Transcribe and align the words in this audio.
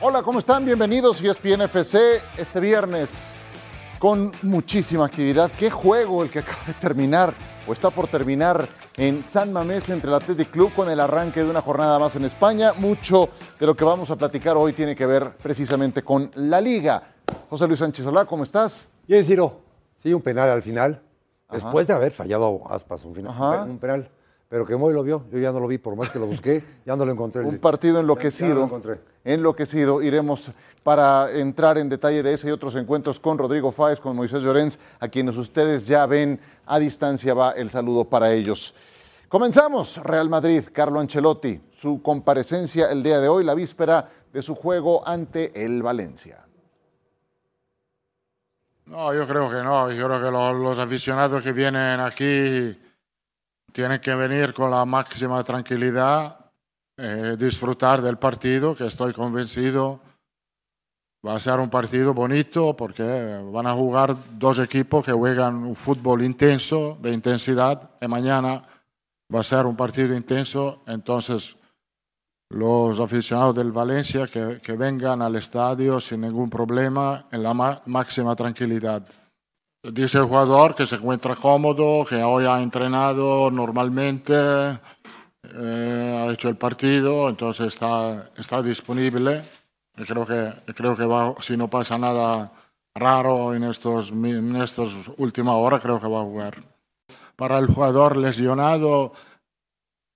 Hola, 0.00 0.22
¿cómo 0.22 0.40
están? 0.40 0.64
Bienvenidos 0.64 1.22
a 1.22 1.26
ESPN 1.26 1.62
FC 1.62 2.20
este 2.36 2.58
viernes 2.58 3.34
con 3.98 4.32
muchísima 4.42 5.06
actividad. 5.06 5.50
¿Qué 5.52 5.70
juego 5.70 6.24
el 6.24 6.30
que 6.30 6.40
acaba 6.40 6.58
de 6.66 6.74
terminar 6.74 7.32
o 7.66 7.72
está 7.72 7.90
por 7.90 8.08
terminar 8.08 8.68
en 8.96 9.22
San 9.22 9.52
Mamés 9.52 9.88
entre 9.88 10.10
el 10.10 10.16
Athletic 10.16 10.50
Club 10.50 10.72
con 10.74 10.90
el 10.90 10.98
arranque 10.98 11.44
de 11.44 11.48
una 11.48 11.62
jornada 11.62 11.98
más 11.98 12.16
en 12.16 12.24
España? 12.24 12.72
Mucho 12.76 13.28
de 13.58 13.66
lo 13.66 13.76
que 13.76 13.84
vamos 13.84 14.10
a 14.10 14.16
platicar 14.16 14.56
hoy 14.56 14.72
tiene 14.72 14.96
que 14.96 15.06
ver 15.06 15.36
precisamente 15.36 16.02
con 16.02 16.30
la 16.34 16.60
Liga. 16.60 17.02
José 17.48 17.66
Luis 17.68 17.78
Sánchez 17.78 18.04
Solá, 18.04 18.24
¿cómo 18.24 18.42
estás? 18.42 18.88
Bien, 19.06 19.24
Ciro. 19.24 19.60
Sí, 19.96 20.12
un 20.12 20.22
penal 20.22 20.50
al 20.50 20.62
final. 20.62 21.00
Después 21.50 21.86
de 21.86 21.92
haber 21.94 22.10
fallado 22.10 22.62
Aspas 22.68 23.04
un, 23.04 23.14
final, 23.14 23.70
un 23.70 23.78
penal. 23.78 24.10
Pero 24.54 24.64
que 24.64 24.76
Moy 24.76 24.94
lo 24.94 25.02
vio, 25.02 25.24
yo 25.32 25.38
ya 25.40 25.50
no 25.50 25.58
lo 25.58 25.66
vi, 25.66 25.78
por 25.78 25.96
más 25.96 26.10
que 26.10 26.18
lo 26.20 26.26
busqué, 26.26 26.62
ya 26.86 26.94
no 26.94 27.04
lo 27.04 27.10
encontré. 27.10 27.42
Un 27.42 27.58
partido 27.58 27.94
Ya 27.94 28.00
enloquecido. 28.02 28.54
lo 28.54 28.64
encontré. 28.66 29.00
Enloquecido. 29.24 30.00
Iremos 30.00 30.52
para 30.84 31.28
entrar 31.32 31.76
en 31.76 31.88
detalle 31.88 32.22
de 32.22 32.34
ese 32.34 32.46
y 32.46 32.50
otros 32.52 32.76
encuentros 32.76 33.18
con 33.18 33.36
Rodrigo 33.36 33.72
Fáez, 33.72 33.98
con 33.98 34.14
Moisés 34.14 34.44
Llorens, 34.44 34.78
a 35.00 35.08
quienes 35.08 35.36
ustedes 35.38 35.88
ya 35.88 36.06
ven 36.06 36.38
a 36.66 36.78
distancia. 36.78 37.34
Va 37.34 37.50
el 37.50 37.68
saludo 37.68 38.04
para 38.04 38.30
ellos. 38.32 38.76
Comenzamos. 39.28 39.96
Real 40.04 40.28
Madrid, 40.28 40.62
Carlo 40.72 41.00
Ancelotti. 41.00 41.60
Su 41.72 42.00
comparecencia 42.00 42.92
el 42.92 43.02
día 43.02 43.18
de 43.18 43.26
hoy, 43.26 43.42
la 43.42 43.54
víspera 43.56 44.08
de 44.32 44.40
su 44.40 44.54
juego 44.54 45.02
ante 45.04 45.64
el 45.64 45.82
Valencia. 45.82 46.44
No, 48.86 49.12
yo 49.12 49.26
creo 49.26 49.50
que 49.50 49.64
no. 49.64 49.90
Yo 49.90 50.06
creo 50.06 50.22
que 50.22 50.30
lo- 50.30 50.52
los 50.52 50.78
aficionados 50.78 51.42
que 51.42 51.50
vienen 51.50 51.98
aquí 51.98 52.78
tienen 53.74 53.98
que 53.98 54.14
venir 54.14 54.54
con 54.54 54.70
la 54.70 54.84
máxima 54.84 55.42
tranquilidad, 55.42 56.38
eh, 56.96 57.34
disfrutar 57.36 58.00
del 58.00 58.18
partido, 58.18 58.76
que 58.76 58.86
estoy 58.86 59.12
convencido 59.12 60.00
va 61.26 61.34
a 61.34 61.40
ser 61.40 61.58
un 61.58 61.70
partido 61.70 62.14
bonito 62.14 62.76
porque 62.76 63.02
van 63.50 63.66
a 63.66 63.74
jugar 63.74 64.14
dos 64.38 64.60
equipos 64.60 65.04
que 65.04 65.12
juegan 65.12 65.56
un 65.56 65.74
fútbol 65.74 66.22
intenso, 66.22 66.96
de 67.00 67.12
intensidad, 67.12 67.90
y 68.00 68.06
mañana 68.06 68.62
va 69.34 69.40
a 69.40 69.42
ser 69.42 69.66
un 69.66 69.74
partido 69.74 70.14
intenso, 70.14 70.84
entonces 70.86 71.56
los 72.50 73.00
aficionados 73.00 73.56
del 73.56 73.72
Valencia 73.72 74.28
que, 74.28 74.76
vengan 74.76 75.20
al 75.20 75.34
estadio 75.34 75.98
sin 75.98 76.20
ningún 76.20 76.48
problema, 76.48 77.26
en 77.32 77.42
la 77.42 77.54
ma- 77.54 77.82
máxima 77.86 78.36
tranquilidad. 78.36 79.04
Dice 79.92 80.16
el 80.18 80.24
jugador 80.24 80.74
que 80.74 80.86
se 80.86 80.94
encuentra 80.94 81.36
cómodo, 81.36 82.06
que 82.06 82.16
hoy 82.22 82.46
ha 82.46 82.62
entrenado 82.62 83.50
normalmente, 83.50 84.32
eh, 85.42 86.24
ha 86.26 86.32
hecho 86.32 86.48
el 86.48 86.56
partido, 86.56 87.28
entonces 87.28 87.66
está, 87.66 88.30
está 88.36 88.62
disponible. 88.62 89.42
Y 89.96 90.04
creo 90.04 90.24
que, 90.24 90.72
creo 90.72 90.96
que 90.96 91.04
va, 91.04 91.34
si 91.40 91.56
no 91.58 91.68
pasa 91.68 91.98
nada 91.98 92.50
raro 92.94 93.54
en 93.54 93.64
estos, 93.64 94.10
en 94.10 94.56
estas 94.56 94.88
últimas 95.18 95.54
horas, 95.56 95.82
creo 95.82 96.00
que 96.00 96.08
va 96.08 96.20
a 96.20 96.24
jugar. 96.24 96.62
Para 97.36 97.58
el 97.58 97.66
jugador 97.66 98.16
lesionado, 98.16 99.12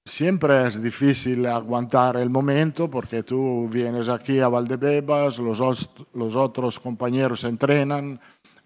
siempre 0.06 0.66
es 0.66 0.82
difícil 0.82 1.44
aguantar 1.44 2.16
el 2.16 2.30
momento 2.30 2.88
porque 2.88 3.22
tú 3.22 3.68
vienes 3.70 4.08
aquí 4.08 4.40
a 4.40 4.48
Valdebebas, 4.48 5.38
los, 5.38 5.60
os- 5.60 5.90
los 6.14 6.34
otros 6.36 6.80
compañeros 6.80 7.44
entrenan, 7.44 8.18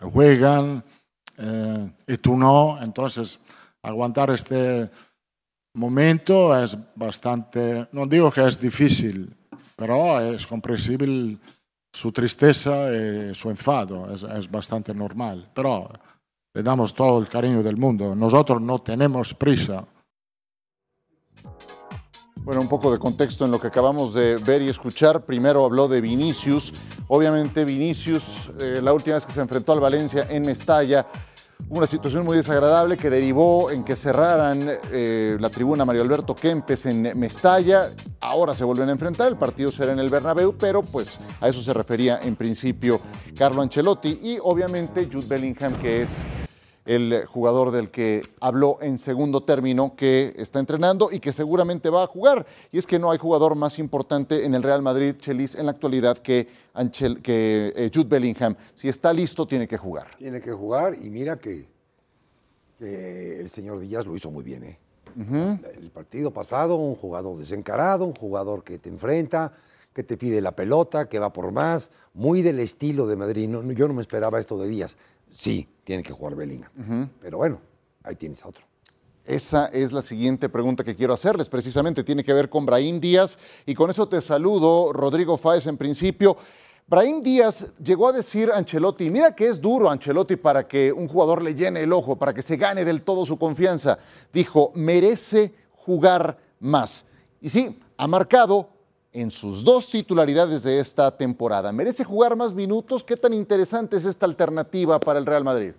juegan 0.02 0.84
eh, 1.38 1.90
y 2.06 2.16
tú 2.18 2.36
no. 2.36 2.78
Entonces, 2.80 3.38
aguantar 3.82 4.30
este 4.30 4.90
momento 5.74 6.56
es 6.58 6.76
bastante, 6.94 7.88
no 7.92 8.06
digo 8.06 8.30
que 8.30 8.46
es 8.46 8.60
difícil, 8.60 9.34
pero 9.76 10.20
es 10.20 10.46
comprensible 10.46 11.38
su 11.92 12.12
tristeza 12.12 12.92
y 12.92 13.34
su 13.34 13.50
enfado, 13.50 14.12
es, 14.12 14.22
es 14.22 14.50
bastante 14.50 14.94
normal. 14.94 15.50
Pero 15.54 15.90
le 16.54 16.62
damos 16.62 16.94
todo 16.94 17.18
el 17.18 17.28
cariño 17.28 17.62
del 17.62 17.76
mundo. 17.76 18.14
Nosotros 18.14 18.60
no 18.60 18.78
tenemos 18.80 19.34
prisa. 19.34 19.84
Bueno, 22.44 22.60
un 22.60 22.68
poco 22.68 22.90
de 22.90 22.98
contexto 22.98 23.44
en 23.44 23.52
lo 23.52 23.60
que 23.60 23.68
acabamos 23.68 24.14
de 24.14 24.36
ver 24.36 24.62
y 24.62 24.68
escuchar. 24.68 25.24
Primero 25.24 25.64
habló 25.64 25.86
de 25.86 26.00
Vinicius. 26.00 26.72
Obviamente 27.06 27.64
Vinicius, 27.64 28.50
eh, 28.58 28.80
la 28.82 28.92
última 28.92 29.14
vez 29.14 29.24
que 29.24 29.32
se 29.32 29.40
enfrentó 29.40 29.72
al 29.72 29.78
Valencia 29.78 30.26
en 30.28 30.42
Mestalla, 30.42 31.06
una 31.68 31.86
situación 31.86 32.24
muy 32.24 32.36
desagradable 32.36 32.96
que 32.96 33.10
derivó 33.10 33.70
en 33.70 33.84
que 33.84 33.94
cerraran 33.94 34.60
eh, 34.90 35.36
la 35.38 35.50
tribuna 35.50 35.84
Mario 35.84 36.02
Alberto 36.02 36.34
Kempes 36.34 36.84
en 36.86 37.16
Mestalla. 37.16 37.90
Ahora 38.20 38.56
se 38.56 38.64
vuelven 38.64 38.88
a 38.88 38.92
enfrentar, 38.92 39.28
el 39.28 39.36
partido 39.36 39.70
será 39.70 39.92
en 39.92 40.00
el 40.00 40.10
Bernabéu, 40.10 40.56
pero 40.58 40.82
pues 40.82 41.20
a 41.40 41.48
eso 41.48 41.62
se 41.62 41.72
refería 41.72 42.18
en 42.24 42.34
principio 42.34 43.00
Carlo 43.38 43.62
Ancelotti 43.62 44.18
y 44.20 44.38
obviamente 44.42 45.08
Jude 45.10 45.28
Bellingham, 45.28 45.80
que 45.80 46.02
es 46.02 46.26
el 46.84 47.24
jugador 47.26 47.70
del 47.70 47.90
que 47.90 48.22
habló 48.40 48.78
en 48.80 48.98
segundo 48.98 49.44
término 49.44 49.94
que 49.94 50.34
está 50.36 50.58
entrenando 50.58 51.10
y 51.12 51.20
que 51.20 51.32
seguramente 51.32 51.90
va 51.90 52.02
a 52.02 52.06
jugar. 52.08 52.44
Y 52.72 52.78
es 52.78 52.86
que 52.88 52.98
no 52.98 53.10
hay 53.12 53.18
jugador 53.18 53.54
más 53.54 53.78
importante 53.78 54.44
en 54.44 54.54
el 54.54 54.62
Real 54.64 54.82
Madrid, 54.82 55.14
Chelis, 55.18 55.54
en 55.54 55.66
la 55.66 55.72
actualidad 55.72 56.18
que, 56.18 56.48
Anchel- 56.74 57.22
que 57.22 57.72
eh, 57.76 57.90
Jude 57.94 58.08
Bellingham. 58.08 58.56
Si 58.74 58.88
está 58.88 59.12
listo, 59.12 59.46
tiene 59.46 59.68
que 59.68 59.76
jugar. 59.76 60.08
Tiene 60.18 60.40
que 60.40 60.50
jugar 60.52 60.96
y 61.00 61.08
mira 61.08 61.38
que, 61.38 61.68
que 62.78 63.40
el 63.40 63.50
señor 63.50 63.78
Díaz 63.78 64.04
lo 64.06 64.16
hizo 64.16 64.30
muy 64.30 64.42
bien. 64.42 64.64
¿eh? 64.64 64.78
El 65.80 65.90
partido 65.90 66.32
pasado, 66.32 66.76
un 66.76 66.94
jugador 66.96 67.38
desencarado, 67.38 68.04
un 68.06 68.14
jugador 68.14 68.64
que 68.64 68.78
te 68.78 68.88
enfrenta, 68.88 69.52
que 69.92 70.02
te 70.02 70.16
pide 70.16 70.40
la 70.40 70.52
pelota, 70.56 71.06
que 71.08 71.18
va 71.18 71.32
por 71.32 71.52
más, 71.52 71.90
muy 72.14 72.40
del 72.40 72.58
estilo 72.60 73.06
de 73.06 73.14
Madrid. 73.16 73.46
No, 73.48 73.60
yo 73.72 73.86
no 73.88 73.94
me 73.94 74.00
esperaba 74.00 74.40
esto 74.40 74.56
de 74.58 74.68
Díaz. 74.68 74.96
Sí, 75.34 75.68
tiene 75.84 76.02
que 76.02 76.12
jugar 76.12 76.34
Bellingham. 76.34 77.08
Pero 77.20 77.38
bueno, 77.38 77.60
ahí 78.02 78.16
tienes 78.16 78.44
a 78.44 78.48
otro. 78.48 78.64
Esa 79.24 79.66
es 79.66 79.92
la 79.92 80.02
siguiente 80.02 80.48
pregunta 80.48 80.82
que 80.82 80.96
quiero 80.96 81.14
hacerles. 81.14 81.48
Precisamente 81.48 82.02
tiene 82.02 82.24
que 82.24 82.32
ver 82.32 82.48
con 82.48 82.66
Brahim 82.66 82.98
Díaz. 82.98 83.38
Y 83.66 83.74
con 83.74 83.88
eso 83.90 84.08
te 84.08 84.20
saludo, 84.20 84.92
Rodrigo 84.92 85.36
Fáez, 85.36 85.66
en 85.66 85.76
principio. 85.76 86.36
Brahim 86.88 87.22
Díaz 87.22 87.72
llegó 87.82 88.08
a 88.08 88.12
decir 88.12 88.50
a 88.50 88.58
Ancelotti, 88.58 89.08
mira 89.08 89.34
que 89.34 89.46
es 89.46 89.60
duro 89.60 89.88
Ancelotti 89.88 90.36
para 90.36 90.66
que 90.66 90.92
un 90.92 91.06
jugador 91.06 91.40
le 91.40 91.54
llene 91.54 91.80
el 91.82 91.92
ojo, 91.92 92.16
para 92.16 92.34
que 92.34 92.42
se 92.42 92.56
gane 92.56 92.84
del 92.84 93.02
todo 93.02 93.24
su 93.24 93.38
confianza. 93.38 93.98
Dijo, 94.32 94.72
merece 94.74 95.54
jugar 95.70 96.36
más. 96.58 97.06
Y 97.40 97.48
sí, 97.48 97.78
ha 97.96 98.06
marcado 98.08 98.71
en 99.12 99.30
sus 99.30 99.64
dos 99.64 99.88
titularidades 99.90 100.62
de 100.62 100.80
esta 100.80 101.16
temporada. 101.16 101.72
¿Merece 101.72 102.04
jugar 102.04 102.36
más 102.36 102.54
minutos? 102.54 103.04
¿Qué 103.04 103.16
tan 103.16 103.34
interesante 103.34 103.96
es 103.96 104.04
esta 104.04 104.26
alternativa 104.26 104.98
para 104.98 105.18
el 105.18 105.26
Real 105.26 105.44
Madrid? 105.44 105.72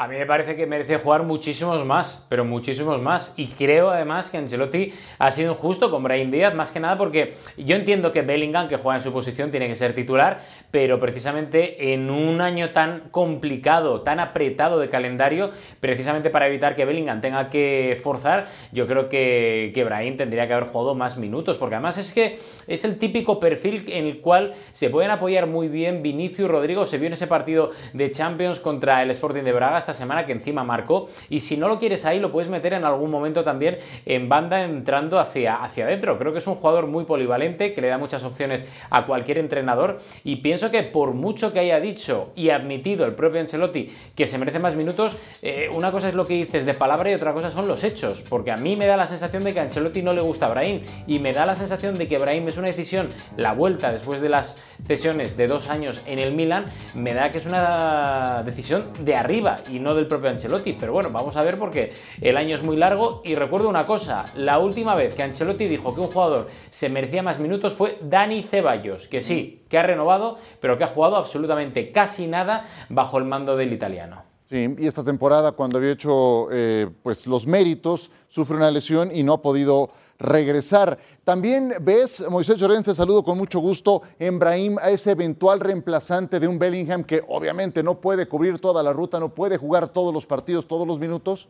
A 0.00 0.08
mí 0.08 0.16
me 0.16 0.24
parece 0.24 0.56
que 0.56 0.64
merece 0.64 0.96
jugar 0.96 1.24
muchísimos 1.24 1.84
más, 1.84 2.24
pero 2.30 2.42
muchísimos 2.42 3.02
más. 3.02 3.34
Y 3.36 3.48
creo 3.48 3.90
además 3.90 4.30
que 4.30 4.38
Ancelotti 4.38 4.94
ha 5.18 5.30
sido 5.30 5.52
injusto 5.52 5.90
con 5.90 6.02
Brahim 6.02 6.30
Díaz, 6.30 6.54
más 6.54 6.72
que 6.72 6.80
nada 6.80 6.96
porque 6.96 7.34
yo 7.58 7.76
entiendo 7.76 8.10
que 8.10 8.22
Bellingham, 8.22 8.66
que 8.66 8.78
juega 8.78 8.96
en 8.96 9.02
su 9.02 9.12
posición, 9.12 9.50
tiene 9.50 9.68
que 9.68 9.74
ser 9.74 9.94
titular, 9.94 10.38
pero 10.70 10.98
precisamente 10.98 11.92
en 11.92 12.08
un 12.08 12.40
año 12.40 12.70
tan 12.70 13.10
complicado, 13.10 14.00
tan 14.00 14.20
apretado 14.20 14.78
de 14.78 14.88
calendario, 14.88 15.50
precisamente 15.80 16.30
para 16.30 16.46
evitar 16.46 16.76
que 16.76 16.86
Bellingham 16.86 17.20
tenga 17.20 17.50
que 17.50 18.00
forzar, 18.02 18.46
yo 18.72 18.86
creo 18.86 19.10
que, 19.10 19.70
que 19.74 19.84
Brahim 19.84 20.16
tendría 20.16 20.46
que 20.46 20.54
haber 20.54 20.70
jugado 20.70 20.94
más 20.94 21.18
minutos, 21.18 21.58
porque 21.58 21.74
además 21.74 21.98
es 21.98 22.14
que 22.14 22.38
es 22.68 22.86
el 22.86 22.98
típico 22.98 23.38
perfil 23.38 23.84
en 23.88 24.06
el 24.06 24.22
cual 24.22 24.54
se 24.72 24.88
pueden 24.88 25.10
apoyar 25.10 25.46
muy 25.46 25.68
bien 25.68 26.02
Vinicius 26.02 26.48
y 26.48 26.50
Rodrigo. 26.50 26.86
Se 26.86 26.96
vio 26.96 27.08
en 27.08 27.12
ese 27.12 27.26
partido 27.26 27.68
de 27.92 28.10
Champions 28.10 28.60
contra 28.60 29.02
el 29.02 29.10
Sporting 29.10 29.42
de 29.42 29.52
Braga 29.52 29.89
esta 29.90 30.04
semana 30.04 30.24
que 30.24 30.32
encima 30.32 30.62
marcó. 30.64 31.08
Y 31.28 31.40
si 31.40 31.56
no 31.56 31.68
lo 31.68 31.78
quieres 31.78 32.04
ahí, 32.04 32.20
lo 32.20 32.30
puedes 32.30 32.48
meter 32.48 32.74
en 32.74 32.84
algún 32.84 33.10
momento 33.10 33.42
también 33.42 33.78
en 34.06 34.28
banda 34.28 34.62
entrando 34.62 35.18
hacia, 35.18 35.56
hacia 35.56 35.84
adentro. 35.84 36.18
Creo 36.18 36.32
que 36.32 36.38
es 36.38 36.46
un 36.46 36.54
jugador 36.54 36.86
muy 36.86 37.04
polivalente, 37.04 37.74
que 37.74 37.80
le 37.80 37.88
da 37.88 37.98
muchas 37.98 38.22
opciones 38.24 38.64
a 38.90 39.06
cualquier 39.06 39.38
entrenador. 39.38 39.98
Y 40.24 40.36
pienso 40.36 40.70
que 40.70 40.82
por 40.82 41.14
mucho 41.14 41.52
que 41.52 41.60
haya 41.60 41.80
dicho 41.80 42.32
y 42.36 42.50
admitido 42.50 43.04
el 43.04 43.14
propio 43.14 43.40
Ancelotti 43.40 43.90
que 44.14 44.26
se 44.26 44.38
merece 44.38 44.58
más 44.58 44.76
minutos, 44.76 45.16
eh, 45.42 45.68
una 45.72 45.90
cosa 45.90 46.08
es 46.08 46.14
lo 46.14 46.24
que 46.24 46.34
dices 46.34 46.64
de 46.64 46.74
palabra 46.74 47.10
y 47.10 47.14
otra 47.14 47.32
cosa 47.32 47.50
son 47.50 47.66
los 47.66 47.82
hechos. 47.82 48.24
Porque 48.28 48.52
a 48.52 48.56
mí 48.56 48.76
me 48.76 48.86
da 48.86 48.96
la 48.96 49.06
sensación 49.06 49.42
de 49.42 49.52
que 49.52 49.60
Ancelotti 49.60 50.02
no 50.02 50.12
le 50.12 50.20
gusta 50.20 50.46
a 50.46 50.50
Brahim. 50.50 50.82
Y 51.06 51.18
me 51.18 51.32
da 51.32 51.46
la 51.46 51.54
sensación 51.54 51.98
de 51.98 52.06
que 52.06 52.18
Brahim 52.18 52.46
es 52.48 52.56
una 52.56 52.68
decisión, 52.68 53.08
la 53.36 53.54
vuelta 53.54 53.90
después 53.90 54.20
de 54.20 54.28
las 54.28 54.64
cesiones 54.86 55.36
de 55.36 55.48
dos 55.48 55.68
años 55.68 56.02
en 56.06 56.18
el 56.18 56.32
Milan, 56.32 56.66
me 56.94 57.14
da 57.14 57.30
que 57.30 57.38
es 57.38 57.46
una 57.46 58.42
decisión 58.44 58.84
de 59.00 59.16
arriba 59.16 59.56
y 59.70 59.78
no 59.78 59.94
del 59.94 60.06
propio 60.06 60.30
Ancelotti. 60.30 60.74
Pero 60.74 60.92
bueno, 60.92 61.10
vamos 61.10 61.36
a 61.36 61.42
ver 61.42 61.58
porque 61.58 61.92
el 62.20 62.36
año 62.36 62.54
es 62.54 62.62
muy 62.62 62.76
largo. 62.76 63.22
Y 63.24 63.34
recuerdo 63.34 63.68
una 63.68 63.86
cosa, 63.86 64.24
la 64.36 64.58
última 64.58 64.94
vez 64.94 65.14
que 65.14 65.22
Ancelotti 65.22 65.66
dijo 65.66 65.94
que 65.94 66.00
un 66.00 66.08
jugador 66.08 66.48
se 66.70 66.88
merecía 66.88 67.22
más 67.22 67.38
minutos 67.38 67.74
fue 67.74 67.98
Dani 68.02 68.42
Ceballos, 68.42 69.08
que 69.08 69.20
sí, 69.20 69.64
que 69.68 69.78
ha 69.78 69.82
renovado, 69.82 70.38
pero 70.60 70.76
que 70.76 70.84
ha 70.84 70.88
jugado 70.88 71.16
absolutamente 71.16 71.92
casi 71.92 72.26
nada 72.26 72.66
bajo 72.88 73.18
el 73.18 73.24
mando 73.24 73.56
del 73.56 73.72
italiano. 73.72 74.22
Sí, 74.50 74.74
y 74.78 74.86
esta 74.88 75.04
temporada, 75.04 75.52
cuando 75.52 75.78
había 75.78 75.92
hecho 75.92 76.48
eh, 76.50 76.88
pues, 77.04 77.26
los 77.28 77.46
méritos, 77.46 78.10
sufre 78.26 78.56
una 78.56 78.70
lesión 78.70 79.14
y 79.14 79.22
no 79.22 79.34
ha 79.34 79.42
podido 79.42 79.90
regresar. 80.20 80.98
También 81.24 81.72
ves, 81.80 82.24
Moisés 82.30 82.58
Llorens, 82.58 82.86
saludo 82.96 83.24
con 83.24 83.36
mucho 83.36 83.58
gusto, 83.58 84.02
en 84.20 84.38
Brahim, 84.38 84.78
a 84.78 84.90
ese 84.90 85.10
eventual 85.10 85.58
reemplazante 85.58 86.38
de 86.38 86.46
un 86.46 86.58
Bellingham 86.58 87.02
que 87.02 87.22
obviamente 87.26 87.82
no 87.82 88.00
puede 88.00 88.28
cubrir 88.28 88.60
toda 88.60 88.82
la 88.82 88.92
ruta, 88.92 89.18
no 89.18 89.34
puede 89.34 89.56
jugar 89.56 89.88
todos 89.88 90.14
los 90.14 90.26
partidos, 90.26 90.68
todos 90.68 90.86
los 90.86 91.00
minutos. 91.00 91.48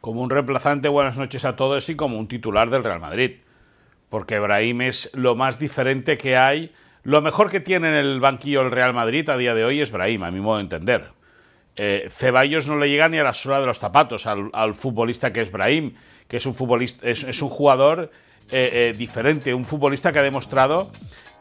Como 0.00 0.22
un 0.22 0.30
reemplazante, 0.30 0.88
buenas 0.88 1.16
noches 1.16 1.44
a 1.44 1.54
todos 1.54 1.88
y 1.88 1.94
como 1.94 2.18
un 2.18 2.26
titular 2.26 2.70
del 2.70 2.82
Real 2.82 3.00
Madrid. 3.00 3.42
Porque 4.08 4.40
Brahim 4.40 4.80
es 4.80 5.10
lo 5.12 5.36
más 5.36 5.58
diferente 5.58 6.16
que 6.16 6.36
hay 6.36 6.72
lo 7.08 7.22
mejor 7.22 7.50
que 7.50 7.60
tiene 7.60 7.88
en 7.88 7.94
el 7.94 8.20
banquillo 8.20 8.60
el 8.60 8.70
Real 8.70 8.92
Madrid 8.92 9.26
a 9.30 9.38
día 9.38 9.54
de 9.54 9.64
hoy 9.64 9.80
es 9.80 9.90
Brahim, 9.90 10.24
a 10.24 10.30
mi 10.30 10.40
modo 10.40 10.56
de 10.56 10.64
entender. 10.64 11.10
Eh, 11.80 12.08
Ceballos 12.10 12.66
no 12.66 12.76
le 12.76 12.90
llega 12.90 13.08
ni 13.08 13.18
a 13.18 13.22
la 13.22 13.32
suela 13.32 13.60
de 13.60 13.66
los 13.66 13.78
zapatos 13.78 14.26
al, 14.26 14.74
futbolista 14.74 15.32
que 15.32 15.40
es 15.40 15.52
Brahim, 15.52 15.94
que 16.26 16.38
es 16.38 16.46
un, 16.46 16.52
futbolista, 16.52 17.08
es, 17.08 17.40
un 17.40 17.48
jugador 17.48 18.10
eh, 18.50 18.90
eh, 18.90 18.94
diferente, 18.98 19.54
un 19.54 19.64
futbolista 19.64 20.10
que 20.10 20.18
ha 20.18 20.22
demostrado 20.22 20.90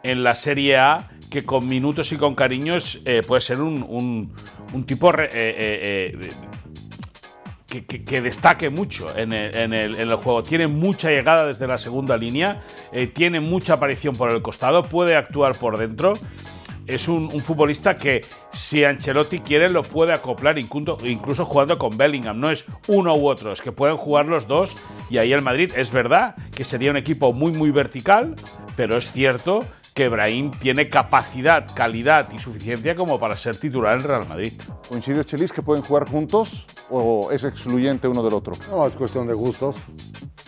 en 0.03 0.23
la 0.23 0.35
Serie 0.35 0.77
A 0.77 1.09
que 1.31 1.43
con 1.43 1.67
minutos 1.67 2.11
y 2.11 2.17
con 2.17 2.35
cariños 2.35 3.01
puede 3.27 3.41
ser 3.41 3.61
un, 3.61 4.31
tipo 4.85 5.11
que, 7.67 8.21
destaque 8.21 8.69
mucho 8.69 9.17
en 9.17 9.33
el, 9.33 10.15
juego. 10.15 10.43
Tiene 10.43 10.67
mucha 10.67 11.09
llegada 11.09 11.47
desde 11.47 11.65
la 11.65 11.79
segunda 11.79 12.15
línea, 12.15 12.61
tiene 13.13 13.39
mucha 13.39 13.73
aparición 13.73 14.15
por 14.15 14.31
el 14.31 14.43
costado, 14.43 14.83
puede 14.83 15.15
actuar 15.15 15.57
por 15.57 15.77
dentro. 15.77 16.13
Es 16.87 17.07
un, 17.07 17.29
futbolista 17.41 17.97
que 17.97 18.25
si 18.51 18.83
Ancelotti 18.83 19.39
quiere 19.39 19.69
lo 19.69 19.83
puede 19.83 20.13
acoplar 20.13 20.57
incluso, 20.57 20.97
incluso 21.03 21.45
jugando 21.45 21.77
con 21.77 21.97
Bellingham. 21.97 22.39
No 22.39 22.49
es 22.49 22.65
uno 22.87 23.15
u 23.15 23.27
otro, 23.27 23.51
es 23.51 23.61
que 23.61 23.71
pueden 23.71 23.97
jugar 23.97 24.25
los 24.25 24.47
dos 24.47 24.75
y 25.09 25.17
ahí 25.17 25.33
el 25.33 25.41
Madrid 25.41 25.71
es 25.75 25.91
verdad 25.91 26.35
que 26.55 26.63
sería 26.63 26.91
un 26.91 26.97
equipo 26.97 27.33
muy 27.33 27.51
muy 27.51 27.71
vertical, 27.71 28.35
pero 28.75 28.97
es 28.97 29.11
cierto 29.11 29.65
que 29.97 30.09
Brahim 30.09 30.51
tiene 30.51 30.89
capacidad, 30.89 31.65
calidad 31.73 32.31
y 32.31 32.37
suficiencia 32.37 32.95
como 32.95 33.19
para 33.19 33.35
ser 33.35 33.59
titular 33.59 33.97
en 33.97 34.03
Real 34.03 34.27
Madrid. 34.27 34.53
¿Coincides, 34.87 35.25
Chelis, 35.25 35.51
que 35.51 35.63
pueden 35.63 35.83
jugar 35.83 36.07
juntos 36.07 36.67
o 36.91 37.31
es 37.31 37.43
excluyente 37.43 38.07
uno 38.07 38.21
del 38.21 38.35
otro? 38.35 38.53
No, 38.69 38.85
es 38.85 38.93
cuestión 38.93 39.25
de 39.25 39.33
gustos. 39.33 39.75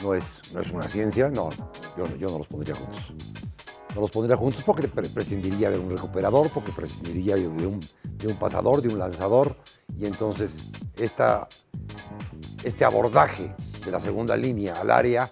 No 0.04 0.14
es, 0.14 0.42
no 0.54 0.62
es 0.62 0.70
una 0.70 0.88
ciencia. 0.88 1.30
No, 1.30 1.50
yo, 1.98 2.06
yo 2.18 2.30
no 2.30 2.38
los 2.38 2.46
pondría 2.46 2.76
juntos. 2.76 3.12
No 3.96 4.02
los 4.02 4.12
pondría 4.12 4.38
juntos 4.38 4.64
porque 4.64 4.88
prescindiría 4.88 5.70
de 5.70 5.80
un 5.80 5.90
recuperador, 5.90 6.50
porque 6.52 6.72
prescindiría 6.72 7.36
de 7.36 7.48
un, 7.48 7.80
de 8.04 8.28
un 8.28 8.36
pasador, 8.36 8.82
de 8.82 8.90
un 8.90 9.00
lanzador. 9.00 9.58
Y 9.98 10.06
entonces 10.06 10.70
esta, 10.96 11.48
este 12.64 12.86
abordaje 12.86 13.54
de 13.84 13.92
la 13.92 14.00
segunda 14.00 14.38
línea 14.38 14.80
al 14.80 14.92
área 14.92 15.32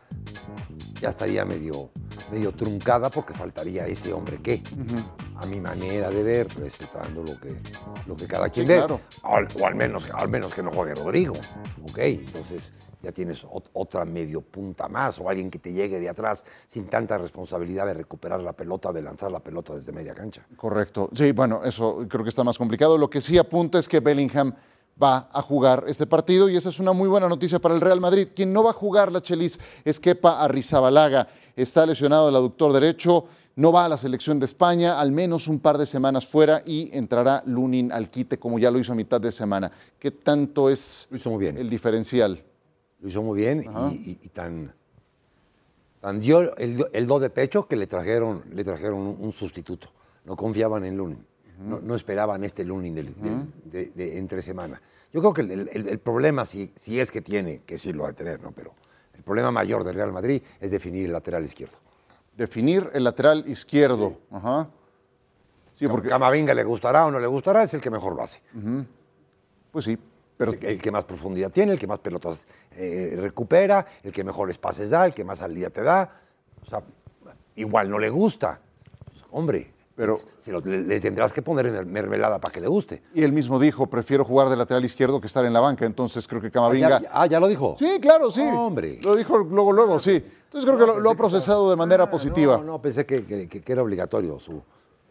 ya 1.00 1.09
estaría 1.09 1.45
medio, 1.45 1.92
medio 2.31 2.51
truncada 2.54 3.09
porque 3.09 3.33
faltaría 3.33 3.86
ese 3.86 4.13
hombre 4.13 4.42
que, 4.42 4.63
a 5.36 5.45
mi 5.45 5.59
manera 5.62 6.09
de 6.09 6.24
ver, 6.24 6.48
respetando 6.57 7.24
lo 7.24 7.39
que, 7.39 7.62
lo 8.07 8.15
que 8.15 8.25
cada 8.25 8.50
quien 8.50 8.68
ve. 8.68 8.81
O, 9.24 9.65
al 9.65 9.75
menos, 9.75 10.09
al 10.12 10.30
menos 10.30 10.54
que 10.54 10.63
no 10.63 10.71
juegue 10.71 10.95
Rodrigo. 10.95 11.36
Ok, 11.83 12.00
entonces 12.00 12.74
ya 13.07 13.13
tienes 13.13 13.45
otra 13.74 14.04
medio 14.04 14.42
punta 14.42 14.89
más 14.89 15.18
o 15.19 15.30
alguien 15.30 15.50
que 15.50 15.59
te 15.59 15.71
llegue 15.71 15.98
de 15.98 16.09
atrás 16.09 16.44
sin 16.68 16.88
tanta 16.88 17.18
responsabilidad 17.18 17.86
de 17.86 17.94
recuperar 17.94 18.42
la 18.42 18.51
pelota, 18.51 18.92
de 18.92 19.01
lanzar 19.01 19.31
la 19.31 19.39
pelota 19.39 19.74
desde 19.74 19.94
media 19.94 20.13
cancha. 20.13 20.45
Correcto. 20.57 21.09
Sí, 21.13 21.31
bueno, 21.31 21.62
eso 21.63 22.06
creo 22.09 22.24
que 22.25 22.30
está 22.30 22.44
más 22.44 22.57
complicado. 22.57 22.98
Lo 22.98 23.09
que 23.09 23.21
sí 23.21 23.38
apunta 23.38 23.80
es 23.80 23.88
que 23.88 24.01
Bellingham 24.01 24.54
va 25.01 25.30
a 25.31 25.42
jugar 25.42 25.86
este 25.88 26.06
partido 26.06 26.50
y 26.50 26.57
esa 26.57 26.68
es 26.68 26.81
una 26.81 26.92
muy 26.92 27.07
buena 27.07 27.30
noticia 27.30 27.59
para 27.59 27.75
el 27.75 27.80
Real 27.80 28.01
Madrid. 28.01 28.27
Quien 28.36 28.51
no 28.51 28.62
va 28.62 28.71
a 28.71 28.74
jugar 28.74 29.09
la 29.09 29.21
Chelis 29.21 29.57
es 29.86 30.01
Kepa 30.01 30.44
Arrizabalaga. 30.44 31.30
Está 31.56 31.86
lesionado 31.86 32.27
el 32.27 32.36
aductor 32.36 32.74
derecho, 32.74 33.24
no 33.56 33.71
va 33.71 33.86
a 33.86 33.89
la 33.89 33.98
selección 33.98 34.38
de 34.38 34.48
España, 34.48 35.00
al 35.00 35.13
menos 35.13 35.48
un 35.48 35.59
par 35.59 35.77
de 35.77 35.86
semanas 35.86 36.27
fuera 36.27 36.62
y 36.65 36.89
entrará 36.92 37.42
Lunin 37.45 37.89
al 37.94 38.09
quite 38.09 38.38
como 38.38 38.59
ya 38.59 38.69
lo 38.69 38.80
hizo 38.80 38.92
a 38.92 38.95
mitad 38.95 39.21
de 39.21 39.31
semana. 39.31 39.71
¿Qué 39.98 40.12
tanto 40.12 40.69
es 40.69 41.07
el 41.09 41.69
diferencial? 41.69 42.44
Lo 43.00 43.10
hizo 43.10 43.22
muy 43.22 43.40
bien 43.40 43.64
y, 43.92 44.16
tan, 44.30 44.74
tan, 46.02 46.20
dio 46.20 46.56
el, 46.58 47.08
do 47.08 47.20
de 47.20 47.30
pecho 47.30 47.68
que 47.68 47.76
le 47.76 47.88
trajeron, 47.88 48.44
le 48.52 48.64
trajeron 48.64 49.16
un, 49.20 49.32
sustituto. 49.32 49.90
No 50.26 50.36
confiaban 50.36 50.84
en 50.84 50.98
Lunin 50.98 51.26
no, 51.60 51.96
esperaban 51.96 52.44
este 52.44 52.64
lunes 52.64 52.94
de, 52.94 54.18
entre 54.18 54.42
semana. 54.42 54.82
Yo 55.12 55.22
creo 55.22 55.34
que 55.34 55.42
el, 55.42 56.00
problema, 56.00 56.46
si, 56.46 56.72
si, 56.76 57.00
es 57.00 57.12
que 57.12 57.22
tiene, 57.22 57.62
que 57.66 57.78
sí 57.78 57.94
lo 57.94 58.04
va 58.04 58.10
a 58.10 58.14
tener, 58.14 58.42
¿no? 58.42 58.52
pero 58.52 58.74
el 59.14 59.24
problema 59.24 59.52
mayor 59.52 59.84
del 59.84 59.96
Real 59.96 60.12
Madrid 60.12 60.42
es 60.60 60.72
definir 60.72 61.06
el 61.06 61.12
lateral 61.12 61.44
izquierdo. 61.46 61.78
Definir 62.36 62.90
el 62.94 63.04
lateral 63.04 63.44
izquierdo. 63.48 64.20
Ajá. 64.30 64.70
Sí, 65.74 65.88
porque 65.88 66.10
Camavinga 66.10 66.54
le 66.54 66.64
gustará 66.64 67.06
o 67.06 67.12
no 67.12 67.20
le 67.20 67.28
gustará, 67.28 67.64
es 67.64 67.74
el 67.74 67.82
que 67.82 67.90
mejor 67.90 68.16
base. 68.16 68.42
Pues 69.72 69.86
sí. 69.86 69.98
Pero... 70.38 70.54
El, 70.62 70.81
que 70.81 70.92
más 70.92 71.04
profundidad 71.04 71.51
tiene, 71.51 71.74
el 71.74 71.80
que 71.80 71.88
más 71.88 72.00
pelotas 72.00 72.45
eh, 72.72 73.18
recupera, 73.19 73.86
el 74.04 74.12
que 74.12 74.24
mejores 74.24 74.57
pases 74.57 74.89
da, 74.89 75.06
el 75.06 75.13
que 75.13 75.24
más 75.24 75.39
salida 75.39 75.69
te 75.69 75.81
da. 75.81 76.22
O 76.66 76.69
sea, 76.69 76.84
igual 77.56 77.89
no 77.89 78.00
le 78.00 78.10
gusta. 78.10 78.62
Hombre, 79.31 79.74
pero 79.98 80.19
le, 80.63 81.00
tendrás 81.00 81.34
que 81.34 81.42
poner 81.42 81.86
mermelada 81.88 82.39
para 82.39 82.51
que 82.51 82.62
le 82.62 82.68
guste. 82.68 83.01
Y 83.16 83.24
él 83.24 83.31
mismo 83.31 83.60
dijo, 83.60 83.88
prefiero 83.88 84.24
jugar 84.24 84.48
de 84.48 84.56
lateral 84.56 84.86
izquierdo 84.86 85.19
que 85.19 85.25
estar 85.25 85.44
en 85.44 85.54
la 85.54 85.60
banca. 85.60 85.88
Entonces 85.88 86.28
creo 86.28 86.40
que 86.40 86.51
Camavinga... 86.51 87.01
Ah, 87.12 87.25
¿ya, 87.25 87.40
lo 87.40 87.48
dijo? 87.48 87.75
Sí, 87.80 87.98
claro, 88.00 88.30
sí. 88.30 88.42
hombre. 88.42 89.00
Lo 89.01 89.16
dijo 89.16 89.40
luego, 89.40 89.74
luego, 89.74 90.00
sí. 90.00 90.24
Entonces 90.44 90.69
creo 90.69 90.78
que 90.78 91.01
lo, 91.01 91.10
ha 91.10 91.16
procesado 91.16 91.68
de 91.69 91.75
manera 91.75 92.10
positiva. 92.12 92.57
No, 92.57 92.63
no, 92.63 92.81
pensé 92.81 93.07
que, 93.07 93.50
era 93.66 93.81
obligatorio 93.81 94.38
su, 94.38 94.62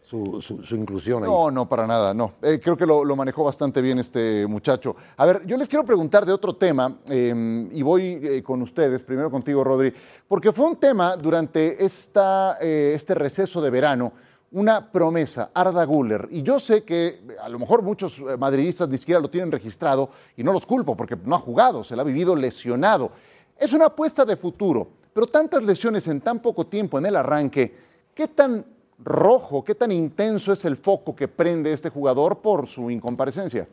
su, 0.07 0.65
inclusión 0.71 1.23
ahí. 1.23 1.29
No, 1.29 1.51
no, 1.51 1.67
para 1.67 1.85
nada, 1.85 2.13
no. 2.13 2.33
Eh, 2.41 2.59
creo 2.63 2.77
que 2.77 2.85
lo, 2.85 3.03
manejó 3.15 3.43
bastante 3.43 3.81
bien 3.81 3.99
este 3.99 4.47
muchacho. 4.47 4.95
A 5.17 5.25
ver, 5.25 5.45
yo 5.45 5.57
les 5.57 5.67
quiero 5.67 5.85
preguntar 5.85 6.25
de 6.25 6.31
otro 6.31 6.55
tema 6.55 6.99
em, 7.09 7.69
y 7.71 7.81
voy 7.81 8.19
eh, 8.23 8.41
con 8.41 8.61
ustedes, 8.61 9.03
primero 9.03 9.29
contigo, 9.29 9.63
Rodri, 9.63 9.93
porque 10.27 10.53
fue 10.53 10.65
un 10.65 10.77
tema 10.77 11.17
durante 11.17 11.83
esta, 11.83 12.57
eh, 12.61 12.93
este 12.95 13.15
receso 13.15 13.61
de 13.61 13.69
verano 13.69 14.13
una 14.51 14.91
promesa, 14.91 15.51
Arda 15.53 15.83
Guller. 15.83 16.29
Y 16.31 16.41
yo 16.41 16.57
sé 16.57 16.83
que 16.83 17.21
a 17.41 17.49
lo 17.49 17.59
mejor 17.59 17.81
muchos 17.81 18.19
eh, 18.19 18.37
madridistas 18.37 18.87
ni 18.87 18.97
siquiera 18.97 19.19
lo 19.19 19.29
tienen 19.29 19.51
registrado 19.51 20.09
y 20.37 20.43
no 20.43 20.53
los 20.53 20.65
culpo 20.65 20.95
porque 20.95 21.17
no 21.25 21.35
ha 21.35 21.39
jugado, 21.39 21.83
se 21.83 21.97
la 21.97 22.03
ha 22.03 22.05
vivido 22.05 22.33
lesionado. 22.33 23.11
Es 23.57 23.73
una 23.73 23.87
apuesta 23.87 24.23
de 24.23 24.37
futuro, 24.37 24.87
pero 25.13 25.27
tantas 25.27 25.63
lesiones 25.63 26.07
en 26.07 26.21
tan 26.21 26.39
poco 26.41 26.65
tiempo 26.67 26.97
en 26.97 27.07
el 27.07 27.17
arranque, 27.17 27.75
¿qué 28.13 28.29
tan 28.29 28.76
rojo, 28.97 29.63
qué 29.63 29.75
tan 29.75 29.91
intenso 29.91 30.51
es 30.51 30.65
el 30.65 30.77
foco 30.77 31.15
que 31.15 31.27
prende 31.27 31.73
este 31.73 31.89
jugador 31.89 32.39
por 32.39 32.67
su 32.67 32.89
incomparecencia? 32.89 33.67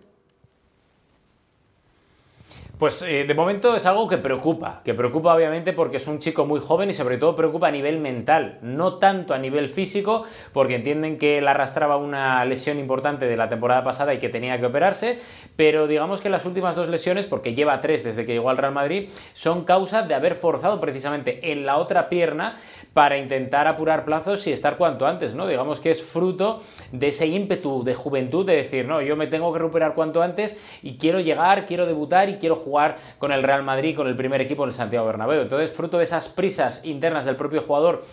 Pues 2.84 3.00
eh, 3.00 3.24
de 3.24 3.32
momento 3.32 3.74
es 3.74 3.86
algo 3.86 4.06
que 4.06 4.18
preocupa, 4.18 4.82
que 4.84 4.92
preocupa 4.92 5.34
obviamente 5.34 5.72
porque 5.72 5.96
es 5.96 6.06
un 6.06 6.18
chico 6.18 6.44
muy 6.44 6.60
joven 6.60 6.90
y 6.90 6.92
sobre 6.92 7.16
todo 7.16 7.34
preocupa 7.34 7.68
a 7.68 7.70
nivel 7.70 7.98
mental, 7.98 8.58
no 8.60 8.98
tanto 8.98 9.32
a 9.32 9.38
nivel 9.38 9.70
físico, 9.70 10.24
porque 10.52 10.74
entienden 10.74 11.16
que 11.16 11.38
él 11.38 11.48
arrastraba 11.48 11.96
una 11.96 12.44
lesión 12.44 12.78
importante 12.78 13.24
de 13.24 13.38
la 13.38 13.48
temporada 13.48 13.82
pasada 13.84 14.12
y 14.12 14.18
que 14.18 14.28
tenía 14.28 14.60
que 14.60 14.66
operarse, 14.66 15.18
pero 15.56 15.86
digamos 15.86 16.20
que 16.20 16.28
las 16.28 16.44
últimas 16.44 16.76
dos 16.76 16.88
lesiones, 16.88 17.24
porque 17.24 17.54
lleva 17.54 17.80
tres 17.80 18.04
desde 18.04 18.26
que 18.26 18.34
llegó 18.34 18.50
al 18.50 18.58
Real 18.58 18.74
Madrid, 18.74 19.08
son 19.32 19.64
causa 19.64 20.02
de 20.02 20.14
haber 20.14 20.34
forzado 20.34 20.78
precisamente 20.78 21.52
en 21.52 21.64
la 21.64 21.78
otra 21.78 22.10
pierna 22.10 22.56
para 22.92 23.16
intentar 23.16 23.66
apurar 23.66 24.04
plazos 24.04 24.46
y 24.46 24.52
estar 24.52 24.76
cuanto 24.76 25.06
antes, 25.06 25.34
¿no? 25.34 25.46
Digamos 25.46 25.80
que 25.80 25.88
es 25.88 26.02
fruto 26.02 26.60
de 26.92 27.08
ese 27.08 27.28
ímpetu 27.28 27.82
de 27.82 27.94
juventud 27.94 28.44
de 28.44 28.56
decir, 28.56 28.84
no, 28.86 29.00
yo 29.00 29.16
me 29.16 29.26
tengo 29.26 29.50
que 29.54 29.60
recuperar 29.60 29.94
cuanto 29.94 30.20
antes 30.20 30.60
y 30.82 30.98
quiero 30.98 31.20
llegar, 31.20 31.64
quiero 31.64 31.86
debutar 31.86 32.28
y 32.28 32.34
quiero 32.34 32.56
jugar 32.56 32.73
con 33.18 33.32
el 33.32 33.42
Real 33.42 33.62
Madrid, 33.62 33.96
con 33.96 34.06
el 34.06 34.16
primer 34.16 34.40
equipo 34.40 34.64
en 34.64 34.68
el 34.68 34.74
Santiago 34.74 35.06
Bernabéu. 35.06 35.42
Entonces, 35.42 35.72
fruto 35.72 35.98
de 35.98 36.04
esas 36.04 36.28
prisas 36.28 36.84
internas 36.84 37.24
del 37.24 37.36
propio 37.36 37.62
jugador 37.62 38.04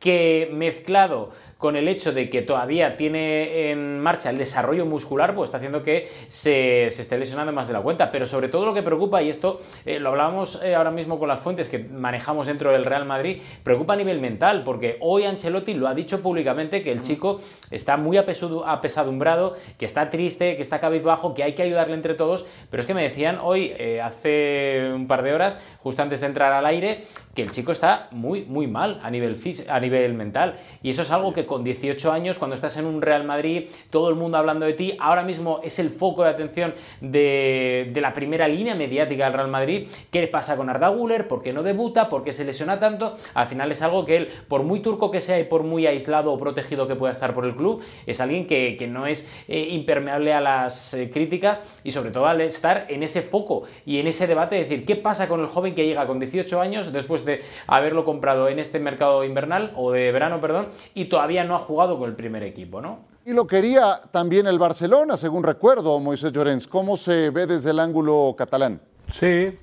que 0.00 0.48
mezclado 0.52 1.30
con 1.58 1.74
el 1.74 1.88
hecho 1.88 2.12
de 2.12 2.30
que 2.30 2.40
todavía 2.42 2.96
tiene 2.96 3.70
en 3.70 3.98
marcha 3.98 4.30
el 4.30 4.38
desarrollo 4.38 4.86
muscular, 4.86 5.34
pues 5.34 5.48
está 5.48 5.58
haciendo 5.58 5.82
que 5.82 6.08
se, 6.28 6.86
esté 6.86 7.18
lesionando 7.18 7.52
más 7.52 7.66
de 7.66 7.74
la 7.74 7.80
cuenta. 7.80 8.12
Pero 8.12 8.28
sobre 8.28 8.48
todo 8.48 8.64
lo 8.64 8.72
que 8.72 8.84
preocupa, 8.84 9.20
y 9.22 9.28
esto 9.28 9.60
eh, 9.84 9.98
lo 9.98 10.10
hablábamos 10.10 10.62
eh, 10.62 10.76
ahora 10.76 10.92
mismo 10.92 11.18
con 11.18 11.26
las 11.26 11.40
fuentes 11.40 11.68
que 11.68 11.80
manejamos 11.80 12.46
dentro 12.46 12.70
del 12.70 12.84
Real 12.84 13.04
Madrid, 13.04 13.42
preocupa 13.64 13.94
a 13.94 13.96
nivel 13.96 14.20
mental, 14.20 14.62
porque 14.62 14.98
hoy 15.00 15.24
Ancelotti 15.24 15.74
lo 15.74 15.88
ha 15.88 15.94
dicho 15.94 16.22
públicamente 16.22 16.80
que 16.80 16.92
el 16.92 17.00
chico 17.00 17.40
está 17.72 17.96
muy 17.96 18.16
apesadumbrado, 18.16 19.56
que 19.78 19.84
está 19.84 20.10
triste, 20.10 20.54
que 20.54 20.62
está 20.62 20.78
cabizbajo, 20.78 21.34
que 21.34 21.42
hay 21.42 21.54
que 21.54 21.64
ayudarle 21.64 21.94
entre 21.94 22.14
todos. 22.14 22.46
Pero 22.70 22.80
es 22.80 22.86
que 22.86 22.94
me 22.94 23.02
decían 23.02 23.40
hoy, 23.42 23.72
eh, 23.78 24.00
hace 24.00 24.92
un 24.94 25.08
par 25.08 25.24
de 25.24 25.34
horas, 25.34 25.60
justo 25.82 26.02
antes 26.02 26.20
de 26.20 26.28
entrar 26.28 26.52
al 26.52 26.66
aire, 26.66 27.02
que 27.38 27.44
el 27.44 27.52
chico 27.52 27.70
está 27.70 28.08
muy, 28.10 28.46
muy 28.46 28.66
mal 28.66 28.98
a 29.00 29.12
nivel, 29.12 29.38
a 29.68 29.78
nivel 29.78 30.14
mental. 30.14 30.56
Y 30.82 30.90
eso 30.90 31.02
es 31.02 31.12
algo 31.12 31.32
que 31.32 31.46
con 31.46 31.62
18 31.62 32.10
años, 32.10 32.36
cuando 32.36 32.56
estás 32.56 32.76
en 32.78 32.84
un 32.84 33.00
Real 33.00 33.22
Madrid, 33.22 33.68
todo 33.90 34.08
el 34.08 34.16
mundo 34.16 34.38
hablando 34.38 34.66
de 34.66 34.72
ti, 34.72 34.96
ahora 34.98 35.22
mismo 35.22 35.60
es 35.62 35.78
el 35.78 35.90
foco 35.90 36.24
de 36.24 36.30
atención 36.30 36.74
de, 37.00 37.92
la 37.94 38.12
primera 38.12 38.48
línea 38.48 38.74
mediática 38.74 39.26
del 39.26 39.34
Real 39.34 39.46
Madrid. 39.46 39.86
¿Qué 40.10 40.26
pasa 40.26 40.56
con 40.56 40.68
Arda 40.68 40.88
Güler? 40.88 41.28
¿Por 41.28 41.40
qué 41.40 41.52
no 41.52 41.62
debuta? 41.62 42.08
¿Por 42.08 42.24
qué 42.24 42.32
se 42.32 42.44
lesiona 42.44 42.80
tanto? 42.80 43.16
Al 43.34 43.46
final 43.46 43.70
es 43.70 43.82
algo 43.82 44.04
que 44.04 44.16
él, 44.16 44.28
por 44.48 44.64
muy 44.64 44.80
turco 44.80 45.12
que 45.12 45.20
sea 45.20 45.38
y 45.38 45.44
por 45.44 45.62
muy 45.62 45.86
aislado 45.86 46.32
o 46.32 46.40
protegido 46.40 46.88
que 46.88 46.96
pueda 46.96 47.12
estar 47.12 47.34
por 47.34 47.44
el 47.44 47.54
club, 47.54 47.84
es 48.04 48.20
alguien 48.20 48.48
que, 48.48 48.84
no 48.90 49.06
es 49.06 49.30
eh, 49.46 49.68
impermeable 49.70 50.32
a 50.32 50.40
las 50.40 50.92
eh, 50.94 51.08
críticas 51.08 51.62
y 51.84 51.92
sobre 51.92 52.10
todo 52.10 52.26
al 52.26 52.40
estar 52.40 52.86
en 52.88 53.04
ese 53.04 53.22
foco 53.22 53.62
y 53.86 54.00
en 54.00 54.08
ese 54.08 54.26
debate 54.26 54.56
de 54.56 54.64
decir, 54.64 54.84
¿qué 54.84 54.96
pasa 54.96 55.28
con 55.28 55.38
el 55.38 55.46
joven 55.46 55.76
que 55.76 55.86
llega 55.86 56.04
con 56.04 56.18
18 56.18 56.60
años 56.60 56.92
después 56.92 57.24
de 57.24 57.27
haberlo 57.66 58.04
comprado 58.04 58.48
en 58.48 58.58
este 58.58 58.78
mercado 58.78 59.24
invernal 59.24 59.72
o 59.74 59.92
de 59.92 60.12
verano, 60.12 60.40
perdón, 60.40 60.68
y 60.94 61.06
todavía 61.06 61.44
no 61.44 61.54
ha 61.54 61.58
jugado 61.58 61.98
con 61.98 62.08
el 62.08 62.16
primer 62.16 62.42
equipo, 62.42 62.80
¿no? 62.80 63.00
Y 63.24 63.34
lo 63.34 63.46
quería 63.46 64.00
también 64.10 64.46
el 64.46 64.58
Barcelona, 64.58 65.18
según 65.18 65.44
recuerdo, 65.44 65.98
Moisés 66.00 66.32
Llorens. 66.32 66.66
¿Cómo 66.66 66.96
se 66.96 67.28
ve 67.28 67.46
desde 67.46 67.72
el 67.72 67.78
ángulo 67.78 68.34
catalán? 68.38 68.80
Sí. 69.12 69.58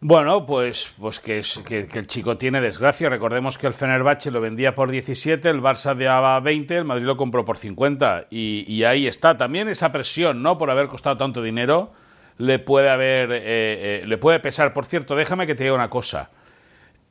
Bueno, 0.00 0.46
pues, 0.46 0.94
pues 0.98 1.20
que, 1.20 1.42
que, 1.66 1.98
el 1.98 2.06
chico 2.06 2.38
tiene 2.38 2.60
desgracia. 2.60 3.08
Recordemos 3.08 3.58
que 3.58 3.66
el 3.66 3.74
Fenerbahce 3.74 4.30
lo 4.30 4.40
vendía 4.40 4.74
por 4.74 4.90
17, 4.90 5.48
el 5.50 5.60
Barça 5.60 5.94
de 5.94 6.40
20, 6.40 6.76
el 6.76 6.84
Madrid 6.84 7.04
lo 7.04 7.16
compró 7.16 7.44
por 7.44 7.58
50. 7.58 8.28
Y, 8.30 8.64
y, 8.68 8.84
ahí 8.84 9.06
está. 9.06 9.36
También 9.36 9.68
esa 9.68 9.92
presión, 9.92 10.42
¿no? 10.42 10.58
Por 10.58 10.70
haber 10.70 10.88
costado 10.88 11.16
tanto 11.16 11.42
dinero, 11.42 11.92
le 12.38 12.58
puede 12.58 12.88
haber. 12.88 13.32
Eh, 13.32 13.40
eh, 13.44 14.02
le 14.06 14.18
puede 14.18 14.40
pesar. 14.40 14.72
Por 14.72 14.86
cierto, 14.86 15.16
déjame 15.16 15.46
que 15.46 15.54
te 15.54 15.64
diga 15.64 15.74
una 15.74 15.90
cosa. 15.90 16.30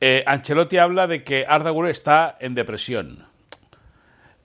Eh, 0.00 0.22
Ancelotti 0.26 0.78
habla 0.78 1.06
de 1.06 1.24
que 1.24 1.46
Arda 1.48 1.72
está 1.88 2.36
en 2.40 2.54
depresión. 2.54 3.26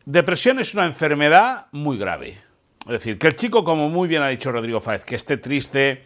Depresión 0.05 0.59
es 0.59 0.73
una 0.73 0.85
enfermedad 0.85 1.67
muy 1.71 1.97
grave. 1.97 2.39
Es 2.81 2.91
decir, 2.93 3.19
que 3.19 3.27
el 3.27 3.35
chico, 3.35 3.63
como 3.63 3.89
muy 3.89 4.07
bien 4.07 4.23
ha 4.23 4.29
dicho 4.29 4.51
Rodrigo 4.51 4.79
Fáez, 4.79 5.03
que 5.03 5.15
esté 5.15 5.37
triste, 5.37 6.05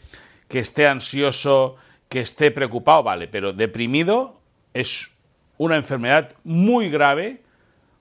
que 0.49 0.59
esté 0.59 0.87
ansioso, 0.87 1.77
que 2.09 2.19
esté 2.19 2.51
preocupado, 2.51 3.03
vale, 3.03 3.27
pero 3.27 3.53
deprimido 3.53 4.41
es 4.73 5.11
una 5.57 5.77
enfermedad 5.77 6.33
muy 6.43 6.89
grave 6.89 7.43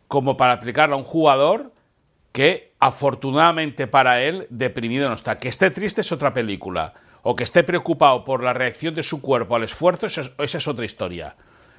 como 0.09 0.37
para 0.37 0.55
aplicarla 0.55 0.97
a 0.97 0.99
un 0.99 1.05
jugador 1.05 1.73
que 2.33 2.74
afortunadamente 2.85 3.87
para 3.87 4.21
él 4.21 4.47
deprimido 4.51 5.09
no 5.09 5.15
está. 5.15 5.39
Que 5.39 5.49
esté 5.49 5.71
triste 5.71 6.03
es 6.03 6.13
otra 6.13 6.35
película 6.35 6.93
o 7.23 7.35
que 7.35 7.43
esté 7.43 7.65
preocupado 7.65 8.25
por 8.25 8.43
la 8.43 8.53
reacción 8.53 8.95
de 8.95 9.03
su 9.03 9.23
cuerpo 9.23 9.57
al 9.57 9.65
esfuerzo, 9.65 10.05
esa 10.05 10.31
es, 10.39 10.69
otra 10.69 10.85
historia. 10.85 11.35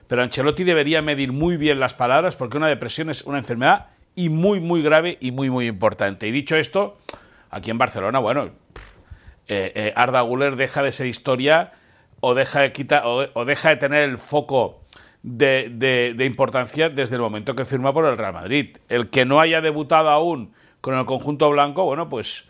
Pero 0.07 0.23
Ancelotti 0.23 0.63
debería 0.63 1.03
medir 1.03 1.31
muy 1.31 1.57
bien 1.57 1.79
las 1.79 1.93
palabras 1.93 2.35
porque 2.35 2.57
una 2.57 2.67
depresión 2.67 3.11
es 3.11 3.21
una 3.21 3.37
enfermedad 3.37 3.89
y 4.15 4.29
muy, 4.29 4.59
muy 4.59 4.81
grave 4.81 5.19
y 5.21 5.31
muy, 5.31 5.51
muy 5.51 5.67
importante. 5.67 6.27
Y 6.27 6.31
dicho 6.31 6.55
esto, 6.55 6.97
aquí 7.51 7.69
en 7.69 7.77
Barcelona, 7.77 8.17
bueno, 8.17 8.49
eh, 9.47 9.71
eh, 9.75 9.93
Arda 9.95 10.21
Guller 10.21 10.55
deja 10.55 10.81
de 10.81 10.91
ser 10.91 11.05
historia 11.05 11.73
o 12.19 12.33
deja 12.33 12.61
de, 12.61 12.71
quitar, 12.71 13.03
o, 13.05 13.45
deja 13.45 13.69
de 13.69 13.75
tener 13.75 14.09
el 14.09 14.17
foco 14.17 14.81
de, 15.21 16.15
importancia 16.25 16.89
desde 16.89 17.13
el 17.13 17.21
momento 17.21 17.55
que 17.55 17.63
firma 17.63 17.93
por 17.93 18.05
el 18.05 18.17
Real 18.17 18.33
Madrid. 18.33 18.77
El 18.89 19.11
que 19.11 19.25
no 19.25 19.39
haya 19.39 19.61
debutado 19.61 20.09
aún 20.09 20.51
con 20.85 20.93
el 20.93 21.05
conjunto 21.07 21.49
blanco, 21.49 21.83
bueno, 21.83 22.07
pues 22.07 22.43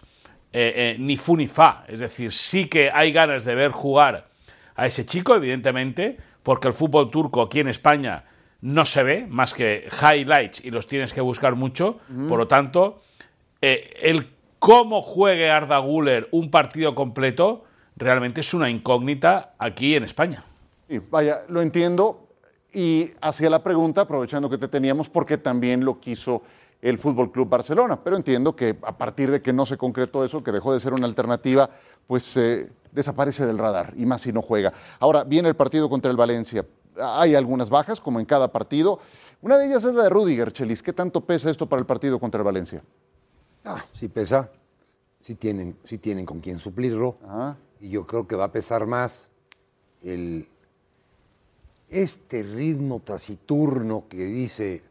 eh, 0.52 0.74
eh, 0.76 0.96
ni 1.00 1.16
fu 1.16 1.38
ni 1.38 1.48
fa. 1.48 1.86
Es 1.88 2.00
decir, 2.00 2.34
sí 2.34 2.66
que 2.66 2.92
hay 2.94 3.14
ganas 3.14 3.46
de 3.46 3.56
ver 3.56 3.72
jugar 3.72 4.28
a 4.76 4.86
ese 4.86 5.06
chico, 5.06 5.36
evidentemente, 5.36 6.18
porque 6.44 6.68
el 6.68 6.74
fútbol 6.74 7.10
turco 7.10 7.42
aquí 7.42 7.62
en 7.62 7.70
España 7.70 8.26
no 8.60 8.84
se 8.84 9.04
ve 9.04 9.26
más 9.30 9.54
que 9.54 9.88
highlights 10.02 10.66
y 10.66 10.70
los 10.70 10.86
tienes 10.86 11.14
que 11.14 11.22
buscar 11.22 11.56
mucho. 11.56 12.00
Por 12.28 12.38
lo 12.38 12.46
tanto, 12.46 13.02
eh, 13.62 13.94
el 14.02 14.28
cómo 14.60 15.02
juegue 15.02 15.50
Arda 15.50 15.78
Guller 15.78 16.28
un 16.32 16.52
partido 16.52 16.94
completo 16.94 17.64
realmente 17.96 18.42
es 18.42 18.54
una 18.54 18.70
incógnita 18.70 19.54
aquí 19.60 19.96
en 19.96 20.04
España. 20.04 20.44
Sí, 20.90 21.00
vaya, 21.10 21.44
lo 21.48 21.62
entiendo 21.62 22.28
y 22.74 23.12
hacía 23.22 23.50
la 23.50 23.64
pregunta, 23.64 24.02
aprovechando 24.02 24.50
que 24.50 24.58
te 24.58 24.68
teníamos, 24.68 25.08
porque 25.08 25.38
también 25.38 25.86
lo 25.86 26.02
quiso 26.02 26.44
el 26.82 26.98
Fútbol 26.98 27.32
Club 27.32 27.50
Barcelona. 27.50 28.04
Pero 28.04 28.16
entiendo 28.16 28.56
que 28.56 28.78
a 28.82 28.98
partir 28.98 29.32
de 29.32 29.42
que 29.42 29.54
no 29.54 29.66
se 29.66 29.78
concretó 29.78 30.24
eso, 30.24 30.44
que 30.44 30.52
dejó 30.52 30.74
de 30.74 30.80
ser 30.80 30.94
una 30.94 31.06
alternativa, 31.06 31.70
pues 32.08 32.38
eh, 32.38 32.72
desaparece 32.92 33.46
del 33.46 33.58
radar 33.58 33.94
y 33.98 34.06
más 34.06 34.22
si 34.22 34.32
no 34.32 34.42
juega. 34.42 34.74
Ahora 35.00 35.24
viene 35.24 35.50
el 35.50 35.56
partido 35.56 35.90
contra 35.90 36.12
el 36.12 36.18
Valencia. 36.18 36.66
Hay 36.98 37.36
algunas 37.36 37.70
bajas, 37.70 38.00
como 38.00 38.20
en 38.20 38.26
cada 38.26 38.52
partido. 38.52 39.00
Una 39.42 39.58
de 39.58 39.68
ellas 39.68 39.84
es 39.84 39.94
la 39.94 40.04
de 40.04 40.10
Rudiger, 40.10 40.52
Chelis. 40.52 40.82
¿Qué 40.82 40.94
tanto 40.94 41.22
pesa 41.22 41.50
esto 41.50 41.68
para 41.68 41.80
el 41.80 41.86
partido 41.86 42.20
contra 42.20 42.40
el 42.40 42.46
Valencia? 42.46 42.84
Ah, 43.66 43.84
sí 43.94 44.08
pesa. 44.08 44.50
Sí 45.20 45.36
tienen, 45.36 45.78
sí 45.84 45.98
tienen 45.98 46.26
con 46.26 46.40
quién 46.40 46.60
suplirlo. 46.60 47.18
Y 47.80 47.90
yo 47.90 48.06
creo 48.06 48.28
que 48.28 48.36
va 48.36 48.46
a 48.46 48.52
pesar 48.52 48.86
más 48.86 49.30
el, 50.04 50.48
este 51.90 52.44
ritmo 52.44 53.00
taciturno 53.00 54.06
que 54.08 54.26
dice 54.26 54.84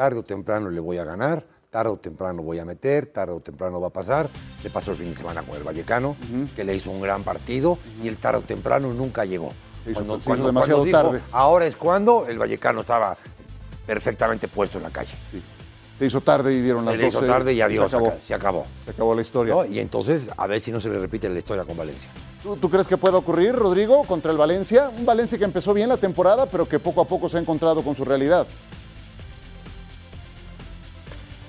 tarde 0.00 0.18
o 0.18 0.22
temprano 0.22 0.70
le 0.70 0.80
voy 0.80 0.96
a 0.96 1.04
ganar, 1.04 1.44
tarde 1.68 1.90
o 1.90 1.98
temprano 1.98 2.42
voy 2.42 2.58
a 2.58 2.64
meter, 2.64 3.04
tarde 3.04 3.34
o 3.34 3.40
temprano 3.40 3.82
va 3.82 3.88
a 3.88 3.92
pasar. 3.92 4.30
Le 4.64 4.70
pasó 4.70 4.92
el 4.92 4.96
fin 4.96 5.10
de 5.10 5.14
semana 5.14 5.42
con 5.42 5.58
el 5.58 5.62
Vallecano, 5.62 6.16
que 6.56 6.64
le 6.64 6.74
hizo 6.74 6.90
un 6.90 7.02
gran 7.02 7.22
partido 7.22 7.76
y 8.02 8.08
el 8.08 8.16
tarde 8.16 8.38
o 8.38 8.40
temprano 8.40 8.94
nunca 8.94 9.26
llegó. 9.26 9.52
cuando, 10.24 10.46
demasiado 10.46 10.86
tarde. 10.86 11.20
Ahora 11.32 11.66
es 11.66 11.76
cuando 11.76 12.26
el 12.26 12.38
Vallecano 12.38 12.80
estaba 12.80 13.14
perfectamente 13.86 14.48
puesto 14.48 14.78
en 14.78 14.84
la 14.84 14.90
calle. 14.90 15.12
Se 15.98 16.06
hizo 16.06 16.22
tarde 16.22 16.54
y 16.54 16.62
dieron 16.62 16.86
las 16.86 16.96
se 16.96 17.06
hizo 17.06 17.20
tarde 17.20 17.52
y 17.52 17.60
adiós, 17.60 17.90
se 17.90 17.96
acabó. 17.96 18.12
Se 18.24 18.32
acabó, 18.32 18.66
se 18.86 18.90
acabó 18.92 19.14
la 19.14 19.20
historia. 19.20 19.54
Y 19.66 19.80
entonces, 19.80 20.30
a 20.34 20.46
ver 20.46 20.62
si 20.62 20.72
no 20.72 20.80
se 20.80 20.88
le 20.88 20.98
repite 20.98 21.28
la 21.28 21.38
historia 21.38 21.66
con 21.66 21.76
Valencia. 21.76 22.08
¿Tú, 22.42 22.56
¿Tú, 22.56 22.70
crees 22.70 22.88
que 22.88 22.96
puede 22.96 23.16
ocurrir, 23.16 23.52
Rodrigo, 23.52 24.04
contra 24.04 24.32
el 24.32 24.38
Valencia? 24.38 24.90
Un 24.96 25.04
Valencia 25.04 25.36
que 25.36 25.44
empezó 25.44 25.74
bien 25.74 25.90
la 25.90 25.98
temporada, 25.98 26.46
pero 26.46 26.66
que 26.66 26.78
poco 26.78 27.02
a 27.02 27.04
poco 27.04 27.28
se 27.28 27.36
ha 27.36 27.40
encontrado 27.40 27.82
con 27.82 27.94
su 27.94 28.06
realidad. 28.06 28.46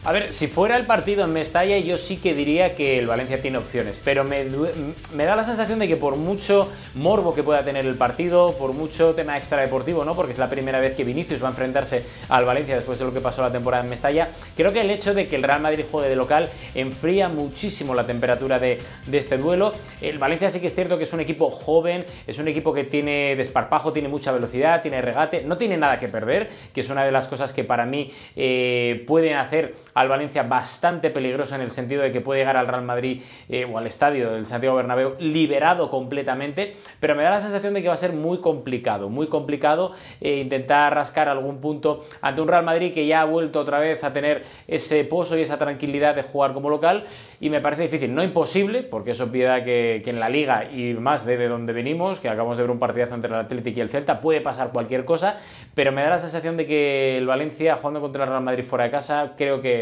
A 0.03 0.11
ver, 0.13 0.33
si 0.33 0.47
fuera 0.47 0.77
el 0.77 0.87
partido 0.87 1.23
en 1.23 1.31
Mestalla, 1.31 1.77
yo 1.77 1.95
sí 1.95 2.17
que 2.17 2.33
diría 2.33 2.75
que 2.75 2.97
el 2.97 3.05
Valencia 3.05 3.39
tiene 3.39 3.59
opciones, 3.59 4.01
pero 4.03 4.23
me, 4.23 4.45
da 4.45 5.35
la 5.35 5.43
sensación 5.43 5.77
de 5.77 5.87
que 5.87 5.95
por 5.95 6.15
mucho 6.15 6.71
morbo 6.95 7.35
que 7.35 7.43
pueda 7.43 7.63
tener 7.63 7.85
el 7.85 7.93
partido, 7.93 8.55
por 8.57 8.73
mucho 8.73 9.13
tema 9.13 9.37
extradeportivo, 9.37 10.03
¿no? 10.03 10.15
Porque 10.15 10.31
es 10.31 10.39
la 10.39 10.49
primera 10.49 10.79
vez 10.79 10.95
que 10.95 11.03
Vinicius 11.03 11.43
va 11.43 11.49
a 11.49 11.51
enfrentarse 11.51 12.03
al 12.29 12.45
Valencia 12.45 12.75
después 12.75 12.97
de 12.97 13.05
lo 13.05 13.13
que 13.13 13.21
pasó 13.21 13.43
la 13.43 13.51
temporada 13.51 13.83
en 13.83 13.91
Mestalla, 13.91 14.29
creo 14.57 14.73
que 14.73 14.81
el 14.81 14.89
hecho 14.89 15.13
de 15.13 15.27
que 15.27 15.35
el 15.35 15.43
Real 15.43 15.61
Madrid 15.61 15.85
juegue 15.91 16.09
de 16.09 16.15
local 16.15 16.49
enfría 16.73 17.29
muchísimo 17.29 17.93
la 17.93 18.07
temperatura 18.07 18.57
de, 18.57 18.81
este 19.11 19.37
duelo. 19.37 19.71
El 20.01 20.17
Valencia 20.17 20.49
sí 20.49 20.59
que 20.59 20.65
es 20.65 20.73
cierto 20.73 20.97
que 20.97 21.03
es 21.03 21.13
un 21.13 21.19
equipo 21.19 21.51
joven, 21.51 22.07
es 22.25 22.39
un 22.39 22.47
equipo 22.47 22.73
que 22.73 22.85
tiene 22.85 23.35
desparpajo, 23.35 23.93
tiene 23.93 24.07
mucha 24.07 24.31
velocidad, 24.31 24.81
tiene 24.81 24.99
regate, 24.99 25.43
no 25.43 25.57
tiene 25.57 25.77
nada 25.77 25.99
que 25.99 26.07
perder, 26.07 26.49
que 26.73 26.81
es 26.81 26.89
una 26.89 27.05
de 27.05 27.11
las 27.11 27.27
cosas 27.27 27.53
que 27.53 27.63
para 27.63 27.85
mí 27.85 28.11
eh, 28.35 29.03
pueden 29.05 29.37
hacer 29.37 29.75
al 29.93 30.07
Valencia 30.07 30.43
bastante 30.43 31.09
peligroso 31.09 31.55
en 31.55 31.61
el 31.61 31.71
sentido 31.71 32.01
de 32.01 32.11
que 32.11 32.21
puede 32.21 32.41
llegar 32.41 32.57
al 32.57 32.67
Real 32.67 32.83
Madrid 32.83 33.21
eh, 33.49 33.65
o 33.65 33.77
al 33.77 33.87
estadio 33.87 34.31
del 34.31 34.45
Santiago 34.45 34.75
Bernabéu 34.75 35.15
liberado 35.19 35.89
completamente, 35.89 36.73
pero 36.99 37.15
me 37.15 37.23
da 37.23 37.31
la 37.31 37.39
sensación 37.39 37.73
de 37.73 37.81
que 37.81 37.87
va 37.87 37.93
a 37.93 37.97
ser 37.97 38.13
muy 38.13 38.39
complicado, 38.39 39.09
muy 39.09 39.27
complicado 39.27 39.91
eh, 40.19 40.37
intentar 40.37 40.93
rascar 40.93 41.29
algún 41.29 41.59
punto 41.59 42.03
ante 42.21 42.41
un 42.41 42.47
Real 42.47 42.63
Madrid 42.63 42.93
que 42.93 43.05
ya 43.05 43.21
ha 43.21 43.25
vuelto 43.25 43.59
otra 43.59 43.79
vez 43.79 44.03
a 44.03 44.13
tener 44.13 44.43
ese 44.67 45.03
pozo 45.05 45.37
y 45.37 45.41
esa 45.41 45.57
tranquilidad 45.57 46.15
de 46.15 46.23
jugar 46.23 46.53
como 46.53 46.69
local 46.69 47.03
y 47.39 47.49
me 47.49 47.61
parece 47.61 47.83
difícil, 47.83 48.13
no 48.13 48.23
imposible, 48.23 48.83
porque 48.83 49.11
es 49.11 49.21
obviedad 49.21 49.63
que, 49.63 50.01
que 50.03 50.09
en 50.09 50.19
la 50.19 50.29
liga 50.29 50.71
y 50.71 50.93
más 50.93 51.25
de 51.25 51.47
donde 51.47 51.73
venimos, 51.73 52.19
que 52.19 52.29
acabamos 52.29 52.57
de 52.57 52.63
ver 52.63 52.71
un 52.71 52.79
partidazo 52.79 53.15
entre 53.15 53.31
el 53.31 53.39
Atlético 53.39 53.79
y 53.79 53.81
el 53.81 53.89
Celta, 53.89 54.21
puede 54.21 54.41
pasar 54.41 54.71
cualquier 54.71 55.05
cosa, 55.05 55.37
pero 55.73 55.91
me 55.91 56.03
da 56.03 56.11
la 56.11 56.17
sensación 56.17 56.57
de 56.57 56.65
que 56.65 57.17
el 57.17 57.27
Valencia 57.27 57.75
jugando 57.75 58.01
contra 58.01 58.23
el 58.23 58.29
Real 58.29 58.43
Madrid 58.43 58.63
fuera 58.63 58.85
de 58.85 58.91
casa, 58.91 59.33
creo 59.35 59.61
que 59.61 59.80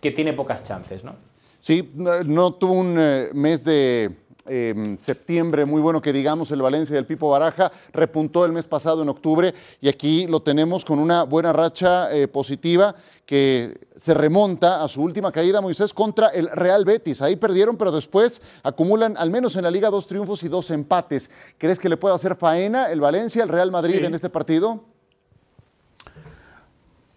que 0.00 0.10
tiene 0.10 0.32
pocas 0.32 0.64
chances, 0.64 1.04
¿no? 1.04 1.28
Sí, 1.60 1.90
no 1.94 2.54
tuvo 2.54 2.72
un 2.72 2.96
eh, 2.98 3.30
mes 3.34 3.64
de 3.64 4.16
em, 4.46 4.96
septiembre 4.96 5.64
muy 5.64 5.82
bueno 5.82 6.00
que 6.00 6.12
digamos 6.12 6.50
el 6.52 6.62
Valencia 6.62 6.94
del 6.94 7.04
Pipo 7.04 7.28
Baraja, 7.28 7.72
repuntó 7.92 8.44
el 8.44 8.52
mes 8.52 8.68
pasado 8.68 9.02
en 9.02 9.08
octubre 9.08 9.52
y 9.80 9.88
aquí 9.88 10.26
lo 10.28 10.40
tenemos 10.40 10.84
con 10.84 11.00
una 11.00 11.24
buena 11.24 11.52
racha 11.52 12.14
eh, 12.16 12.28
positiva 12.28 12.94
que 13.26 13.76
se 13.96 14.14
remonta 14.14 14.82
a 14.82 14.88
su 14.88 15.02
última 15.02 15.32
caída, 15.32 15.60
Moisés, 15.60 15.92
contra 15.92 16.28
el 16.28 16.48
Real 16.48 16.84
Betis. 16.84 17.20
Ahí 17.20 17.36
perdieron, 17.36 17.76
pero 17.76 17.90
después 17.90 18.40
acumulan 18.62 19.16
al 19.18 19.30
menos 19.30 19.56
en 19.56 19.64
la 19.64 19.70
liga 19.70 19.90
dos 19.90 20.06
triunfos 20.06 20.44
y 20.44 20.48
dos 20.48 20.70
empates. 20.70 21.28
¿Crees 21.58 21.78
que 21.78 21.88
le 21.88 21.96
puede 21.96 22.14
hacer 22.14 22.36
faena 22.36 22.90
el 22.90 23.00
Valencia, 23.00 23.42
el 23.42 23.50
Real 23.50 23.70
Madrid 23.70 24.02
en 24.04 24.14
este 24.14 24.30
partido? 24.30 24.84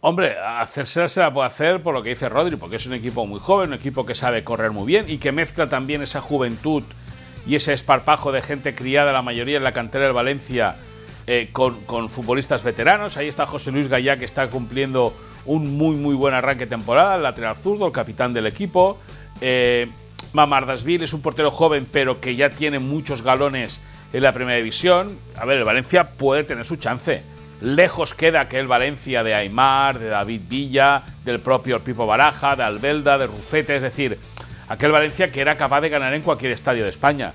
Hombre, 0.04 0.36
hacerse 0.40 1.08
se 1.08 1.20
la 1.20 1.32
puede 1.32 1.46
hacer 1.46 1.84
por 1.84 1.94
lo 1.94 2.02
que 2.02 2.10
dice 2.10 2.28
Rodri, 2.28 2.56
porque 2.56 2.78
es 2.78 2.88
un 2.88 2.96
equipo 2.96 3.28
muy 3.28 3.40
joven, 3.40 3.68
un 3.68 3.76
equipo 3.76 4.04
que 4.04 4.16
sabe 4.16 4.44
correr 4.44 4.72
muy 4.72 4.88
bien 4.88 5.06
y 5.08 5.20
que 5.20 5.32
mezcla 5.32 5.70
también 5.70 6.02
esa 6.02 6.22
juventud 6.22 6.84
y 7.46 7.54
ese 7.54 7.74
esparpajo 7.74 8.32
de 8.32 8.42
gente 8.42 8.74
criada, 8.74 9.14
la 9.14 9.22
mayoría 9.22 9.58
en 9.58 9.64
la 9.64 9.74
cantera 9.74 10.06
del 10.06 10.14
Valencia, 10.14 10.76
eh, 11.28 11.50
con, 11.54 12.10
futbolistas 12.10 12.64
veteranos. 12.64 13.16
Ahí 13.16 13.28
está 13.28 13.46
José 13.46 13.72
Luis 13.72 13.90
Gallá, 13.90 14.18
que 14.18 14.26
está 14.26 14.50
cumpliendo 14.50 15.14
un 15.46 15.78
muy, 15.78 15.96
muy 15.96 16.16
buen 16.16 16.34
arranque 16.34 16.66
de 16.66 16.72
temporada, 16.72 17.18
el 17.18 17.24
lateral 17.24 17.56
zurdo, 17.56 17.86
el 17.86 17.92
capitán 17.92 18.34
del 18.34 18.48
equipo. 18.48 18.98
Eh, 19.40 19.88
Mamardasville 20.34 21.06
es 21.06 21.14
un 21.14 21.22
portero 21.22 21.52
joven, 21.52 21.88
pero 21.92 22.20
que 22.20 22.36
ya 22.36 22.50
tiene 22.50 22.80
muchos 22.80 23.22
galones 23.22 23.80
en 24.14 24.24
la 24.24 24.34
primera 24.34 24.58
división. 24.58 25.20
A 25.38 25.46
ver, 25.46 25.60
el 25.60 25.64
Valencia 25.64 26.10
puede 26.10 26.44
tener 26.44 26.66
su 26.66 26.78
chance. 26.78 27.22
Lejos 27.62 28.16
queda 28.16 28.50
que 28.50 28.58
el 28.58 28.68
Valencia 28.68 29.24
de 29.24 29.36
Aymar, 29.36 30.00
de 30.00 30.10
David 30.10 30.42
Villa, 30.50 31.04
del 31.24 31.40
propio 31.40 31.84
Pipo 31.84 32.08
Baraja, 32.08 32.56
de 32.56 32.64
Albelda, 32.64 33.20
de 33.20 33.28
Rufete, 33.28 33.76
es 33.76 33.84
decir, 33.84 34.18
aquel 34.68 34.92
Valencia 34.92 35.32
que 35.32 35.42
era 35.42 35.56
capaz 35.58 35.82
de 35.82 35.90
ganar 35.90 36.14
en 36.16 36.24
cualquier 36.24 36.52
estadio 36.54 36.84
de 36.84 36.90
España. 36.90 37.34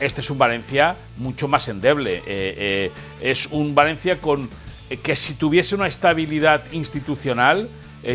Este 0.00 0.20
es 0.20 0.30
un 0.30 0.38
Valencia 0.38 0.96
mucho 1.16 1.46
más 1.46 1.68
endeble. 1.68 2.16
Eh, 2.16 2.22
eh, 2.26 2.90
es 3.20 3.46
un 3.46 3.76
Valencia 3.76 4.20
con 4.20 4.50
eh, 4.90 4.96
que 4.96 5.14
si 5.14 5.34
tuviese 5.34 5.76
una 5.76 5.86
estabilidad 5.86 6.64
institucional 6.72 7.68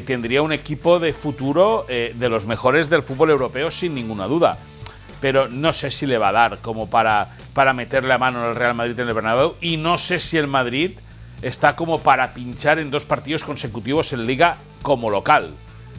tendría 0.06 0.42
un 0.42 0.54
equipo 0.54 0.98
de 0.98 1.12
futuro 1.12 1.86
de 1.88 2.30
los 2.30 2.46
mejores 2.46 2.90
del 2.90 3.04
fútbol 3.04 3.30
europeo 3.30 3.70
sin 3.70 3.94
ninguna 3.94 4.28
duda. 4.28 4.58
Pero 5.20 5.50
no 5.50 5.74
sé 5.74 5.92
si 5.92 6.08
le 6.08 6.18
va 6.18 6.30
a 6.30 6.32
dar 6.32 6.60
como 6.60 6.90
para, 6.90 7.32
para 7.54 7.74
meterle 7.74 8.14
a 8.14 8.18
mano 8.18 8.46
al 8.46 8.56
Real 8.56 8.74
Madrid 8.74 8.98
en 8.98 9.10
el 9.10 9.14
Bernabéu 9.14 9.56
y 9.60 9.76
no 9.76 9.98
sé 9.98 10.22
si 10.22 10.38
el 10.38 10.48
Madrid 10.48 10.92
está 11.44 11.76
como 11.76 12.00
para 12.00 12.34
pinchar 12.34 12.80
en 12.80 12.90
dos 12.90 13.06
partidos 13.06 13.44
consecutivos 13.44 14.14
en 14.14 14.26
Liga 14.26 14.58
como 14.82 15.10
local. 15.10 15.52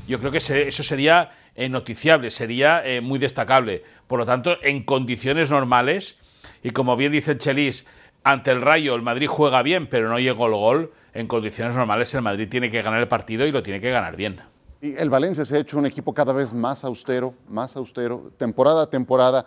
Yo 0.09 0.19
creo 0.19 0.33
que 0.33 0.39
eso 0.39 0.83
sería 0.83 1.31
eh, 1.55 1.69
noticiable, 1.69 2.31
sería 2.31 2.85
eh, 2.85 3.01
muy 3.01 3.19
destacable. 3.19 3.83
Por 4.07 4.19
lo 4.19 4.27
tanto, 4.27 4.57
en 4.63 4.83
condiciones 4.83 5.51
normales, 5.51 6.19
y 6.63 6.71
como 6.71 6.97
bien 6.97 7.13
dice 7.13 7.37
Chelis, 7.37 7.87
ante 8.23 8.51
el 8.51 8.63
Rayo 8.63 8.95
el 8.95 9.03
Madrid 9.03 9.29
juega 9.29 9.63
bien, 9.63 9.87
pero 9.87 10.09
no 10.09 10.19
llegó 10.19 10.47
el 10.47 10.55
gol, 10.55 10.93
en 11.13 11.27
condiciones 11.27 11.77
normales 11.77 12.13
el 12.15 12.23
Madrid 12.23 12.49
tiene 12.51 12.71
que 12.71 12.83
ganar 12.83 13.01
el 13.01 13.09
partido 13.09 13.47
y 13.47 13.53
lo 13.53 13.63
tiene 13.63 13.81
que 13.81 13.91
ganar 13.91 14.17
bien. 14.17 14.41
Y 14.81 14.97
el 14.97 15.11
Valencia 15.11 15.45
se 15.45 15.57
ha 15.57 15.61
hecho 15.61 15.79
un 15.79 15.87
equipo 15.87 16.13
cada 16.13 16.33
vez 16.33 16.53
más 16.53 16.85
austero, 16.85 17.35
más 17.49 17.77
austero, 17.77 18.33
temporada 18.37 18.83
a 18.83 18.91
temporada, 18.91 19.47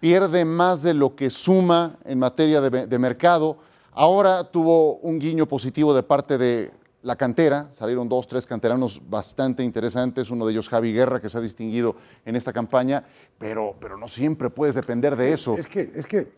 pierde 0.00 0.44
más 0.44 0.82
de 0.82 0.94
lo 0.94 1.14
que 1.14 1.30
suma 1.30 1.96
en 2.04 2.18
materia 2.18 2.60
de 2.60 2.98
mercado. 2.98 3.58
Ahora 3.98 4.44
tuvo 4.44 4.96
un 4.96 5.18
guiño 5.18 5.46
positivo 5.46 5.94
de 5.94 6.02
parte 6.02 6.36
de 6.36 6.70
la 7.00 7.16
cantera, 7.16 7.70
salieron 7.72 8.10
dos, 8.10 8.28
tres 8.28 8.44
canteranos 8.44 9.00
bastante 9.08 9.64
interesantes, 9.64 10.30
uno 10.30 10.44
de 10.44 10.52
ellos 10.52 10.68
Javi 10.68 10.92
Guerra, 10.92 11.18
que 11.18 11.30
se 11.30 11.38
ha 11.38 11.40
distinguido 11.40 11.96
en 12.26 12.36
esta 12.36 12.52
campaña, 12.52 13.06
pero, 13.38 13.74
pero 13.80 13.96
no 13.96 14.06
siempre 14.06 14.50
puedes 14.50 14.74
depender 14.74 15.16
de 15.16 15.32
eso. 15.32 15.56
Es 15.56 15.66
que, 15.66 15.90
es 15.94 16.06
que 16.06 16.30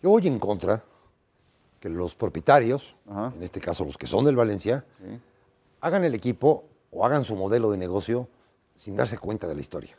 yo 0.00 0.10
voy 0.10 0.28
en 0.28 0.38
contra 0.38 0.84
que 1.80 1.88
los 1.88 2.14
propietarios, 2.14 2.94
en 3.08 3.42
este 3.42 3.58
caso 3.58 3.84
los 3.84 3.98
que 3.98 4.06
son 4.06 4.24
del 4.24 4.36
Valencia, 4.36 4.86
hagan 5.80 6.04
el 6.04 6.14
equipo 6.14 6.62
o 6.92 7.04
hagan 7.04 7.24
su 7.24 7.34
modelo 7.34 7.72
de 7.72 7.78
negocio 7.78 8.28
sin 8.76 8.94
darse 8.94 9.18
cuenta 9.18 9.48
de 9.48 9.56
la 9.56 9.60
historia. 9.60 9.98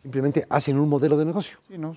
Simplemente 0.00 0.46
hacen 0.48 0.78
un 0.78 0.88
modelo 0.88 1.18
de 1.18 1.26
negocio. 1.26 1.58
no, 1.68 1.94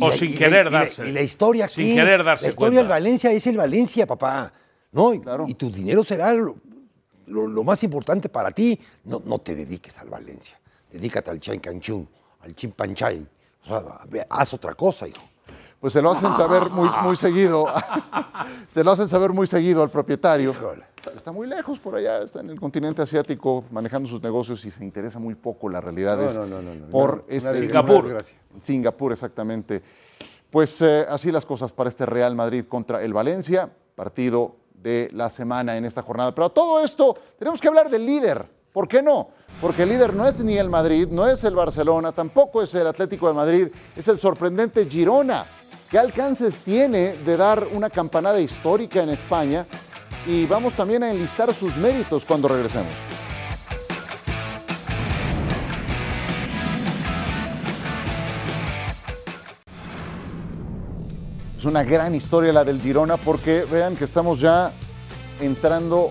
o 0.00 0.12
sin 0.12 0.34
querer 0.34 0.70
darse. 0.70 1.08
Y 1.08 1.12
la, 1.12 1.22
historia 1.22 1.66
aquí, 1.66 1.74
sin 1.74 1.94
querer 1.94 2.24
darse 2.24 2.46
la 2.46 2.50
historia 2.50 2.78
del 2.80 2.88
Valencia 2.88 3.30
es 3.32 3.46
el 3.46 3.56
Valencia, 3.56 4.06
papá. 4.06 4.52
¿no? 4.92 5.14
Y, 5.46 5.54
tu 5.54 5.70
dinero 5.70 6.04
será 6.04 6.32
lo, 6.34 7.64
más 7.64 7.82
importante 7.82 8.28
para 8.28 8.50
ti. 8.50 8.78
No, 9.04 9.22
no 9.24 9.38
te 9.38 9.54
dediques 9.54 9.98
al 9.98 10.08
Valencia, 10.08 10.60
dedícate 10.90 11.30
al 11.30 11.40
Chan 11.40 11.58
Canchun, 11.58 12.08
al 12.40 12.54
Chimpanchain. 12.54 13.28
O 13.64 13.66
sea, 13.66 14.26
haz 14.30 14.54
otra 14.54 14.74
cosa, 14.74 15.08
hijo. 15.08 15.22
Pues 15.82 15.94
se 15.94 16.00
lo 16.00 16.12
hacen 16.12 16.36
saber 16.36 16.70
muy, 16.70 16.88
muy 17.02 17.16
seguido. 17.16 17.66
se 18.68 18.84
lo 18.84 18.92
hacen 18.92 19.08
saber 19.08 19.32
muy 19.32 19.48
seguido 19.48 19.82
al 19.82 19.90
propietario. 19.90 20.54
Está 21.12 21.32
muy 21.32 21.48
lejos 21.48 21.80
por 21.80 21.96
allá, 21.96 22.22
está 22.22 22.38
en 22.38 22.50
el 22.50 22.60
continente 22.60 23.02
asiático 23.02 23.64
manejando 23.72 24.08
sus 24.08 24.22
negocios 24.22 24.64
y 24.64 24.70
se 24.70 24.84
interesa 24.84 25.18
muy 25.18 25.34
poco 25.34 25.68
la 25.68 25.80
realidad 25.80 26.18
no, 26.18 26.46
no, 26.46 26.62
no, 26.62 26.86
por 26.86 27.24
este 27.26 27.58
Singapur. 27.58 28.16
Singapur, 28.60 29.10
exactamente. 29.10 29.82
Pues 30.52 30.80
eh, 30.82 31.04
así 31.08 31.32
las 31.32 31.44
cosas 31.44 31.72
para 31.72 31.90
este 31.90 32.06
Real 32.06 32.36
Madrid 32.36 32.64
contra 32.68 33.02
el 33.02 33.12
Valencia, 33.12 33.68
partido 33.96 34.54
de 34.72 35.08
la 35.12 35.30
semana 35.30 35.76
en 35.76 35.84
esta 35.84 36.02
jornada. 36.02 36.32
Pero 36.32 36.44
a 36.44 36.54
todo 36.54 36.84
esto 36.84 37.16
tenemos 37.40 37.60
que 37.60 37.66
hablar 37.66 37.90
del 37.90 38.06
líder. 38.06 38.48
¿Por 38.72 38.86
qué 38.86 39.02
no? 39.02 39.30
Porque 39.60 39.82
el 39.82 39.88
líder 39.88 40.14
no 40.14 40.28
es 40.28 40.42
ni 40.44 40.58
el 40.58 40.70
Madrid, 40.70 41.08
no 41.10 41.26
es 41.26 41.42
el 41.42 41.56
Barcelona, 41.56 42.12
tampoco 42.12 42.62
es 42.62 42.72
el 42.76 42.86
Atlético 42.86 43.26
de 43.26 43.34
Madrid, 43.34 43.68
es 43.96 44.06
el 44.06 44.20
sorprendente 44.20 44.86
Girona. 44.88 45.44
¿Qué 45.92 45.98
alcances 45.98 46.60
tiene 46.60 47.18
de 47.18 47.36
dar 47.36 47.68
una 47.70 47.90
campanada 47.90 48.40
histórica 48.40 49.02
en 49.02 49.10
España? 49.10 49.66
Y 50.26 50.46
vamos 50.46 50.72
también 50.72 51.02
a 51.02 51.10
enlistar 51.10 51.54
sus 51.54 51.76
méritos 51.76 52.24
cuando 52.24 52.48
regresemos. 52.48 52.94
Es 61.58 61.64
una 61.66 61.84
gran 61.84 62.14
historia 62.14 62.54
la 62.54 62.64
del 62.64 62.80
Girona 62.80 63.18
porque 63.18 63.66
vean 63.70 63.94
que 63.94 64.04
estamos 64.04 64.40
ya 64.40 64.72
entrando 65.42 66.10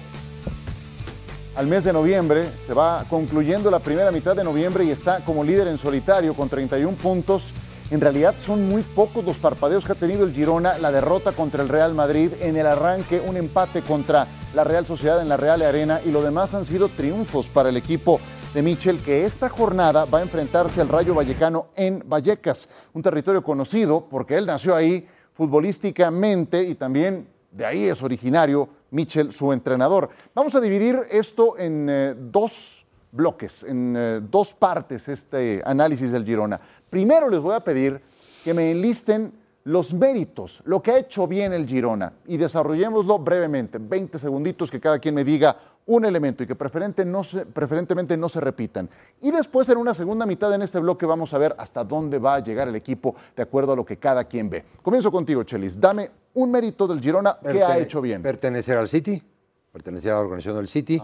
al 1.55 1.65
mes 1.65 1.85
de 1.85 1.91
noviembre, 1.91 2.47
se 2.63 2.75
va 2.75 3.03
concluyendo 3.09 3.71
la 3.71 3.79
primera 3.79 4.11
mitad 4.11 4.35
de 4.35 4.43
noviembre 4.43 4.83
y 4.83 4.91
está 4.91 5.25
como 5.25 5.43
líder 5.43 5.67
en 5.69 5.79
solitario 5.79 6.35
con 6.35 6.49
31 6.49 6.95
puntos. 6.97 7.51
En 7.91 7.99
realidad 7.99 8.33
son 8.37 8.69
muy 8.69 8.83
pocos 8.83 9.25
los 9.25 9.37
parpadeos 9.37 9.83
que 9.83 9.91
ha 9.91 9.95
tenido 9.95 10.23
el 10.23 10.33
Girona, 10.33 10.77
la 10.77 10.93
derrota 10.93 11.33
contra 11.33 11.61
el 11.61 11.67
Real 11.67 11.93
Madrid, 11.93 12.31
en 12.39 12.55
el 12.55 12.65
arranque 12.65 13.19
un 13.19 13.35
empate 13.35 13.81
contra 13.81 14.29
la 14.53 14.63
Real 14.63 14.85
Sociedad 14.85 15.21
en 15.21 15.27
la 15.27 15.35
Real 15.35 15.61
Arena 15.61 15.99
y 16.05 16.09
lo 16.09 16.21
demás 16.21 16.53
han 16.53 16.65
sido 16.65 16.87
triunfos 16.87 17.49
para 17.49 17.67
el 17.67 17.75
equipo 17.75 18.21
de 18.53 18.61
Michel, 18.61 19.03
que 19.03 19.25
esta 19.25 19.49
jornada 19.49 20.05
va 20.05 20.19
a 20.19 20.21
enfrentarse 20.21 20.79
al 20.79 20.87
Rayo 20.87 21.13
Vallecano 21.13 21.67
en 21.75 22.01
Vallecas, 22.07 22.69
un 22.93 23.03
territorio 23.03 23.43
conocido 23.43 24.07
porque 24.09 24.37
él 24.37 24.45
nació 24.45 24.73
ahí, 24.73 25.05
futbolísticamente 25.33 26.63
y 26.63 26.75
también 26.75 27.27
de 27.51 27.65
ahí 27.65 27.83
es 27.89 28.01
originario 28.01 28.69
Michel, 28.91 29.33
su 29.33 29.51
entrenador. 29.51 30.09
Vamos 30.33 30.55
a 30.55 30.61
dividir 30.61 30.97
esto 31.11 31.57
en 31.57 31.87
eh, 31.89 32.15
dos 32.17 32.85
bloques, 33.11 33.63
en 33.63 33.95
eh, 33.97 34.21
dos 34.29 34.53
partes, 34.53 35.07
este 35.09 35.61
análisis 35.65 36.11
del 36.11 36.25
Girona. 36.25 36.59
Primero 36.91 37.29
les 37.29 37.39
voy 37.39 37.55
a 37.55 37.61
pedir 37.61 38.01
que 38.43 38.53
me 38.53 38.69
enlisten 38.69 39.31
los 39.63 39.93
méritos, 39.93 40.61
lo 40.65 40.81
que 40.81 40.91
ha 40.91 40.97
hecho 40.97 41.25
bien 41.25 41.53
el 41.53 41.65
Girona 41.65 42.11
y 42.27 42.35
desarrollémoslo 42.35 43.17
brevemente, 43.19 43.77
20 43.79 44.19
segunditos 44.19 44.69
que 44.69 44.81
cada 44.81 44.99
quien 44.99 45.15
me 45.15 45.23
diga 45.23 45.55
un 45.85 46.03
elemento 46.03 46.43
y 46.43 46.47
que 46.47 46.55
preferentemente 46.55 48.17
no 48.17 48.27
se 48.27 48.41
repitan. 48.41 48.89
Y 49.21 49.31
después 49.31 49.69
en 49.69 49.77
una 49.77 49.93
segunda 49.93 50.25
mitad 50.25 50.53
en 50.53 50.63
este 50.63 50.79
bloque 50.79 51.05
vamos 51.05 51.33
a 51.33 51.37
ver 51.37 51.55
hasta 51.57 51.85
dónde 51.85 52.19
va 52.19 52.35
a 52.35 52.39
llegar 52.39 52.67
el 52.67 52.75
equipo 52.75 53.15
de 53.37 53.43
acuerdo 53.43 53.71
a 53.71 53.75
lo 53.77 53.85
que 53.85 53.95
cada 53.95 54.25
quien 54.25 54.49
ve. 54.49 54.65
Comienzo 54.81 55.13
contigo, 55.13 55.43
Chelis. 55.43 55.79
Dame 55.79 56.11
un 56.33 56.51
mérito 56.51 56.87
del 56.87 56.99
Girona 56.99 57.37
que 57.39 57.63
ha 57.63 57.77
hecho 57.77 58.01
bien. 58.01 58.21
Pertenecer 58.21 58.77
al 58.77 58.89
City, 58.89 59.23
pertenecer 59.71 60.11
a 60.11 60.15
la 60.15 60.21
organización 60.21 60.57
del 60.57 60.67
City, 60.67 61.01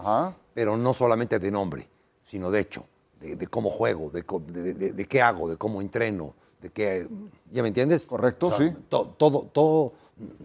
pero 0.53 0.75
no 0.75 0.93
solamente 0.93 1.39
de 1.39 1.49
nombre, 1.49 1.87
sino 2.25 2.51
de 2.51 2.59
hecho, 2.59 2.85
de, 3.19 3.47
cómo 3.47 3.69
juego, 3.69 4.09
de, 4.11 5.05
qué 5.07 5.21
hago, 5.21 5.49
de 5.49 5.57
cómo 5.57 5.81
entreno, 5.81 6.33
de 6.61 6.69
qué... 6.69 7.07
¿Ya 7.51 7.61
me 7.61 7.69
entiendes? 7.69 8.05
Correcto, 8.05 8.51
sí. 8.51 8.71
todo, 8.89 9.49
todo 9.51 9.93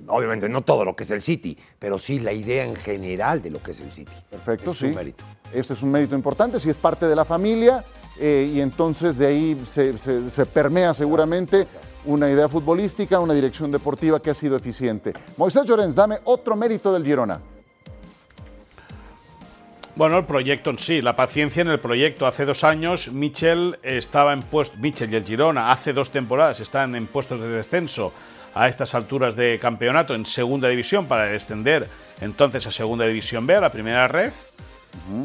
obviamente 0.08 0.48
no 0.48 0.62
todo 0.62 0.84
lo 0.84 0.94
que 0.94 1.04
es 1.04 1.10
el 1.10 1.22
City, 1.22 1.56
pero 1.78 1.98
sí 1.98 2.20
la 2.20 2.32
idea 2.32 2.64
en 2.64 2.76
general 2.76 3.42
de 3.42 3.50
lo 3.50 3.62
que 3.62 3.70
es 3.72 3.80
el 3.80 3.90
City. 3.90 4.12
Perfecto, 4.30 4.74
sí. 4.74 4.86
Es 4.86 4.90
un 4.90 4.96
mérito. 4.96 5.24
Este 5.52 5.72
es 5.74 5.82
un 5.82 5.90
mérito 5.90 6.14
importante, 6.14 6.60
si 6.60 6.70
es 6.70 6.76
parte 6.76 7.06
de 7.06 7.16
la 7.16 7.24
familia, 7.24 7.84
eh, 8.18 8.50
y 8.54 8.60
entonces 8.60 9.16
de 9.18 9.26
ahí 9.26 9.62
se, 9.70 10.46
permea 10.46 10.94
seguramente 10.94 11.66
una 12.04 12.30
idea 12.30 12.48
futbolística, 12.48 13.20
una 13.20 13.34
dirección 13.34 13.70
deportiva 13.70 14.20
que 14.20 14.30
ha 14.30 14.34
sido 14.34 14.56
eficiente. 14.56 15.12
Moisés 15.36 15.64
Llorens, 15.64 15.94
dame 15.94 16.18
otro 16.24 16.56
mérito 16.56 16.92
del 16.92 17.04
Girona. 17.04 17.40
Bueno, 19.94 20.16
el 20.16 20.24
proyecto 20.24 20.70
en 20.70 20.78
sí, 20.78 21.02
la 21.02 21.16
paciencia 21.16 21.60
en 21.60 21.68
el 21.68 21.78
proyecto. 21.78 22.26
Hace 22.26 22.46
dos 22.46 22.64
años 22.64 23.12
Michel 23.12 23.78
estaba 23.82 24.32
en 24.32 24.40
puesto, 24.42 24.78
Michel 24.78 25.12
y 25.12 25.16
el 25.16 25.24
Girona, 25.24 25.70
hace 25.70 25.92
dos 25.92 26.10
temporadas 26.10 26.60
están 26.60 26.94
en 26.94 27.06
puestos 27.06 27.38
de 27.40 27.48
descenso 27.48 28.14
a 28.54 28.68
estas 28.68 28.94
alturas 28.94 29.36
de 29.36 29.58
campeonato 29.60 30.14
en 30.14 30.24
segunda 30.24 30.68
división 30.68 31.04
para 31.04 31.26
descender 31.26 31.88
entonces 32.22 32.66
a 32.66 32.70
segunda 32.70 33.06
división 33.06 33.46
B, 33.46 33.54
a 33.54 33.60
la 33.60 33.70
primera 33.70 34.08
red. 34.08 34.32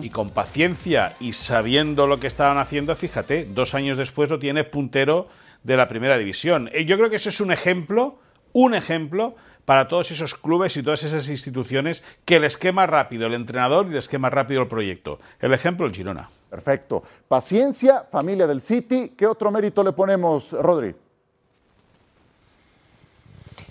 Y 0.01 0.09
con 0.09 0.31
paciencia 0.31 1.13
y 1.19 1.33
sabiendo 1.33 2.07
lo 2.07 2.19
que 2.19 2.27
estaban 2.27 2.57
haciendo, 2.57 2.95
fíjate, 2.95 3.45
dos 3.45 3.73
años 3.73 3.97
después 3.97 4.29
lo 4.29 4.39
tiene 4.39 4.63
puntero 4.63 5.27
de 5.63 5.77
la 5.77 5.87
primera 5.87 6.17
división. 6.17 6.69
Y 6.73 6.85
yo 6.85 6.97
creo 6.97 7.09
que 7.09 7.17
ese 7.17 7.29
es 7.29 7.41
un 7.41 7.51
ejemplo, 7.51 8.19
un 8.57 8.73
ejemplo 8.73 9.35
para 9.65 9.87
todos 9.87 10.09
esos 10.09 10.33
clubes 10.33 10.75
y 10.77 10.81
todas 10.81 11.03
esas 11.03 11.29
instituciones 11.29 12.01
que 12.25 12.37
el 12.37 12.43
esquema 12.43 12.87
rápido 12.87 13.27
el 13.27 13.35
entrenador 13.35 13.85
y 13.85 13.91
el 13.91 13.97
esquema 13.97 14.31
rápido 14.31 14.63
el 14.63 14.67
proyecto. 14.67 15.19
El 15.39 15.53
ejemplo, 15.53 15.85
el 15.85 15.93
Girona. 15.93 16.27
Perfecto. 16.49 17.03
Paciencia, 17.27 18.07
familia 18.11 18.47
del 18.47 18.61
City. 18.61 19.13
¿Qué 19.15 19.27
otro 19.27 19.51
mérito 19.51 19.83
le 19.83 19.91
ponemos, 19.91 20.53
Rodri? 20.53 20.95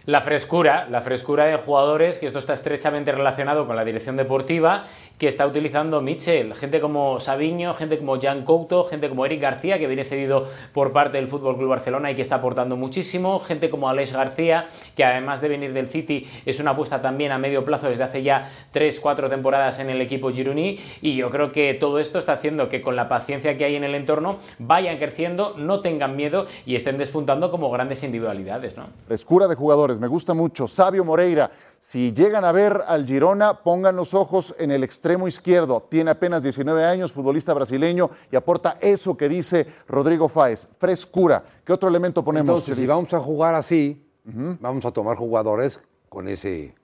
La 0.07 0.21
frescura, 0.21 0.87
la 0.89 1.01
frescura 1.01 1.47
de 1.47 1.57
jugadores, 1.57 2.21
que 2.21 2.27
esto 2.27 2.39
está 2.39 2.53
estrechamente 2.53 3.11
relacionado 3.11 3.67
con 3.67 3.75
la 3.75 3.85
dirección 3.85 4.15
deportiva, 4.15 4.85
que 5.19 5.27
está 5.27 5.45
utilizando 5.45 6.01
Mitchell. 6.01 6.55
Gente 6.55 6.79
como 6.79 7.19
Sabiño, 7.19 7.75
gente 7.75 7.99
como 7.99 8.21
Jan 8.21 8.45
Couto, 8.45 8.85
gente 8.85 9.09
como 9.09 9.27
Eric 9.27 9.41
García, 9.41 9.81
que 9.81 9.89
viene 9.89 10.05
cedido 10.05 10.47
por 10.73 10.93
parte 10.93 11.17
del 11.17 11.27
Fútbol 11.27 11.57
Club 11.57 11.71
Barcelona 11.71 12.13
y 12.13 12.15
que 12.15 12.23
está 12.23 12.37
aportando 12.37 12.77
muchísimo. 12.77 13.41
Gente 13.41 13.69
como 13.69 13.89
Alex 13.89 14.13
García, 14.13 14.67
que 14.95 15.03
además 15.03 15.41
de 15.41 15.49
venir 15.49 15.73
del 15.73 15.89
City, 15.89 16.25
es 16.45 16.61
una 16.61 16.71
apuesta 16.71 17.03
también 17.03 17.33
a 17.33 17.39
medio 17.39 17.65
plazo 17.65 17.89
desde 17.89 18.05
hace 18.05 18.23
ya 18.23 18.49
3-4 18.73 19.29
temporadas 19.29 19.81
en 19.81 19.91
el 19.91 20.01
equipo 20.01 20.31
Gironí. 20.31 20.79
Y 21.03 21.17
yo 21.17 21.31
creo 21.31 21.51
que 21.51 21.75
todo 21.75 21.99
esto 21.99 22.21
está 22.21 22.35
haciendo 22.35 22.69
que 22.69 22.81
con 22.81 22.95
la 22.95 23.09
paciencia 23.09 23.57
que 23.57 23.65
hay 23.65 23.75
en 23.75 23.83
el 23.83 23.97
entorno 23.97 24.37
vayan 24.61 24.99
creciendo, 24.99 25.55
no 25.57 25.81
tengan 25.81 26.15
miedo 26.15 26.47
y 26.65 26.77
estén 26.77 26.97
despuntando 26.97 27.51
como 27.51 27.73
grandes 27.73 28.05
individualidades. 28.05 28.77
¿no? 28.77 28.87
Frescura 29.09 29.49
de 29.49 29.57
jugadores 29.57 29.96
me 30.01 30.07
gusta 30.07 30.35
mucho. 30.35 30.67
Sabio 30.67 31.05
Moreira, 31.05 31.51
si 31.79 32.13
llegan 32.13 32.45
a 32.45 32.53
ver 32.53 32.83
al 32.87 33.07
Girona, 33.07 33.63
pongan 33.63 33.97
los 33.97 34.15
ojos 34.15 34.55
en 34.59 34.71
el 34.71 34.83
extremo 34.83 35.29
izquierdo. 35.29 35.87
Tiene 35.89 36.11
apenas 36.11 36.43
19 36.43 36.85
años, 36.85 37.13
futbolista 37.13 37.55
brasileño, 37.55 38.11
y 38.31 38.37
aporta 38.37 38.79
eso 38.81 39.17
que 39.17 39.29
dice 39.29 39.67
Rodrigo 39.87 40.29
Fáez, 40.29 40.69
frescura. 40.79 41.45
¿Qué 41.65 41.73
otro 41.73 41.89
elemento 41.89 42.25
ponemos? 42.25 42.61
Entonces, 42.61 42.77
si 42.77 42.87
vamos 42.87 43.13
a 43.15 43.21
jugar 43.21 43.55
así, 43.55 44.05
vamos 44.25 44.85
a 44.85 44.91
tomar 44.91 45.17
jugadores 45.17 45.81
con, 46.09 46.29
ese, 46.29 46.75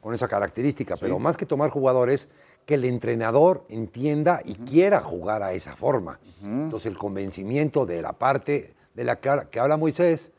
con 0.00 0.14
esa 0.14 0.28
característica, 0.28 0.96
pero 0.96 1.18
más 1.18 1.36
que 1.36 1.46
tomar 1.46 1.70
jugadores, 1.70 2.28
que 2.66 2.74
el 2.74 2.84
entrenador 2.84 3.64
entienda 3.68 4.40
y 4.44 4.54
quiera 4.54 5.00
jugar 5.00 5.42
a 5.42 5.52
esa 5.52 5.74
forma. 5.74 6.20
Entonces, 6.42 6.86
el 6.86 6.96
convencimiento 6.96 7.86
de 7.86 8.02
la 8.02 8.12
parte 8.12 8.74
de 8.94 9.04
la 9.04 9.18
que, 9.18 9.30
que 9.50 9.58
habla 9.58 9.76
Moisés 9.76 10.30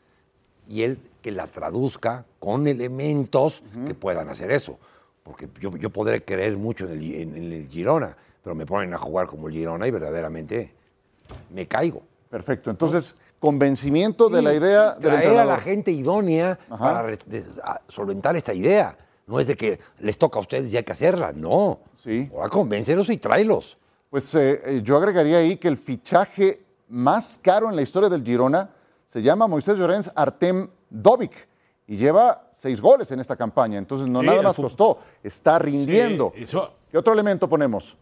y 0.68 0.82
él 0.82 0.98
que 1.22 1.32
la 1.32 1.46
traduzca 1.46 2.26
con 2.38 2.66
elementos 2.66 3.62
que 3.86 3.94
puedan 3.94 4.28
hacer 4.28 4.50
eso. 4.50 4.78
Porque 5.22 5.48
yo, 5.58 5.74
yo 5.76 5.90
podré 5.90 6.22
creer 6.22 6.56
mucho 6.58 6.86
en 6.86 7.00
el, 7.00 7.68
Girona, 7.70 8.14
pero 8.42 8.54
me 8.54 8.66
ponen 8.66 8.92
a 8.92 8.98
jugar 8.98 9.26
como 9.26 9.48
el 9.48 9.54
Girona 9.54 9.86
y 9.86 9.90
verdaderamente 9.90 10.74
me 11.50 11.66
caigo. 11.66 12.02
Perfecto. 12.28 12.70
Entonces, 12.70 13.16
convencimiento 13.38 14.28
de 14.28 14.42
la 14.42 14.52
idea 14.52 14.94
de 14.94 15.00
traer 15.00 15.38
a 15.38 15.44
la 15.44 15.58
gente 15.58 15.90
idónea 15.90 16.58
para 16.68 17.16
solventar 17.88 18.36
esta 18.36 18.52
idea. 18.52 18.98
No 19.26 19.40
es 19.40 19.46
de 19.46 19.56
que 19.56 19.80
les 20.00 20.18
toca 20.18 20.38
a 20.38 20.42
ustedes 20.42 20.70
y 20.70 20.76
hay 20.76 20.82
que 20.82 20.92
hacerla, 20.92 21.32
no. 21.32 21.80
Sí. 22.02 22.30
Ahora 22.34 22.50
convéncelos 22.50 23.08
y 23.08 23.16
tráelos. 23.16 23.78
Pues 24.10 24.34
eh, 24.34 24.60
eh, 24.64 24.80
yo 24.84 24.98
agregaría 24.98 25.38
ahí 25.38 25.56
que 25.56 25.68
el 25.68 25.78
fichaje 25.78 26.62
más 26.88 27.40
caro 27.42 27.70
en 27.70 27.76
la 27.76 27.82
historia 27.82 28.10
del 28.10 28.22
Girona 28.22 28.70
se 29.14 29.22
llama 29.22 29.46
Moisés 29.46 29.78
Llorens 29.78 30.10
Artem 30.16 30.66
Dovic 30.90 31.46
y 31.86 31.96
lleva 31.96 32.48
seis 32.52 32.80
goles 32.80 33.12
en 33.12 33.20
esta 33.20 33.36
campaña. 33.36 33.78
Entonces 33.78 34.08
no 34.08 34.24
nada 34.24 34.42
más 34.42 34.56
costó, 34.56 34.98
está 35.22 35.56
rindiendo. 35.60 36.32
¿Qué 36.90 36.98
otro 36.98 37.12
elemento 37.12 37.48
ponemos? 37.48 37.96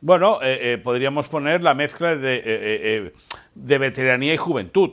Bueno, 0.00 0.38
eh, 0.40 0.72
eh, 0.72 0.78
podríamos 0.78 1.28
poner 1.28 1.62
la 1.62 1.74
mezcla 1.74 2.16
de, 2.16 2.42
eh, 2.46 3.12
de 3.54 3.78
veteranía 3.78 4.32
y 4.32 4.38
juventud. 4.38 4.92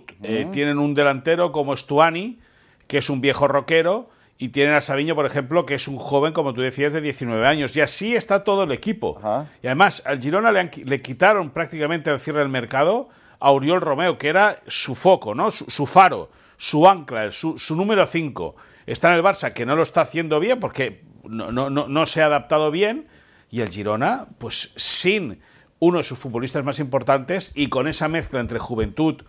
tienen 0.51 0.77
un 0.77 0.93
delantero 0.93 1.53
como 1.53 1.77
Stuani, 1.77 2.39
que 2.85 2.97
es 2.97 3.09
un 3.09 3.21
viejo 3.21 3.47
rockero, 3.47 4.09
y 4.37 4.49
tienen 4.49 4.75
a 4.75 4.81
Sabiño, 4.81 5.15
por 5.15 5.25
ejemplo, 5.25 5.65
que 5.65 5.75
es 5.75 5.87
un 5.87 5.99
joven, 5.99 6.33
como 6.33 6.53
tú 6.53 6.59
decías, 6.59 6.91
de 6.91 6.99
19 6.99 7.47
años. 7.47 7.77
Y 7.77 7.79
así 7.79 8.13
está 8.13 8.43
todo 8.43 8.63
el 8.63 8.73
equipo. 8.73 9.21
Y 9.61 9.67
además, 9.67 10.03
al 10.05 10.19
Girona 10.19 10.51
le, 10.51 10.69
le 10.83 11.01
quitaron 11.01 11.51
prácticamente 11.51 12.09
al 12.09 12.19
cierre 12.19 12.39
del 12.39 12.49
mercado 12.49 13.07
a 13.43 13.79
Romeo, 13.79 14.17
que 14.17 14.29
era 14.29 14.61
su 14.67 14.95
foco, 14.95 15.35
¿no? 15.35 15.51
su, 15.51 15.85
faro, 15.85 16.31
su 16.55 16.87
ancla, 16.87 17.31
su, 17.31 17.57
número 17.75 18.05
5. 18.05 18.55
Está 18.85 19.09
en 19.09 19.17
el 19.17 19.23
Barça, 19.23 19.51
que 19.51 19.65
no 19.65 19.75
lo 19.75 19.83
está 19.83 20.01
haciendo 20.01 20.39
bien 20.39 20.59
porque 20.59 21.03
no, 21.23 21.51
no, 21.51 21.69
no, 21.69 22.05
se 22.05 22.21
ha 22.21 22.27
adaptado 22.27 22.71
bien. 22.71 23.07
Y 23.49 23.61
el 23.61 23.69
Girona, 23.69 24.27
pues 24.39 24.71
sin 24.75 25.41
uno 25.79 25.97
de 25.97 26.03
sus 26.03 26.17
futbolistas 26.17 26.63
más 26.63 26.79
importantes 26.79 27.51
y 27.53 27.67
con 27.67 27.87
esa 27.87 28.07
mezcla 28.07 28.39
entre 28.39 28.57
juventud 28.57 29.23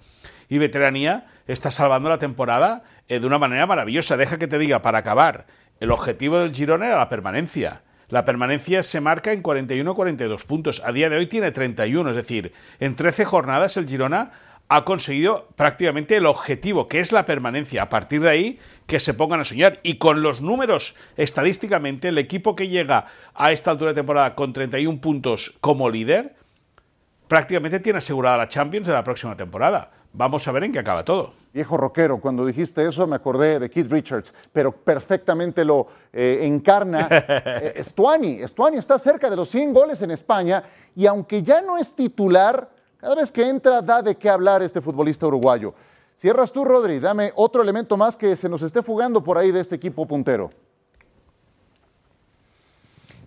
y 0.48 0.58
veteranía, 0.58 1.26
está 1.46 1.70
salvando 1.70 2.08
la 2.08 2.18
temporada 2.18 2.84
eh, 3.08 3.18
de 3.18 3.26
una 3.26 3.38
manera 3.38 3.66
maravillosa. 3.66 4.16
Deja 4.16 4.38
que 4.38 4.46
te 4.46 4.58
diga, 4.58 4.80
para 4.80 4.98
acabar, 4.98 5.46
el 5.80 5.90
objetivo 5.90 6.38
del 6.38 6.54
Girona 6.54 6.86
era 6.86 6.96
la 6.96 7.08
permanencia. 7.08 7.82
La 8.08 8.24
permanencia 8.24 8.82
se 8.82 9.00
marca 9.00 9.32
en 9.32 9.42
41-42 9.42 10.44
puntos. 10.44 10.82
A 10.84 10.92
día 10.92 11.08
de 11.08 11.16
hoy 11.16 11.26
tiene 11.26 11.50
31, 11.50 12.10
es 12.10 12.16
decir, 12.16 12.52
en 12.80 12.96
13 12.96 13.24
jornadas 13.24 13.76
el 13.76 13.88
Girona 13.88 14.32
ha 14.68 14.84
conseguido 14.84 15.48
prácticamente 15.56 16.16
el 16.16 16.26
objetivo, 16.26 16.88
que 16.88 17.00
es 17.00 17.12
la 17.12 17.26
permanencia. 17.26 17.82
A 17.82 17.88
partir 17.88 18.20
de 18.20 18.30
ahí, 18.30 18.58
que 18.86 19.00
se 19.00 19.14
pongan 19.14 19.40
a 19.40 19.44
soñar. 19.44 19.80
Y 19.82 19.96
con 19.96 20.22
los 20.22 20.40
números, 20.40 20.96
estadísticamente, 21.16 22.08
el 22.08 22.18
equipo 22.18 22.56
que 22.56 22.68
llega 22.68 23.06
a 23.34 23.52
esta 23.52 23.70
altura 23.70 23.90
de 23.90 23.96
temporada 23.96 24.34
con 24.34 24.52
31 24.52 25.00
puntos 25.00 25.56
como 25.60 25.90
líder, 25.90 26.34
prácticamente 27.28 27.80
tiene 27.80 27.98
asegurada 27.98 28.36
la 28.36 28.48
Champions 28.48 28.86
de 28.86 28.94
la 28.94 29.04
próxima 29.04 29.36
temporada. 29.36 29.90
Vamos 30.12 30.46
a 30.48 30.52
ver 30.52 30.64
en 30.64 30.72
qué 30.72 30.78
acaba 30.78 31.04
todo. 31.04 31.43
Viejo 31.54 31.76
rockero, 31.76 32.20
cuando 32.20 32.44
dijiste 32.44 32.84
eso 32.84 33.06
me 33.06 33.14
acordé 33.14 33.60
de 33.60 33.70
Keith 33.70 33.88
Richards, 33.88 34.34
pero 34.52 34.72
perfectamente 34.72 35.64
lo 35.64 35.86
eh, 36.12 36.40
encarna 36.42 37.06
eh, 37.62 37.80
Stuani. 37.80 38.40
Stuani 38.40 38.78
está 38.78 38.98
cerca 38.98 39.30
de 39.30 39.36
los 39.36 39.50
100 39.50 39.72
goles 39.72 40.02
en 40.02 40.10
España 40.10 40.64
y 40.96 41.06
aunque 41.06 41.44
ya 41.44 41.62
no 41.62 41.78
es 41.78 41.94
titular, 41.94 42.68
cada 42.96 43.14
vez 43.14 43.30
que 43.30 43.48
entra 43.48 43.80
da 43.80 44.02
de 44.02 44.16
qué 44.16 44.28
hablar 44.28 44.62
este 44.62 44.80
futbolista 44.80 45.28
uruguayo. 45.28 45.74
Cierras 46.16 46.50
tú, 46.50 46.64
Rodri, 46.64 46.98
dame 46.98 47.30
otro 47.36 47.62
elemento 47.62 47.96
más 47.96 48.16
que 48.16 48.34
se 48.34 48.48
nos 48.48 48.62
esté 48.62 48.82
fugando 48.82 49.22
por 49.22 49.38
ahí 49.38 49.52
de 49.52 49.60
este 49.60 49.76
equipo 49.76 50.08
puntero. 50.08 50.50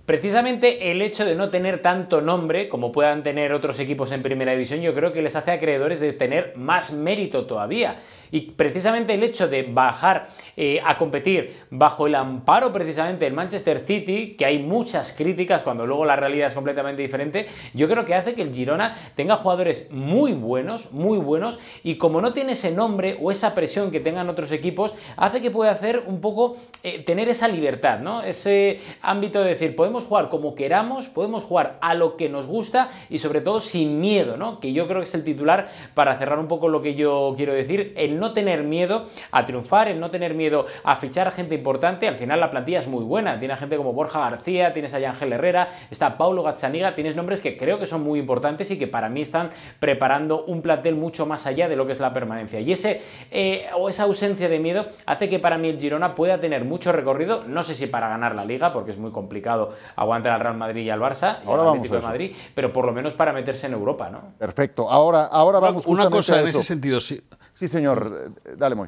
Precisamente 0.06 0.90
el 0.90 1.02
hecho 1.02 1.26
de 1.26 1.36
no 1.36 1.50
tener 1.50 1.82
tanto 1.82 2.22
nombre 2.22 2.70
como 2.70 2.94
puedan 2.94 3.24
tener 3.24 3.52
otros 3.52 3.78
equipos 3.80 4.14
en 4.14 4.24
primera 4.24 4.54
división, 4.54 4.80
yo 4.80 4.94
creo 4.94 5.12
que 5.12 5.22
les 5.22 5.36
hace 5.36 5.52
acreedores 5.52 6.00
de 6.00 6.14
tener 6.14 6.54
más 6.56 6.94
mérito 6.94 7.46
todavía. 7.46 7.98
Y 8.32 8.52
precisamente 8.52 9.14
el 9.14 9.24
hecho 9.24 9.48
de 9.48 9.64
bajar 9.64 10.28
eh, 10.56 10.82
a 10.84 10.98
competir 10.98 11.56
bajo 11.70 12.08
el 12.08 12.16
amparo 12.16 12.72
precisamente 12.72 13.26
del 13.26 13.34
Manchester 13.34 13.80
City, 13.80 14.36
que 14.38 14.46
hay 14.46 14.60
muchas 14.60 15.14
críticas 15.14 15.64
cuando 15.64 15.86
luego 15.86 16.06
la 16.06 16.16
realidad 16.16 16.48
es 16.48 16.54
completamente 16.54 17.02
diferente, 17.02 17.48
yo 17.74 17.88
creo 17.88 18.06
que 18.06 18.16
hace 18.16 18.34
que 18.34 18.42
el 18.42 18.54
Girona 18.54 18.96
tenga 19.16 19.36
jugadores 19.36 19.92
muy 19.92 20.34
buenos, 20.34 20.92
muy 20.92 21.18
buenos, 21.18 21.60
y 21.84 21.96
como 21.96 22.22
no 22.22 22.34
tiene 22.34 22.54
ese 22.54 22.72
nombre 22.72 23.18
o 23.22 23.32
esa 23.32 23.56
presión 23.56 23.92
que 23.92 24.00
tengan 24.00 24.30
otros 24.30 24.52
equipos, 24.52 24.94
hace 25.16 25.42
que 25.42 25.52
pueda 25.52 25.72
hacer 25.72 26.04
un 26.06 26.22
poco 26.22 26.56
eh, 26.84 27.00
tener 27.00 27.30
esa 27.30 27.48
libertad, 27.48 28.00
¿no? 28.00 28.22
Ese 28.22 28.80
ámbito 29.02 29.42
de 29.42 29.50
decir, 29.50 29.76
podemos 29.76 30.04
jugar 30.04 30.30
como 30.30 30.56
queramos, 30.56 31.08
podemos 31.08 31.44
jugar 31.44 31.78
a 31.82 31.94
lo 31.94 32.18
que 32.18 32.30
nos 32.30 32.48
gusta 32.48 32.90
y 33.10 33.18
sobre 33.20 33.42
todo 33.42 33.60
sin 33.60 34.00
miedo, 34.00 34.38
¿no? 34.38 34.60
Que 34.60 34.74
yo 34.74 34.88
creo 34.88 35.00
que 35.00 35.06
es 35.06 35.16
el 35.16 35.24
titular 35.24 35.68
para 35.94 36.18
cerrar 36.18 36.40
un 36.40 36.48
poco 36.48 36.70
lo 36.70 36.82
que 36.82 36.96
yo 36.96 37.34
quiero 37.38 37.54
decir, 37.54 37.94
no 38.20 38.34
tener 38.34 38.64
miedo 38.64 39.06
a 39.32 39.46
triunfar, 39.46 39.88
el 39.88 40.00
no 40.00 40.10
tener 40.10 40.34
miedo 40.34 40.66
a 40.84 40.96
fichar 40.96 41.28
a 41.28 41.32
gente 41.32 41.56
importante. 41.56 42.08
Al 42.08 42.16
final 42.16 42.40
la 42.40 42.50
plantilla 42.50 42.80
es 42.80 42.88
muy 42.88 43.04
buena. 43.04 43.40
Tiene 43.40 43.56
gente 43.58 43.78
como 43.78 43.94
Borja 43.94 44.20
García, 44.20 44.74
tienes 44.74 44.94
a 44.94 44.98
Ángel 44.98 45.34
Herrera, 45.34 45.70
está 45.92 46.18
Paulo 46.18 46.44
Gazzaniga, 46.44 46.96
tienes 46.96 47.16
nombres 47.16 47.40
que 47.40 47.58
creo 47.58 47.80
que 47.80 47.86
son 47.86 48.04
muy 48.04 48.20
importantes 48.20 48.70
y 48.72 48.80
que 48.80 48.88
para 48.88 49.10
mí 49.10 49.22
están 49.22 49.50
preparando 49.80 50.46
un 50.46 50.62
plantel 50.62 50.96
mucho 50.96 51.26
más 51.26 51.48
allá 51.48 51.70
de 51.70 51.76
lo 51.76 51.86
que 51.86 51.92
es 51.92 52.00
la 52.00 52.14
permanencia. 52.14 52.60
Y 52.60 52.72
ese 52.72 53.02
eh, 53.32 53.68
o 53.76 53.90
esa 53.90 54.04
ausencia 54.04 54.50
de 54.50 54.60
miedo 54.60 54.86
hace 55.06 55.30
que 55.30 55.40
para 55.40 55.58
mí 55.58 55.70
el 55.70 55.80
Girona 55.80 56.16
pueda 56.16 56.40
tener 56.40 56.66
mucho 56.66 56.92
recorrido. 56.92 57.44
No 57.46 57.64
sé 57.64 57.76
si 57.76 57.88
para 57.88 58.10
ganar 58.10 58.36
la 58.36 58.46
liga, 58.46 58.74
porque 58.74 58.92
es 58.92 58.98
muy 58.98 59.12
complicado 59.12 59.70
aguantar 59.96 60.34
al 60.34 60.40
Real 60.40 60.58
Madrid 60.58 60.84
y 60.84 60.90
al 60.90 61.00
Barça, 61.00 61.38
y 61.44 61.48
ahora 61.48 61.64
al 61.64 61.68
vamos 61.68 61.90
de 61.90 62.02
Madrid, 62.02 62.36
pero 62.54 62.72
por 62.74 62.86
lo 62.86 62.92
menos 62.92 63.14
para 63.14 63.34
meterse 63.34 63.68
en 63.68 63.74
Europa, 63.74 64.10
¿no? 64.10 64.22
Perfecto. 64.38 64.90
Ahora, 64.90 65.26
ahora 65.26 65.60
vamos 65.60 65.86
Una 65.88 66.10
cosa 66.10 66.42
en 66.42 66.48
ese 66.48 66.64
sentido, 66.64 67.00
sí. 67.00 67.22
Sí, 67.58 67.68
señor. 67.68 68.34
Dale, 68.56 68.76
muy. 68.76 68.88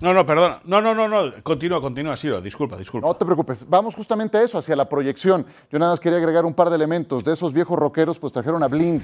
No, 0.00 0.12
no, 0.12 0.26
perdón. 0.26 0.58
No, 0.64 0.80
no, 0.82 0.96
no, 0.96 1.06
no. 1.06 1.32
Continúa, 1.44 1.80
continúa, 1.80 2.16
Siro. 2.16 2.40
Disculpa, 2.40 2.76
disculpa. 2.76 3.06
No 3.06 3.14
te 3.14 3.24
preocupes. 3.24 3.64
Vamos 3.68 3.94
justamente 3.94 4.36
a 4.36 4.42
eso, 4.42 4.58
hacia 4.58 4.74
la 4.74 4.88
proyección. 4.88 5.46
Yo 5.70 5.78
nada 5.78 5.92
más 5.92 6.00
quería 6.00 6.18
agregar 6.18 6.44
un 6.44 6.54
par 6.54 6.70
de 6.70 6.74
elementos. 6.74 7.22
De 7.22 7.32
esos 7.32 7.52
viejos 7.52 7.78
rockeros, 7.78 8.18
pues 8.18 8.32
trajeron 8.32 8.64
a 8.64 8.66
Blind 8.66 9.00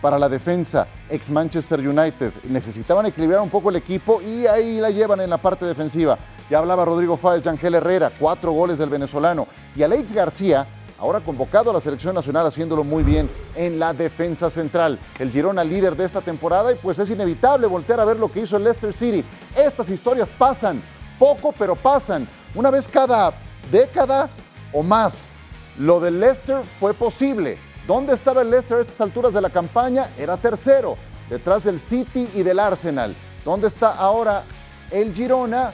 para 0.00 0.18
la 0.18 0.28
defensa, 0.28 0.88
ex 1.08 1.30
Manchester 1.30 1.78
United. 1.78 2.32
Necesitaban 2.48 3.06
equilibrar 3.06 3.42
un 3.42 3.50
poco 3.50 3.70
el 3.70 3.76
equipo 3.76 4.20
y 4.20 4.44
ahí 4.46 4.80
la 4.80 4.90
llevan 4.90 5.20
en 5.20 5.30
la 5.30 5.38
parte 5.38 5.64
defensiva. 5.64 6.18
Ya 6.50 6.58
hablaba 6.58 6.84
Rodrigo 6.84 7.16
Fáez, 7.16 7.46
Ángel 7.46 7.76
Herrera, 7.76 8.10
cuatro 8.18 8.50
goles 8.50 8.78
del 8.78 8.88
venezolano. 8.90 9.46
Y 9.76 9.84
Alex 9.84 10.12
García, 10.12 10.66
ahora 11.00 11.20
convocado 11.20 11.70
a 11.70 11.72
la 11.72 11.80
selección 11.80 12.14
nacional 12.14 12.46
haciéndolo 12.46 12.84
muy 12.84 13.02
bien 13.02 13.28
en 13.56 13.78
la 13.78 13.92
defensa 13.92 14.50
central. 14.50 14.98
El 15.18 15.30
Girona 15.30 15.64
líder 15.64 15.96
de 15.96 16.04
esta 16.04 16.20
temporada 16.20 16.70
y 16.72 16.76
pues 16.76 16.98
es 16.98 17.10
inevitable 17.10 17.66
voltear 17.66 17.98
a 17.98 18.04
ver 18.04 18.18
lo 18.18 18.30
que 18.30 18.40
hizo 18.40 18.56
el 18.56 18.64
Leicester 18.64 18.92
City. 18.92 19.24
Estas 19.56 19.88
historias 19.88 20.30
pasan, 20.30 20.82
poco 21.18 21.52
pero 21.58 21.74
pasan, 21.74 22.28
una 22.54 22.70
vez 22.70 22.86
cada 22.86 23.32
década 23.72 24.30
o 24.72 24.82
más. 24.82 25.32
Lo 25.78 25.98
del 25.98 26.20
Leicester 26.20 26.62
fue 26.78 26.94
posible. 26.94 27.58
¿Dónde 27.86 28.14
estaba 28.14 28.42
el 28.42 28.50
Leicester 28.50 28.76
a 28.76 28.82
estas 28.82 29.00
alturas 29.00 29.32
de 29.32 29.40
la 29.40 29.50
campaña? 29.50 30.10
Era 30.18 30.36
tercero, 30.36 30.96
detrás 31.28 31.64
del 31.64 31.80
City 31.80 32.28
y 32.34 32.42
del 32.42 32.60
Arsenal. 32.60 33.14
¿Dónde 33.44 33.68
está 33.68 33.94
ahora 33.94 34.44
el 34.90 35.14
Girona 35.14 35.72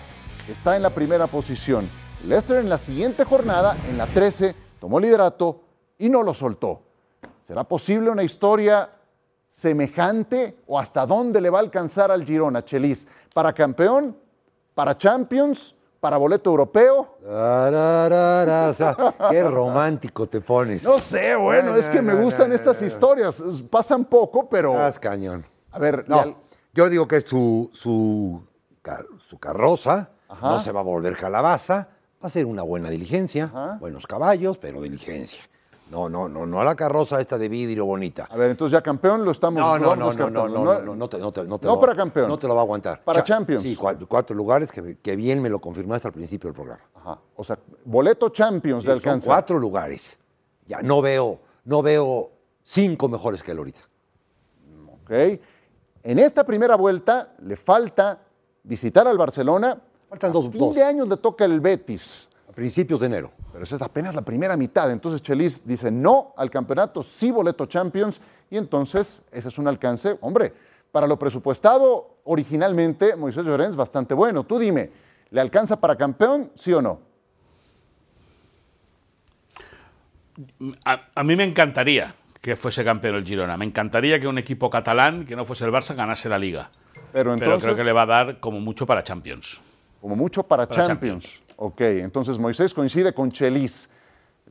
está 0.49 0.77
en 0.77 0.83
la 0.83 0.91
primera 0.91 1.27
posición. 1.27 1.89
Leicester 2.25 2.59
en 2.59 2.69
la 2.69 2.79
siguiente 2.79 3.25
jornada, 3.25 3.77
en 3.89 3.99
la 3.99 4.07
13, 4.07 4.55
tomó 4.87 5.01
liderato 5.01 5.63
y 5.99 6.09
no 6.09 6.23
lo 6.23 6.33
soltó. 6.33 6.81
¿Será 7.41 7.65
posible 7.65 8.09
una 8.09 8.23
historia 8.23 8.89
semejante 9.49 10.59
o 10.65 10.79
hasta 10.79 11.05
dónde 11.05 11.41
le 11.41 11.51
va 11.51 11.59
a 11.59 11.63
alcanzar 11.63 12.13
al 12.13 12.25
Girona, 12.25 12.65
Chelis? 12.65 13.09
¿Para 13.35 13.53
campeón? 13.53 14.17
¿Para 14.75 14.97
Champions? 14.97 15.75
¿Para 15.99 16.19
boleto 16.19 16.51
europeo? 16.51 17.17
O 17.21 18.75
sea, 18.75 18.97
qué 19.29 19.43
romántico 19.51 20.29
te 20.29 20.41
pones. 20.41 20.85
No 20.85 21.01
sé, 21.01 21.35
bueno, 21.35 21.75
es 21.75 21.89
que 21.89 22.01
me 22.01 22.15
gustan 22.15 22.53
estas 22.53 22.81
historias. 22.81 23.43
Pasan 23.69 24.05
poco, 24.05 24.49
pero... 24.49 24.71
Estás 24.71 25.01
cañón. 25.01 25.45
A 25.73 25.81
ver, 25.81 26.09
No, 26.09 26.37
yo 26.73 26.89
digo 26.89 27.09
que 27.09 27.21
su, 27.23 27.71
su, 27.73 28.41
su 29.19 29.39
carroza 29.41 30.11
Ajá. 30.29 30.49
no 30.51 30.59
se 30.61 30.71
va 30.71 30.79
a 30.79 30.85
volver 30.85 31.17
calabaza, 31.17 31.89
va 32.23 32.27
a 32.27 32.31
ser 32.31 32.47
una 32.47 32.63
buena 32.63 32.91
diligencia, 32.91 33.45
Ajá. 33.45 33.77
buenos 33.81 34.07
caballos, 34.07 34.59
pero 34.59 34.81
diligencia. 34.83 35.43
No, 35.91 36.09
no, 36.09 36.29
no, 36.29 36.47
no 36.47 36.61
a 36.61 36.65
la 36.65 36.75
carroza 36.75 37.21
esta 37.21 37.39
de 37.39 37.49
vidrio 37.49 37.85
bonita. 37.87 38.27
A 38.29 38.37
ver, 38.37 38.51
entonces 38.51 38.73
ya 38.73 38.83
campeón 38.83 39.25
lo 39.25 39.31
estamos 39.31 39.61
No, 39.61 39.79
no, 39.79 39.95
no, 39.95 40.11
no, 40.13 40.31
no, 40.31 40.49
no, 40.49 40.83
no, 40.83 40.97
no 40.97 41.09
te, 41.09 41.17
no 41.19 41.31
te, 41.33 41.45
no 41.45 41.59
te 41.61 41.67
No 41.69 41.75
lo- 41.75 41.81
para 41.81 41.95
campeón. 41.95 42.29
No 42.29 42.37
te 42.39 42.49
lo 42.49 42.57
va 42.57 42.63
a 42.63 42.65
aguantar. 42.65 43.05
Para 43.05 43.21
Cha- 43.21 43.37
Champions. 43.37 43.63
Sí, 43.63 43.77
cua- 43.77 43.97
cuatro, 44.09 44.35
lugares 44.35 44.73
que, 44.73 44.99
que 44.99 45.15
bien 45.15 45.41
me 45.41 45.49
lo 45.49 45.61
confirmaste 45.61 46.09
al 46.09 46.13
principio 46.13 46.49
del 46.49 46.55
programa. 46.57 46.83
Ajá. 46.97 47.21
O 47.37 47.45
sea, 47.45 47.57
boleto 47.85 48.31
Champions 48.31 48.83
Sí, 48.83 48.89
de 48.89 48.95
alcance. 48.95 49.29
cuatro 49.29 49.61
lugares. 49.61 50.19
Ya 50.67 50.83
no 50.83 51.01
veo, 51.01 51.39
no 51.67 51.83
veo 51.83 52.33
cinco 52.65 53.09
mejores 53.09 53.45
que 53.45 53.53
él 53.53 53.59
ahorita. 53.59 53.81
¿ok? 55.05 55.11
En 56.03 56.19
esta 56.19 56.45
primera 56.45 56.75
vuelta 56.77 57.35
le 57.43 57.55
falta 57.57 58.23
visitar 58.65 59.07
al 59.07 59.19
Barcelona. 59.19 59.81
Faltan 60.09 60.31
A 60.31 60.33
dos- 60.33 60.51
fin 60.53 60.61
dos. 60.61 60.75
de 60.75 60.83
años 60.85 61.09
le 61.09 61.17
toca 61.17 61.45
el 61.45 61.61
Betis. 61.61 62.29
A 62.49 62.53
principios 62.53 63.01
de 63.01 63.07
enero. 63.07 63.33
Pero 63.53 63.65
esa 63.65 63.77
es 63.77 63.83
apenas 63.83 64.15
la 64.15 64.23
primera 64.23 64.57
mitad. 64.57 64.91
Entonces 64.91 65.21
Chelis 65.23 65.67
dice 65.67 65.91
no 65.91 66.33
al 66.37 66.51
campeonato, 66.51 67.03
sí 67.03 67.31
boleto 67.31 67.67
Champions. 67.67 68.21
Y 68.51 68.57
entonces 68.57 69.23
ese 69.33 69.49
es 69.49 69.59
un 69.59 69.67
alcance, 69.69 70.17
hombre, 70.21 70.53
para 70.93 71.07
lo 71.07 71.19
presupuestado 71.19 72.19
originalmente, 72.25 73.17
Moisés 73.17 73.45
Llorens, 73.45 73.77
bastante 73.77 74.15
bueno. 74.15 74.45
Tú 74.45 74.59
dime, 74.59 74.91
¿le 75.31 75.41
alcanza 75.41 75.79
para 75.81 75.97
campeón, 75.97 76.51
sí 76.55 76.73
o 76.73 76.81
no? 76.81 77.01
A, 80.85 81.09
a 81.15 81.25
mí 81.25 81.35
me 81.35 81.45
encantaría 81.45 82.15
que 82.41 82.57
fuese 82.57 82.85
campeón 82.85 83.17
el 83.17 83.25
Girona. 83.25 83.57
Me 83.57 83.65
encantaría 83.65 84.21
que 84.21 84.29
un 84.29 84.39
equipo 84.39 84.69
catalán, 84.71 85.25
que 85.25 85.35
no 85.35 85.45
fuese 85.45 85.65
el 85.65 85.73
Barça, 85.73 85.95
ganase 85.97 86.29
la 86.29 86.39
liga. 86.39 86.71
Pero 87.13 87.33
entonces, 87.33 87.49
Pero 87.49 87.61
creo 87.61 87.77
que 87.77 87.85
le 87.85 87.93
va 87.93 88.03
a 88.03 88.07
dar 88.07 88.41
como 88.41 88.61
mucho 88.61 88.87
para 88.87 89.03
Champions. 89.03 89.63
Como 90.07 90.15
mucho 90.15 90.45
para, 90.45 90.69
Para 90.69 90.87
Champions. 90.87 91.43
Ok, 91.57 91.81
entonces 91.81 92.39
Moisés 92.39 92.73
coincide 92.73 93.13
con 93.13 93.29
Chelis. 93.33 93.91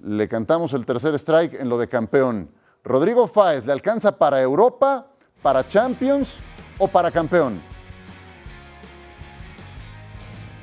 Le 0.04 0.28
cantamos 0.28 0.74
el 0.74 0.86
tercer 0.86 1.16
strike 1.16 1.54
en 1.54 1.70
lo 1.70 1.78
de 1.78 1.88
campeón. 1.88 2.50
Rodrigo 2.84 3.26
Fáez, 3.26 3.66
¿le 3.66 3.72
alcanza 3.72 4.18
para 4.18 4.42
Europa, 4.42 5.08
para 5.42 5.66
Champions 5.66 6.42
o 6.78 6.90
para 6.90 7.10
campeón? 7.10 7.62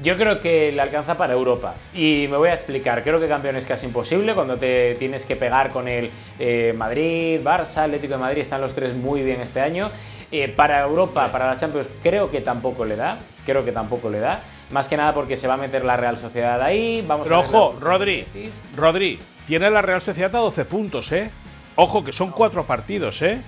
Yo 0.03 0.17
creo 0.17 0.41
que 0.41 0.73
le 0.73 0.83
alcanza 0.83 1.17
para 1.17 1.33
Europa. 1.33 1.75
Y 1.95 2.27
me 2.29 2.37
voy 2.37 2.51
a 2.51 2.55
explicar. 2.55 3.03
Creo 3.03 3.19
que 3.19 3.29
campeón 3.29 3.57
es 3.57 3.65
casi 3.65 3.87
imposible 3.87 4.35
cuando 4.35 4.59
te 4.59 4.95
tienes 4.97 5.25
que 5.25 5.37
pegar 5.37 5.71
con 5.71 5.89
el 5.89 6.11
eh, 6.39 6.75
Madrid, 6.77 7.41
Barça, 7.43 7.85
Atlético 7.85 8.15
de 8.15 8.19
Madrid. 8.19 8.43
Están 8.43 8.61
los 8.61 8.75
tres 8.75 8.95
muy 8.95 9.23
bien 9.23 9.41
este 9.41 9.61
año. 9.61 9.91
Eh, 10.31 10.49
para 10.49 10.83
Europa, 10.83 11.33
para 11.33 11.47
la 11.47 11.57
Champions, 11.57 11.89
creo 12.03 12.31
que 12.31 12.43
tampoco 12.43 12.85
le 12.85 12.97
da. 12.97 13.21
Creo 13.47 13.65
que 13.65 13.73
tampoco 13.73 14.11
le 14.11 14.19
da. 14.19 14.43
Más 14.73 14.89
que 14.89 14.97
nada 14.97 15.13
porque 15.15 15.37
se 15.37 15.47
va 15.47 15.55
a 15.55 15.59
meter 15.59 15.85
la 15.85 15.97
Real 15.97 16.19
Sociedad 16.19 16.61
ahí. 16.63 17.05
Vamos 17.07 17.25
Pero 17.29 17.37
a 17.37 17.41
ojo, 17.41 17.77
Rodri. 17.81 18.27
Rodri, 18.75 19.19
tiene 19.47 19.71
la 19.71 19.83
Real 19.83 20.01
Sociedad 20.01 20.35
a 20.35 20.39
12 20.41 20.65
puntos, 20.65 21.13
¿eh? 21.13 21.31
Ojo, 21.77 22.03
que 22.03 22.13
son 22.13 22.31
cuatro 22.31 22.67
partidos, 22.67 23.21
¿eh? 23.23 23.43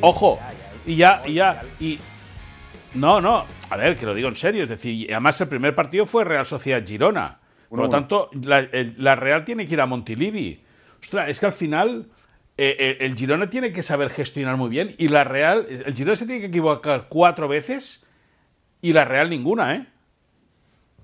Ojo, 0.00 0.38
y 0.84 0.96
ya, 0.96 1.22
y 1.26 1.34
ya, 1.34 1.62
y... 1.80 1.98
No, 2.94 3.20
no, 3.20 3.44
a 3.68 3.76
ver, 3.76 3.96
que 3.96 4.06
lo 4.06 4.14
digo 4.14 4.28
en 4.28 4.36
serio, 4.36 4.62
es 4.62 4.68
decir, 4.68 5.06
además 5.12 5.38
el 5.40 5.48
primer 5.48 5.74
partido 5.74 6.06
fue 6.06 6.24
Real 6.24 6.46
Sociedad 6.46 6.82
Girona. 6.86 7.38
Por 7.68 7.78
lo 7.80 7.88
tanto, 7.88 8.30
la, 8.42 8.60
el- 8.60 8.94
la 8.98 9.16
Real 9.16 9.44
tiene 9.44 9.66
que 9.66 9.74
ir 9.74 9.80
a 9.80 9.86
Montilivi. 9.86 10.62
Ostras, 11.02 11.28
es 11.28 11.38
que 11.40 11.46
al 11.46 11.52
final 11.52 12.06
eh, 12.56 12.76
eh, 12.78 12.96
el 13.00 13.14
Girona 13.16 13.50
tiene 13.50 13.72
que 13.72 13.82
saber 13.82 14.08
gestionar 14.10 14.56
muy 14.56 14.70
bien 14.70 14.94
y 14.98 15.08
la 15.08 15.24
Real, 15.24 15.66
el 15.68 15.94
Girona 15.94 16.16
se 16.16 16.24
tiene 16.26 16.40
que 16.40 16.46
equivocar 16.46 17.06
cuatro 17.08 17.48
veces 17.48 18.06
y 18.80 18.92
la 18.94 19.04
Real 19.04 19.28
ninguna, 19.28 19.74
¿eh? 19.74 19.86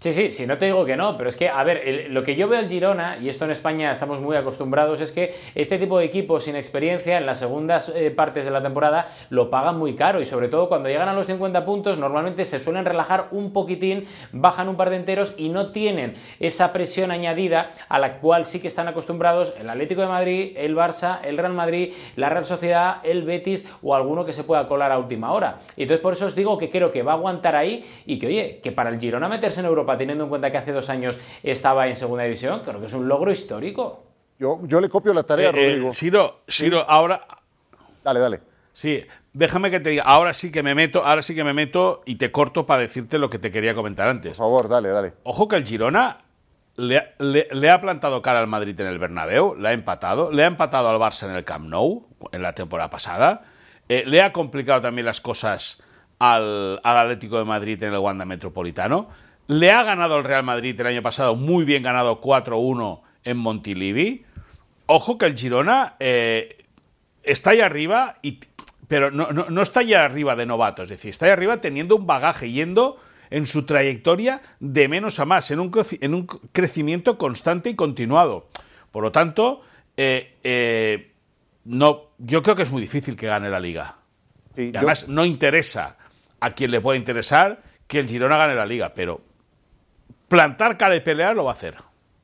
Sí, 0.02 0.12
sí, 0.12 0.32
sí, 0.32 0.48
no 0.48 0.58
te 0.58 0.64
digo 0.64 0.84
que 0.84 0.96
no, 0.96 1.16
pero 1.16 1.28
es 1.28 1.36
que, 1.36 1.48
a 1.48 1.62
ver, 1.62 2.08
lo 2.10 2.24
que 2.24 2.34
yo 2.34 2.48
veo 2.48 2.58
al 2.58 2.68
Girona, 2.68 3.18
y 3.22 3.28
esto 3.28 3.44
en 3.44 3.52
España 3.52 3.92
estamos 3.92 4.20
muy 4.20 4.34
acostumbrados, 4.34 5.00
es 5.00 5.12
que 5.12 5.32
este 5.54 5.78
tipo 5.78 5.96
de 5.96 6.06
equipos 6.06 6.42
sin 6.42 6.56
experiencia 6.56 7.18
en 7.18 7.24
las 7.24 7.38
segundas 7.38 7.88
eh, 7.94 8.10
partes 8.10 8.44
de 8.44 8.50
la 8.50 8.60
temporada 8.60 9.06
lo 9.30 9.48
pagan 9.48 9.78
muy 9.78 9.94
caro 9.94 10.20
y 10.20 10.24
sobre 10.24 10.48
todo 10.48 10.68
cuando 10.68 10.88
llegan 10.88 11.08
a 11.08 11.12
los 11.12 11.26
50 11.26 11.64
puntos 11.64 11.98
normalmente 11.98 12.44
se 12.44 12.58
suelen 12.58 12.84
relajar 12.84 13.28
un 13.30 13.52
poquitín, 13.52 14.04
bajan 14.32 14.68
un 14.68 14.74
par 14.74 14.90
de 14.90 14.96
enteros 14.96 15.34
y 15.36 15.50
no 15.50 15.70
tienen 15.70 16.14
esa 16.40 16.72
presión 16.72 17.12
añadida 17.12 17.68
a 17.88 18.00
la 18.00 18.18
cual 18.18 18.44
sí 18.44 18.58
que 18.58 18.66
están 18.66 18.88
acostumbrados 18.88 19.54
el 19.60 19.70
Atlético 19.70 20.00
de 20.00 20.08
Madrid, 20.08 20.52
el 20.56 20.74
Barça, 20.74 21.20
el 21.22 21.38
Real 21.38 21.52
Madrid, 21.52 21.92
la 22.16 22.28
Real 22.28 22.44
Sociedad, 22.44 22.96
el 23.04 23.22
Betis 23.22 23.70
o 23.84 23.94
alguno 23.94 24.24
que 24.24 24.32
se 24.32 24.42
pueda 24.42 24.66
colar 24.66 24.90
a 24.90 24.98
última 24.98 25.30
hora. 25.30 25.58
Y 25.76 25.82
entonces 25.82 26.02
por 26.02 26.14
eso 26.14 26.26
os 26.26 26.34
digo 26.34 26.58
que 26.58 26.68
creo 26.68 26.90
que 26.90 27.04
va 27.04 27.12
a 27.12 27.14
aguantar 27.14 27.54
ahí 27.54 27.88
y 28.04 28.18
que, 28.18 28.26
oye, 28.26 28.60
que 28.60 28.72
para 28.72 28.90
el 28.90 28.98
Girona 28.98 29.28
meterse 29.28 29.60
en 29.60 29.66
Europa 29.66 29.91
teniendo 29.98 30.24
en 30.24 30.30
cuenta 30.30 30.50
que 30.50 30.58
hace 30.58 30.72
dos 30.72 30.88
años 30.90 31.18
estaba 31.42 31.86
en 31.88 31.96
segunda 31.96 32.24
división, 32.24 32.60
creo 32.64 32.80
que 32.80 32.86
es 32.86 32.92
un 32.92 33.08
logro 33.08 33.30
histórico. 33.30 34.04
Yo, 34.38 34.60
yo 34.64 34.80
le 34.80 34.88
copio 34.88 35.12
la 35.14 35.22
tarea, 35.22 35.50
Eh, 35.50 35.52
eh, 35.54 35.68
Rodrigo. 35.70 35.92
Ciro, 35.92 36.40
Ciro, 36.48 36.84
ahora, 36.88 37.26
Dale, 38.04 38.18
dale. 38.20 38.40
Sí, 38.72 39.04
déjame 39.32 39.70
que 39.70 39.78
te 39.78 39.90
diga, 39.90 40.02
ahora 40.04 40.32
sí 40.32 40.50
que 40.50 40.62
me 40.62 40.74
meto, 40.74 41.04
ahora 41.04 41.22
sí 41.22 41.34
que 41.34 41.44
me 41.44 41.52
meto 41.52 42.02
y 42.06 42.16
te 42.16 42.32
corto 42.32 42.64
para 42.66 42.80
decirte 42.82 43.18
lo 43.18 43.28
que 43.30 43.38
te 43.38 43.52
quería 43.52 43.74
comentar 43.74 44.06
Por 44.06 44.10
antes. 44.10 44.36
favor, 44.36 44.68
dale, 44.68 44.88
dale. 44.88 45.12
Ojo 45.24 45.46
que 45.46 45.56
el 45.56 45.64
Girona 45.66 46.18
le, 46.76 46.96
ha- 46.98 47.10
le- 47.18 47.48
le 47.52 47.70
ha 47.70 47.80
plantado 47.80 48.22
cara 48.22 48.40
al 48.40 48.46
Madrid 48.46 48.80
en 48.80 48.86
el 48.86 48.98
Bernabéu, 48.98 49.54
le 49.56 49.68
ha 49.68 49.72
empatado, 49.72 50.32
le 50.32 50.42
ha 50.42 50.46
empatado 50.46 50.88
al 50.88 50.96
Barça 50.98 51.26
en 51.28 51.36
el 51.36 51.44
Camp 51.44 51.66
Nou 51.68 52.08
en 52.32 52.40
la 52.42 52.54
temporada 52.54 52.88
pasada, 52.90 53.42
eh, 53.88 54.04
le 54.06 54.22
ha 54.22 54.32
complicado 54.32 54.80
también 54.80 55.04
las 55.04 55.20
cosas 55.20 55.82
al, 56.18 56.80
al 56.82 56.96
Atlético 56.96 57.36
de 57.38 57.44
Madrid 57.44 57.80
en 57.82 57.92
el 57.92 57.98
Wanda 57.98 58.24
Metropolitano, 58.24 59.08
le 59.48 59.70
ha 59.70 59.82
ganado 59.82 60.14
al 60.16 60.24
Real 60.24 60.44
Madrid 60.44 60.78
el 60.80 60.86
año 60.86 61.02
pasado, 61.02 61.34
muy 61.36 61.64
bien 61.64 61.82
ganado 61.82 62.20
4-1 62.20 63.00
en 63.24 63.36
Montilivi. 63.36 64.24
Ojo 64.86 65.18
que 65.18 65.26
el 65.26 65.36
Girona 65.36 65.94
eh, 66.00 66.64
está 67.22 67.50
ahí 67.50 67.60
arriba, 67.60 68.18
y, 68.22 68.40
pero 68.88 69.10
no, 69.10 69.30
no- 69.32 69.48
no 69.50 69.62
está 69.62 69.80
ahí 69.80 69.94
arriba 69.94 70.36
de 70.36 70.46
novato, 70.46 70.82
es 70.82 70.88
decir, 70.88 71.10
está 71.10 71.26
ahí 71.26 71.32
arriba 71.32 71.60
teniendo 71.60 71.96
un 71.96 72.06
bagaje, 72.06 72.50
yendo 72.50 72.98
en 73.30 73.46
su 73.46 73.64
trayectoria 73.64 74.42
de 74.60 74.88
menos 74.88 75.18
a 75.18 75.24
más, 75.24 75.50
en 75.50 75.60
un, 75.60 75.70
creci- 75.70 75.98
en 76.02 76.14
un 76.14 76.26
crecimiento 76.26 77.16
constante 77.16 77.70
y 77.70 77.74
continuado. 77.74 78.48
Por 78.90 79.02
lo 79.02 79.12
tanto, 79.12 79.62
eh, 79.96 80.36
eh, 80.44 81.12
no, 81.64 82.10
yo 82.18 82.42
creo 82.42 82.56
que 82.56 82.62
es 82.62 82.70
muy 82.70 82.82
difícil 82.82 83.16
que 83.16 83.26
gane 83.28 83.48
la 83.48 83.60
liga. 83.60 83.96
Sí, 84.54 84.64
Y 84.64 84.72
yo- 84.72 84.78
además 84.80 85.08
no 85.08 85.24
interesa 85.24 85.96
a 86.40 86.50
quien 86.50 86.70
le 86.70 86.80
pueda 86.80 86.98
interesar 86.98 87.62
que 87.86 88.00
el 88.00 88.08
Girona 88.08 88.36
gane 88.36 88.54
la 88.54 88.66
liga, 88.66 88.92
pero 88.94 89.22
plantar 90.32 90.78
cara 90.78 90.96
y 90.96 91.00
pelear 91.00 91.36
lo 91.36 91.44
va 91.44 91.50
a 91.50 91.52
hacer. 91.52 91.76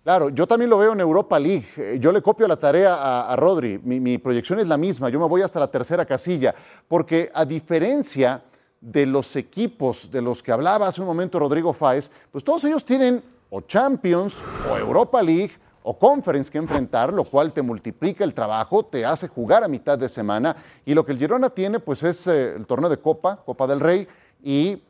Claro, 0.03 0.31
yo 0.31 0.47
también 0.47 0.71
lo 0.71 0.79
veo 0.79 0.95
en 0.95 1.01
Europa 1.01 1.39
League. 1.39 1.67
Eh, 1.77 1.99
Yo 2.01 2.11
le 2.11 2.23
copio 2.23 2.49
la 2.49 2.57
tarea 2.57 2.95
a, 2.95 3.31
a 3.31 3.37
Rodri. 3.37 3.79
Mi, 3.85 4.17
proyección 4.17 4.59
es 4.61 4.67
la 4.67 4.79
misma. 4.79 5.11
Yo 5.11 5.21
me 5.21 5.27
voy 5.27 5.43
hasta 5.43 5.61
la 5.61 5.71
tercera 5.71 6.07
casilla. 6.07 6.55
Porque 6.89 7.31
a 7.35 7.45
diferencia 7.45 8.43
de 8.81 9.05
los 9.05 9.37
equipos 9.37 10.11
de 10.11 10.23
los 10.23 10.43
que 10.43 10.53
hablaba 10.53 10.87
hace 10.87 11.03
un 11.03 11.07
momento 11.07 11.39
Rodrigo 11.39 11.75
Fáez, 11.75 12.11
pues 12.33 12.43
todos 12.43 12.65
ellos 12.65 12.83
tienen 12.83 13.23
o 13.51 13.61
Champions 13.61 14.43
o 14.73 14.79
Europa 14.79 15.21
League 15.21 15.53
o 15.83 15.99
Conference 15.99 16.51
que 16.51 16.57
enfrentar, 16.57 17.13
lo 17.13 17.25
cual 17.25 17.53
te 17.53 17.61
multiplica 17.61 18.25
el 18.25 18.33
trabajo, 18.33 18.87
te 18.87 19.05
hace 19.05 19.29
jugar 19.29 19.65
a 19.65 19.69
mitad 19.69 19.99
de 19.99 20.09
semana. 20.09 20.57
Y 20.87 20.95
lo 20.95 21.05
que 21.05 21.13
el 21.13 21.19
Girona 21.19 21.51
tiene, 21.51 21.79
pues 21.79 22.03
es 22.03 22.27
eh, 22.27 22.55
el 22.55 22.67
torneo 22.67 22.89
de 22.89 22.97
Copa, 22.97 23.43
Copa 23.45 23.67
del 23.67 23.81
Rey, 23.81 24.09
y 24.43 24.83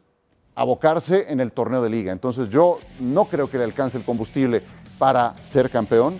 abocarse 0.59 1.27
en 1.33 1.38
el 1.40 1.53
torneo 1.53 1.81
de 1.83 1.88
liga. 1.88 2.11
Entonces 2.12 2.49
yo 2.49 2.81
no 2.99 3.27
creo 3.27 3.49
que 3.49 3.59
le 3.59 3.64
alcance 3.64 3.97
el 3.97 4.05
combustible 4.05 4.62
para 4.99 5.35
ser 5.40 5.71
campeón. 5.71 6.18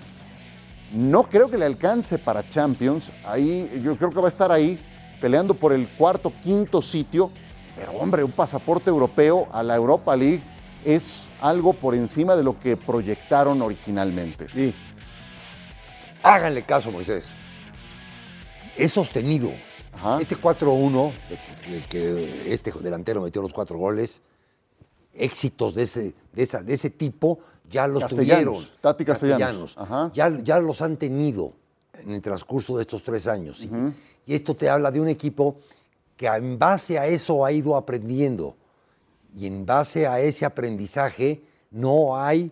No 0.93 1.25
creo 1.25 1.51
que 1.51 1.59
le 1.59 1.67
alcance 1.67 2.19
para 2.19 2.49
Champions. 2.49 3.11
Ahí 3.25 3.81
yo 3.85 3.97
creo 3.97 4.11
que 4.11 4.21
va 4.21 4.27
a 4.27 4.31
estar 4.31 4.53
ahí 4.53 4.79
peleando 5.21 5.55
por 5.55 5.73
el 5.73 5.89
cuarto, 5.89 6.33
quinto 6.41 6.81
sitio. 6.81 7.31
Pero 7.77 7.93
hombre, 7.93 8.23
un 8.23 8.31
pasaporte 8.31 8.89
europeo 8.91 9.49
a 9.53 9.63
la 9.63 9.75
Europa 9.75 10.17
League 10.17 10.43
es 10.85 11.27
algo 11.41 11.73
por 11.73 11.95
encima 11.97 12.37
de 12.37 12.45
lo 12.45 12.59
que 12.61 12.77
proyectaron 12.77 13.61
originalmente. 13.61 14.47
Sí. 14.55 14.73
Háganle 16.23 16.63
caso, 16.63 16.91
Moisés. 16.91 17.29
Es 18.77 18.93
sostenido. 18.93 19.51
Ajá. 19.93 20.19
Este 20.21 20.37
4-1, 20.37 21.13
de- 21.29 21.73
de 21.73 21.83
que 21.85 22.53
este 22.53 22.71
delantero 22.81 23.21
metió 23.21 23.43
los 23.43 23.53
cuatro 23.53 23.79
goles, 23.79 24.23
éxitos 25.15 25.75
de 25.75 25.83
ese, 25.83 26.15
de 26.33 26.43
esa, 26.43 26.63
de 26.63 26.75
ese 26.75 26.91
tipo 26.91 27.39
ya 27.71 27.87
los 27.87 28.03
Castellanos, 28.03 28.57
tuvieron. 28.59 28.81
Tati 28.81 29.05
Castellanos. 29.05 29.75
Ajá. 29.77 30.11
Ya, 30.15 30.41
ya 30.43 30.59
los 30.61 30.81
han 30.81 30.97
tenido 30.97 31.53
en 31.95 32.13
el 32.13 32.23
transcurso 32.23 32.77
de 32.77 32.83
estos 32.83 33.03
tres 33.03 33.27
años. 33.27 33.61
Y- 33.63 33.71
Y 34.27 34.35
esto 34.35 34.55
te 34.55 34.69
habla 34.69 34.91
de 34.91 35.01
un 35.01 35.09
equipo 35.09 35.57
que 36.17 36.27
en 36.27 36.59
base 36.59 36.99
a 36.99 37.07
eso 37.07 37.45
ha 37.47 37.53
ido 37.53 37.77
aprendiendo. 37.77 38.57
Y 39.35 39.47
en 39.47 39.65
base 39.67 40.07
a 40.07 40.21
ese 40.21 40.45
aprendizaje 40.45 41.43
no 41.71 42.17
hay, 42.17 42.51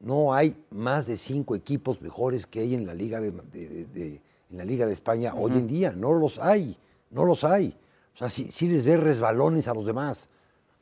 no 0.00 0.32
hay 0.34 0.56
más 0.70 1.06
de 1.06 1.16
cinco 1.16 1.54
equipos 1.54 2.00
mejores 2.00 2.46
que 2.46 2.60
hay 2.60 2.74
en 2.74 2.86
la 2.86 2.94
Liga 2.94 3.20
de, 3.20 3.32
de- 3.32 3.84
de- 3.86 4.22
en 4.50 4.56
la 4.58 4.64
Liga 4.64 4.86
de 4.86 4.92
España 4.92 5.34
hoy 5.34 5.52
en 5.52 5.66
día. 5.66 5.92
No 5.92 6.12
los 6.12 6.38
hay, 6.38 6.76
no 7.10 7.24
los 7.24 7.44
hay. 7.44 7.76
O 8.14 8.18
sea, 8.18 8.28
sí, 8.28 8.48
sí 8.50 8.68
les 8.68 8.84
ves 8.84 8.98
resbalones 9.00 9.68
a 9.68 9.74
los 9.74 9.86
demás. 9.86 10.28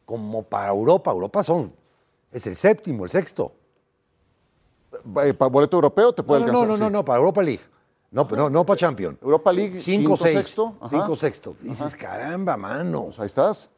Como 0.09 0.43
para 0.43 0.69
Europa, 0.71 1.11
Europa 1.11 1.45
son, 1.45 1.71
es 2.33 2.47
el 2.47 2.57
séptimo, 2.57 3.05
el 3.05 3.11
sexto. 3.11 3.53
Eh, 5.23 5.35
¿Para 5.35 5.51
boleto 5.51 5.77
europeo 5.77 6.15
te 6.15 6.23
puede 6.23 6.41
No, 6.41 6.47
no, 6.47 6.53
no, 6.53 6.59
alcanzar? 6.61 6.79
no, 6.81 6.87
sí. 6.87 6.93
no, 6.95 7.05
para 7.05 7.19
Europa 7.19 7.43
League. 7.43 7.61
No, 8.11 8.25
no, 8.25 8.37
no, 8.37 8.49
no 8.49 8.65
para 8.65 8.79
Champions. 8.79 9.19
Europa 9.21 9.53
League, 9.53 9.83
Cinco, 9.83 10.13
quinto, 10.13 10.25
seis. 10.25 10.37
sexto, 10.39 10.75
ajá. 10.81 10.89
Cinco, 10.89 11.15
sexto. 11.15 11.57
Dices, 11.61 11.95
caramba, 11.95 12.57
mano. 12.57 13.05
Pues 13.05 13.21
ahí 13.21 13.27
estás. 13.27 13.69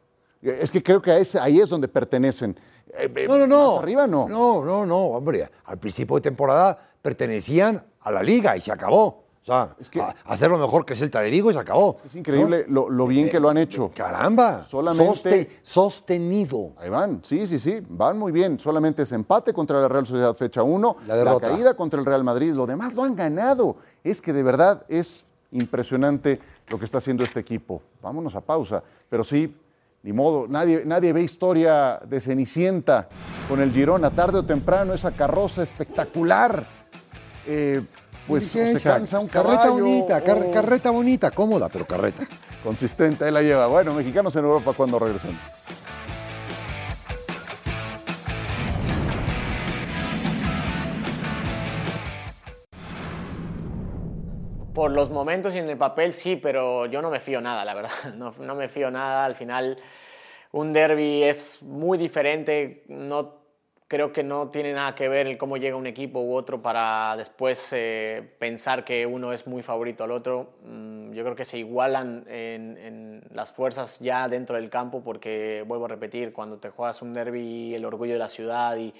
Es 0.41 0.71
que 0.71 0.81
creo 0.81 1.01
que 1.01 1.11
a 1.11 1.17
ese- 1.17 1.37
ahí 1.37 1.59
es 1.59 1.69
donde 1.69 1.89
pertenecen. 1.89 2.57
Eh, 2.93 3.11
eh, 3.13 3.25
No, 3.27 3.37
no, 3.37 3.45
no. 3.45 3.71
Más 3.73 3.79
arriba 3.83 4.07
no. 4.07 4.29
No, 4.29 4.63
no, 4.63 4.85
no, 4.85 4.97
hombre. 5.07 5.51
Al 5.65 5.77
principio 5.79 6.15
de 6.15 6.21
temporada 6.21 6.79
pertenecían 7.01 7.85
a 7.99 8.09
la 8.09 8.23
liga 8.23 8.55
y 8.55 8.61
se 8.61 8.71
acabó. 8.71 9.20
O 9.41 9.45
sea, 9.45 9.75
Es 9.79 9.89
que- 9.89 9.99
a- 9.99 10.15
hacerlo 10.25 10.57
mejor 10.59 10.85
que 10.85 10.95
Celta 10.95 11.19
de 11.21 11.31
Vigo 11.31 11.49
y 11.49 11.53
se 11.53 11.59
acabó. 11.59 11.97
Es 12.05 12.15
increíble 12.15 12.65
lo, 12.67 12.89
lo 12.89 13.07
bien 13.07 13.27
que 13.29 13.39
lo 13.39 13.49
han 13.49 13.57
hecho. 13.57 13.91
Caramba. 13.95 14.63
Solamente- 14.63 15.03
Soste- 15.13 15.49
sostenido. 15.63 16.73
Ahí 16.77 16.89
van, 16.89 17.21
sí, 17.23 17.47
sí, 17.47 17.57
sí, 17.59 17.79
van 17.89 18.19
muy 18.19 18.31
bien. 18.31 18.59
Solamente 18.59 19.01
ese 19.01 19.15
empate 19.15 19.51
contra 19.51 19.81
la 19.81 19.87
Real 19.87 20.05
Sociedad 20.05 20.35
fecha 20.35 20.61
1, 20.61 20.97
La 21.07 21.15
derrota. 21.15 21.49
caída 21.49 21.73
contra 21.75 21.99
el 21.99 22.05
Real 22.05 22.23
Madrid, 22.23 22.53
lo 22.53 22.67
demás 22.67 22.93
lo 22.93 23.03
han 23.03 23.15
ganado. 23.15 23.77
Es 24.03 24.21
que 24.21 24.31
de 24.31 24.43
verdad 24.43 24.85
es 24.87 25.25
impresionante 25.51 26.39
lo 26.69 26.77
que 26.77 26.85
está 26.85 26.99
haciendo 26.99 27.23
este 27.23 27.39
equipo. 27.39 27.81
Vámonos 28.01 28.35
a 28.35 28.41
pausa, 28.41 28.83
pero 29.09 29.23
sí, 29.23 29.55
ni 30.03 30.13
modo, 30.13 30.47
nadie, 30.47 30.83
nadie 30.85 31.13
ve 31.13 31.23
historia 31.23 31.99
de 32.07 32.21
Cenicienta 32.21 33.09
con 33.49 33.59
el 33.59 33.71
Girona, 33.71 34.11
tarde 34.11 34.37
o 34.39 34.45
temprano, 34.45 34.93
esa 34.93 35.11
carroza 35.11 35.63
espectacular. 35.63 36.65
Eh, 37.47 37.81
pues 38.27 38.45
o 38.45 38.49
se 38.49 38.59
Licencia, 38.59 38.91
cansa 38.93 39.19
un 39.19 39.27
Carreta 39.27 39.63
caballo, 39.63 39.73
bonita, 39.83 40.21
car- 40.21 40.43
o- 40.47 40.51
carreta 40.51 40.89
bonita, 40.91 41.31
cómoda, 41.31 41.69
pero 41.69 41.85
carreta. 41.85 42.23
Consistente, 42.63 43.25
ahí 43.25 43.31
la 43.31 43.41
lleva. 43.41 43.67
Bueno, 43.67 43.93
mexicanos 43.93 44.35
en 44.35 44.45
Europa 44.45 44.73
cuando 44.75 44.99
regresen. 44.99 45.37
Por 54.73 54.91
los 54.91 55.09
momentos 55.09 55.53
y 55.53 55.57
en 55.57 55.69
el 55.69 55.77
papel 55.77 56.13
sí, 56.13 56.37
pero 56.37 56.85
yo 56.85 57.01
no 57.01 57.09
me 57.09 57.19
fío 57.19 57.41
nada, 57.41 57.65
la 57.65 57.73
verdad. 57.73 57.91
No, 58.15 58.33
no 58.39 58.55
me 58.55 58.69
fío 58.69 58.89
nada. 58.89 59.25
Al 59.25 59.35
final, 59.35 59.77
un 60.53 60.71
derby 60.71 61.23
es 61.23 61.61
muy 61.61 61.97
diferente. 61.97 62.83
No, 62.87 63.40
creo 63.91 64.13
que 64.13 64.23
no 64.23 64.51
tiene 64.51 64.71
nada 64.71 64.95
que 64.95 65.09
ver 65.09 65.27
el 65.27 65.37
cómo 65.37 65.57
llega 65.57 65.75
un 65.75 65.85
equipo 65.85 66.21
u 66.21 66.33
otro 66.33 66.61
para 66.61 67.13
después 67.17 67.73
eh, 67.73 68.25
pensar 68.39 68.85
que 68.85 69.05
uno 69.05 69.33
es 69.33 69.47
muy 69.47 69.63
favorito 69.63 70.05
al 70.05 70.11
otro. 70.11 70.53
Mm, 70.63 71.11
Yo 71.11 71.23
creo 71.25 71.35
que 71.35 71.43
se 71.43 71.57
igualan 71.57 72.23
en, 72.29 72.77
en 72.77 73.21
las 73.33 73.51
fuerzas 73.51 73.99
ya 73.99 74.29
dentro 74.29 74.55
del 74.55 74.69
campo, 74.69 75.03
porque 75.03 75.65
vuelvo 75.67 75.85
a 75.85 75.87
repetir, 75.89 76.31
cuando 76.31 76.57
te 76.57 76.69
juegas 76.69 77.01
un 77.01 77.11
derby, 77.11 77.75
el 77.75 77.83
orgullo 77.83 78.13
de 78.13 78.19
la 78.19 78.29
ciudad 78.29 78.77
y, 78.77 78.93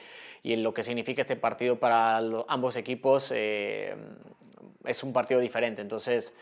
y 0.44 0.58
lo 0.58 0.74
que 0.74 0.84
significa 0.84 1.22
este 1.22 1.38
partido 1.38 1.80
para 1.80 2.18
ambos 2.50 2.76
equipos. 2.76 3.32
eh, 3.34 3.96
es 4.84 5.04
un 5.04 5.14
partido 5.14 5.40
diferente. 5.40 5.82
Entonces, 5.82 6.34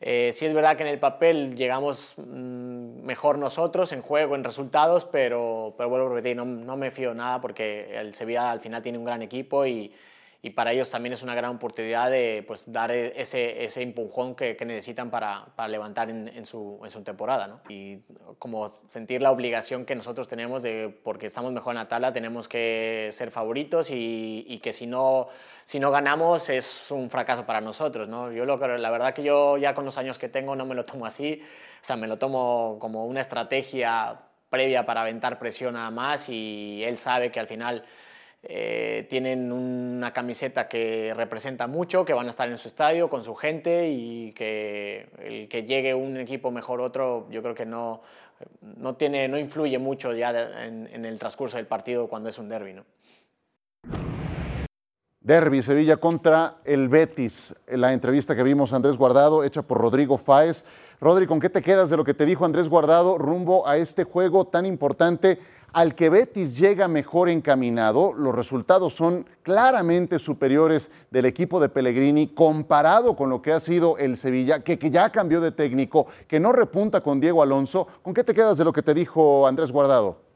eh, 0.00 0.30
sí 0.34 0.46
es 0.46 0.54
verdad 0.54 0.76
que 0.76 0.84
en 0.84 0.90
el 0.90 0.98
papel 0.98 1.56
llegamos 1.56 2.14
mm, 2.16 3.02
mejor 3.02 3.38
nosotros 3.38 3.92
en 3.92 4.02
juego, 4.02 4.34
en 4.34 4.44
resultados, 4.44 5.04
pero, 5.04 5.74
pero 5.76 5.88
vuelvo 5.88 6.06
a 6.06 6.10
repetir, 6.10 6.36
no, 6.36 6.44
no 6.44 6.76
me 6.76 6.90
fío 6.90 7.14
nada 7.14 7.40
porque 7.40 7.98
el 7.98 8.14
Sevilla 8.14 8.50
al 8.50 8.60
final 8.60 8.82
tiene 8.82 8.98
un 8.98 9.04
gran 9.04 9.22
equipo 9.22 9.66
y, 9.66 9.92
y 10.40 10.50
para 10.50 10.72
ellos 10.72 10.88
también 10.88 11.12
es 11.12 11.22
una 11.22 11.34
gran 11.34 11.56
oportunidad 11.56 12.10
de 12.10 12.44
pues, 12.46 12.70
dar 12.70 12.92
e- 12.92 13.20
ese, 13.20 13.64
ese 13.64 13.82
empujón 13.82 14.36
que, 14.36 14.56
que 14.56 14.64
necesitan 14.64 15.10
para, 15.10 15.46
para 15.56 15.68
levantar 15.68 16.10
en, 16.10 16.28
en 16.28 16.46
su, 16.46 16.80
en 16.84 16.90
su 16.92 17.02
temporada. 17.02 17.48
¿no? 17.48 17.60
Y 17.68 17.98
como 18.38 18.68
sentir 18.88 19.20
la 19.20 19.32
obligación 19.32 19.84
que 19.84 19.96
nosotros 19.96 20.28
tenemos 20.28 20.62
de, 20.62 20.96
porque 21.02 21.26
estamos 21.26 21.52
mejor 21.52 21.72
en 21.72 21.78
la 21.78 21.88
tabla, 21.88 22.12
tenemos 22.12 22.46
que 22.46 23.10
ser 23.12 23.32
favoritos 23.32 23.90
y, 23.90 24.44
y 24.46 24.60
que 24.60 24.72
si 24.72 24.86
no, 24.86 25.26
si 25.64 25.80
no 25.80 25.90
ganamos 25.90 26.48
es 26.50 26.88
un 26.92 27.10
fracaso 27.10 27.44
para 27.44 27.60
nosotros. 27.60 28.08
¿no? 28.08 28.30
Yo 28.30 28.44
lo, 28.44 28.58
la 28.78 28.90
verdad 28.90 29.14
que 29.14 29.24
yo 29.24 29.56
ya 29.56 29.74
con 29.74 29.84
los 29.84 29.98
años 29.98 30.18
que 30.18 30.28
tengo 30.28 30.54
no 30.54 30.66
me 30.66 30.76
lo 30.76 30.84
tomo 30.84 31.04
así, 31.04 31.42
o 31.82 31.84
sea, 31.84 31.96
me 31.96 32.06
lo 32.06 32.16
tomo 32.16 32.76
como 32.80 33.06
una 33.06 33.20
estrategia 33.20 34.20
previa 34.50 34.86
para 34.86 35.00
aventar 35.00 35.40
presión 35.40 35.76
a 35.76 35.90
más 35.90 36.28
y 36.28 36.82
él 36.84 36.96
sabe 36.96 37.32
que 37.32 37.40
al 37.40 37.48
final 37.48 37.84
eh, 38.42 39.06
tienen 39.10 39.50
una 39.50 40.12
camiseta 40.12 40.68
que 40.68 41.12
representa 41.14 41.66
mucho, 41.66 42.04
que 42.04 42.12
van 42.12 42.26
a 42.26 42.30
estar 42.30 42.48
en 42.48 42.58
su 42.58 42.68
estadio 42.68 43.10
con 43.10 43.24
su 43.24 43.34
gente 43.34 43.88
y 43.90 44.32
que 44.32 45.08
el 45.18 45.48
que 45.48 45.64
llegue 45.64 45.94
un 45.94 46.16
equipo 46.18 46.50
mejor 46.50 46.80
otro, 46.80 47.26
yo 47.30 47.42
creo 47.42 47.54
que 47.54 47.66
no, 47.66 48.02
no, 48.60 48.94
tiene, 48.96 49.26
no 49.28 49.38
influye 49.38 49.78
mucho 49.78 50.12
ya 50.14 50.30
en 50.64 51.04
el 51.04 51.18
transcurso 51.18 51.56
del 51.56 51.66
partido 51.66 52.08
cuando 52.08 52.28
es 52.28 52.38
un 52.38 52.48
derby. 52.48 52.74
¿no? 52.74 52.84
Derby, 55.28 55.60
Sevilla 55.60 55.98
contra 55.98 56.56
el 56.64 56.88
Betis. 56.88 57.54
La 57.66 57.92
entrevista 57.92 58.34
que 58.34 58.42
vimos 58.42 58.72
a 58.72 58.76
Andrés 58.76 58.96
Guardado, 58.96 59.44
hecha 59.44 59.60
por 59.60 59.76
Rodrigo 59.76 60.16
Fáez. 60.16 60.64
Rodri, 61.02 61.26
¿con 61.26 61.38
qué 61.38 61.50
te 61.50 61.60
quedas 61.60 61.90
de 61.90 61.98
lo 61.98 62.04
que 62.04 62.14
te 62.14 62.24
dijo 62.24 62.46
Andrés 62.46 62.70
Guardado 62.70 63.18
rumbo 63.18 63.68
a 63.68 63.76
este 63.76 64.04
juego 64.04 64.46
tan 64.46 64.64
importante 64.64 65.38
al 65.72 65.94
que 65.94 66.10
Betis 66.10 66.56
llega 66.56 66.88
mejor 66.88 67.28
encaminado? 67.28 68.12
Los 68.12 68.34
resultados 68.34 68.94
son 68.94 69.26
claramente 69.42 70.18
superiores 70.18 70.90
del 71.10 71.26
equipo 71.26 71.60
de 71.60 71.68
Pellegrini 71.68 72.28
comparado 72.28 73.16
con 73.16 73.30
lo 73.30 73.42
que 73.42 73.52
ha 73.52 73.60
sido 73.60 73.98
el 73.98 74.16
Sevilla, 74.16 74.62
que, 74.62 74.78
que 74.78 74.90
ya 74.90 75.10
cambió 75.10 75.40
de 75.40 75.52
técnico, 75.52 76.06
que 76.26 76.40
no 76.40 76.52
repunta 76.52 77.00
con 77.00 77.20
Diego 77.20 77.42
Alonso. 77.42 77.86
¿Con 78.02 78.14
qué 78.14 78.24
te 78.24 78.34
quedas 78.34 78.58
de 78.58 78.64
lo 78.64 78.72
que 78.72 78.82
te 78.82 78.94
dijo 78.94 79.46
Andrés 79.46 79.72
Guardado? 79.72 80.27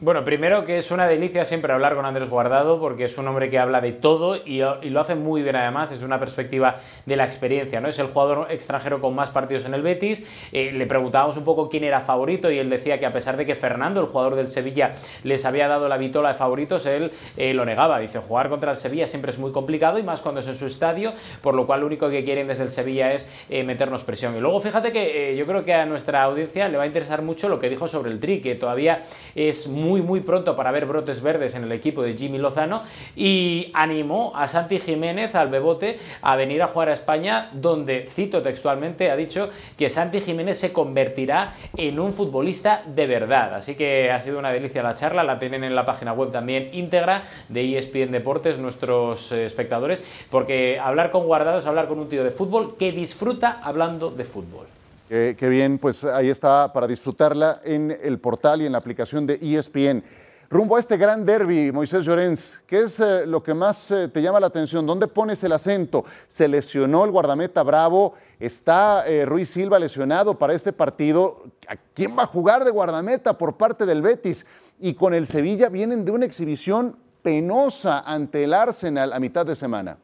Bueno, 0.00 0.24
primero 0.24 0.64
que 0.64 0.76
es 0.76 0.90
una 0.90 1.06
delicia 1.06 1.44
siempre 1.44 1.72
hablar 1.72 1.94
con 1.94 2.04
Andrés 2.04 2.28
Guardado 2.28 2.80
porque 2.80 3.04
es 3.04 3.16
un 3.16 3.28
hombre 3.28 3.48
que 3.48 3.60
habla 3.60 3.80
de 3.80 3.92
todo 3.92 4.34
y, 4.34 4.58
lo 4.58 5.00
hace 5.00 5.14
muy 5.14 5.44
bien 5.44 5.54
además, 5.54 5.92
es 5.92 6.02
una 6.02 6.18
perspectiva 6.18 6.78
de 7.06 7.14
la 7.14 7.22
experiencia, 7.22 7.80
¿no? 7.80 7.86
Es 7.86 8.00
el 8.00 8.08
jugador 8.08 8.48
extranjero 8.50 9.00
con 9.00 9.14
más 9.14 9.30
partidos 9.30 9.66
en 9.66 9.72
el 9.72 9.82
Betis, 9.82 10.26
eh, 10.50 10.72
le 10.72 10.86
preguntábamos 10.86 11.36
un 11.36 11.44
poco 11.44 11.68
quién 11.68 11.84
era 11.84 12.00
favorito 12.00 12.50
y 12.50 12.58
él 12.58 12.70
decía 12.70 12.98
que 12.98 13.06
a 13.06 13.12
pesar 13.12 13.36
de 13.36 13.46
que 13.46 13.54
Fernando, 13.54 14.00
el 14.00 14.08
jugador 14.08 14.34
del 14.34 14.48
Sevilla, 14.48 14.90
les 15.22 15.44
había 15.44 15.68
dado 15.68 15.88
la 15.88 15.96
vitola 15.96 16.30
de 16.30 16.34
favoritos, 16.34 16.86
él 16.86 17.12
eh, 17.36 17.54
lo 17.54 17.64
negaba, 17.64 18.00
dice, 18.00 18.18
jugar 18.18 18.48
contra 18.48 18.72
el 18.72 18.76
Sevilla 18.76 19.06
siempre 19.06 19.30
es 19.30 19.38
muy 19.38 19.52
complicado 19.52 20.00
y 20.00 20.02
más 20.02 20.22
cuando 20.22 20.40
es 20.40 20.48
en 20.48 20.56
su 20.56 20.66
estadio, 20.66 21.12
por 21.40 21.54
lo 21.54 21.68
cual 21.68 21.82
lo 21.82 21.86
único 21.86 22.10
que 22.10 22.24
quieren 22.24 22.48
desde 22.48 22.64
el 22.64 22.70
Sevilla 22.70 23.12
es 23.12 23.32
eh, 23.48 23.62
meternos 23.62 24.02
presión. 24.02 24.36
Y 24.36 24.40
luego 24.40 24.58
fíjate 24.58 24.90
que 24.90 25.36
yo 25.36 25.46
creo 25.46 25.64
que 25.64 25.72
a 25.72 25.86
nuestra 25.86 26.24
audiencia 26.24 26.68
le 26.68 26.78
va 26.78 26.82
a 26.82 26.86
interesar 26.86 27.22
mucho 27.22 27.48
lo 27.48 27.60
que 27.60 27.70
dijo 27.70 27.86
sobre 27.86 28.10
el 28.10 28.18
Tri, 28.18 28.40
que 28.40 28.56
todavía 28.56 29.04
es 29.36 29.68
muy, 29.68 29.83
muy 29.84 30.20
pronto 30.20 30.56
para 30.56 30.70
ver 30.70 30.86
brotes 30.86 31.22
verdes 31.22 31.54
en 31.54 31.64
el 31.64 31.72
equipo 31.72 32.02
de 32.02 32.14
Jimmy 32.14 32.38
Lozano 32.38 32.82
y 33.16 33.70
animó 33.74 34.32
a 34.34 34.48
Santi 34.48 34.78
Jiménez, 34.78 35.34
al 35.34 35.48
Bebote, 35.48 35.98
a 36.22 36.36
venir 36.36 36.62
a 36.62 36.68
jugar 36.68 36.88
a 36.88 36.92
España, 36.92 37.50
donde, 37.52 38.06
cito 38.06 38.42
textualmente, 38.42 39.10
ha 39.10 39.16
dicho 39.16 39.50
que 39.76 39.88
Santi 39.88 40.20
Jiménez 40.20 40.58
se 40.58 40.72
convertirá 40.72 41.54
en 41.76 41.98
un 42.00 42.12
futbolista 42.12 42.82
de 42.86 43.06
verdad. 43.06 43.54
Así 43.54 43.74
que 43.74 44.10
ha 44.10 44.20
sido 44.20 44.38
una 44.38 44.50
delicia 44.50 44.82
la 44.82 44.94
charla, 44.94 45.24
la 45.24 45.38
tienen 45.38 45.64
en 45.64 45.74
la 45.74 45.84
página 45.84 46.12
web 46.12 46.30
también 46.30 46.70
íntegra 46.72 47.22
de 47.48 47.76
ESPN 47.76 48.12
Deportes, 48.12 48.58
nuestros 48.58 49.32
espectadores, 49.32 50.06
porque 50.30 50.78
hablar 50.78 51.10
con 51.10 51.26
Guardado 51.26 51.58
es 51.58 51.66
hablar 51.66 51.88
con 51.88 51.98
un 51.98 52.08
tío 52.08 52.24
de 52.24 52.30
fútbol 52.30 52.76
que 52.78 52.92
disfruta 52.92 53.60
hablando 53.62 54.10
de 54.10 54.24
fútbol. 54.24 54.66
Qué, 55.08 55.48
bien, 55.50 55.78
pues 55.78 56.02
ahí 56.02 56.30
está 56.30 56.72
para 56.72 56.86
disfrutarla 56.86 57.60
en 57.64 57.96
el 58.02 58.18
portal 58.18 58.62
y 58.62 58.66
en 58.66 58.72
la 58.72 58.78
aplicación 58.78 59.26
de 59.26 59.38
ESPN. 59.40 60.02
Rumbo 60.48 60.76
a 60.76 60.80
este 60.80 60.96
gran 60.96 61.26
derby, 61.26 61.72
Moisés 61.72 62.04
Llorens, 62.04 62.60
¿qué 62.66 62.82
es 62.82 63.00
eh, 63.00 63.26
lo 63.26 63.42
que 63.42 63.54
más 63.54 63.90
eh, 63.90 64.08
te 64.08 64.22
llama 64.22 64.40
la 64.40 64.46
atención? 64.46 64.86
¿Dónde 64.86 65.08
pones 65.08 65.42
el 65.42 65.52
acento? 65.52 66.04
¿Se 66.26 66.48
lesionó 66.48 67.04
el 67.04 67.10
guardameta 67.10 67.62
Bravo? 67.62 68.14
¿Está 68.38 69.06
eh, 69.06 69.26
Ruiz 69.26 69.50
Silva 69.50 69.78
lesionado 69.78 70.38
para 70.38 70.54
este 70.54 70.72
partido? 70.72 71.42
¿A 71.66 71.76
quién 71.76 72.16
va 72.16 72.22
a 72.22 72.26
jugar 72.26 72.64
de 72.64 72.70
guardameta 72.70 73.36
por 73.36 73.56
parte 73.56 73.84
del 73.84 74.00
Betis? 74.00 74.46
Y 74.78 74.94
con 74.94 75.12
el 75.12 75.26
Sevilla 75.26 75.68
vienen 75.68 76.04
de 76.04 76.12
una 76.12 76.26
exhibición 76.26 76.96
penosa 77.22 78.00
ante 78.00 78.44
el 78.44 78.54
Arsenal 78.54 79.12
a 79.12 79.18
mitad 79.18 79.44
de 79.44 79.56
semana. 79.56 79.98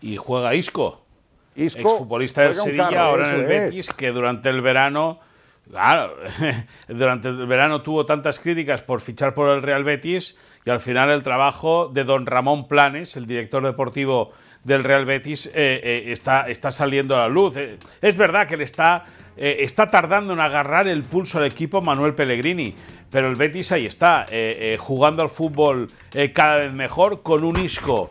Y 0.00 0.16
juega 0.16 0.54
Isco. 0.54 0.99
Isco 1.64 1.80
exfutbolista 1.80 2.42
del 2.42 2.54
Sevilla, 2.54 2.88
carro, 2.88 3.00
ahora 3.00 3.28
en 3.30 3.34
el 3.34 3.40
eso 3.42 3.52
es. 3.52 3.64
Betis, 3.64 3.90
que 3.90 4.10
durante 4.10 4.48
el 4.48 4.60
verano 4.60 5.20
Claro, 5.70 6.16
durante 6.88 7.28
el 7.28 7.46
verano 7.46 7.82
tuvo 7.82 8.04
tantas 8.04 8.40
críticas 8.40 8.82
por 8.82 9.00
fichar 9.00 9.34
por 9.34 9.50
el 9.50 9.62
Real 9.62 9.84
Betis 9.84 10.36
y 10.64 10.70
al 10.70 10.80
final 10.80 11.10
el 11.10 11.22
trabajo 11.22 11.88
de 11.88 12.02
don 12.02 12.26
Ramón 12.26 12.66
Planes, 12.66 13.16
el 13.16 13.26
director 13.26 13.64
deportivo 13.64 14.32
del 14.64 14.82
Real 14.82 15.04
Betis, 15.04 15.46
eh, 15.46 15.52
eh, 15.54 16.04
está, 16.08 16.48
está 16.48 16.72
saliendo 16.72 17.14
a 17.14 17.20
la 17.20 17.28
luz. 17.28 17.56
Eh, 17.56 17.78
es 18.02 18.16
verdad 18.16 18.48
que 18.48 18.56
le 18.56 18.64
está, 18.64 19.04
está 19.36 19.86
tardando 19.86 20.32
en 20.32 20.40
agarrar 20.40 20.88
el 20.88 21.04
pulso 21.04 21.38
al 21.38 21.46
equipo 21.46 21.80
Manuel 21.80 22.14
Pellegrini, 22.14 22.74
pero 23.10 23.28
el 23.28 23.36
Betis 23.36 23.70
ahí 23.70 23.86
está, 23.86 24.26
jugando 24.78 25.22
al 25.22 25.30
fútbol 25.30 25.86
cada 26.34 26.56
vez 26.56 26.72
mejor, 26.72 27.22
con 27.22 27.44
un 27.44 27.58
Isco 27.58 28.10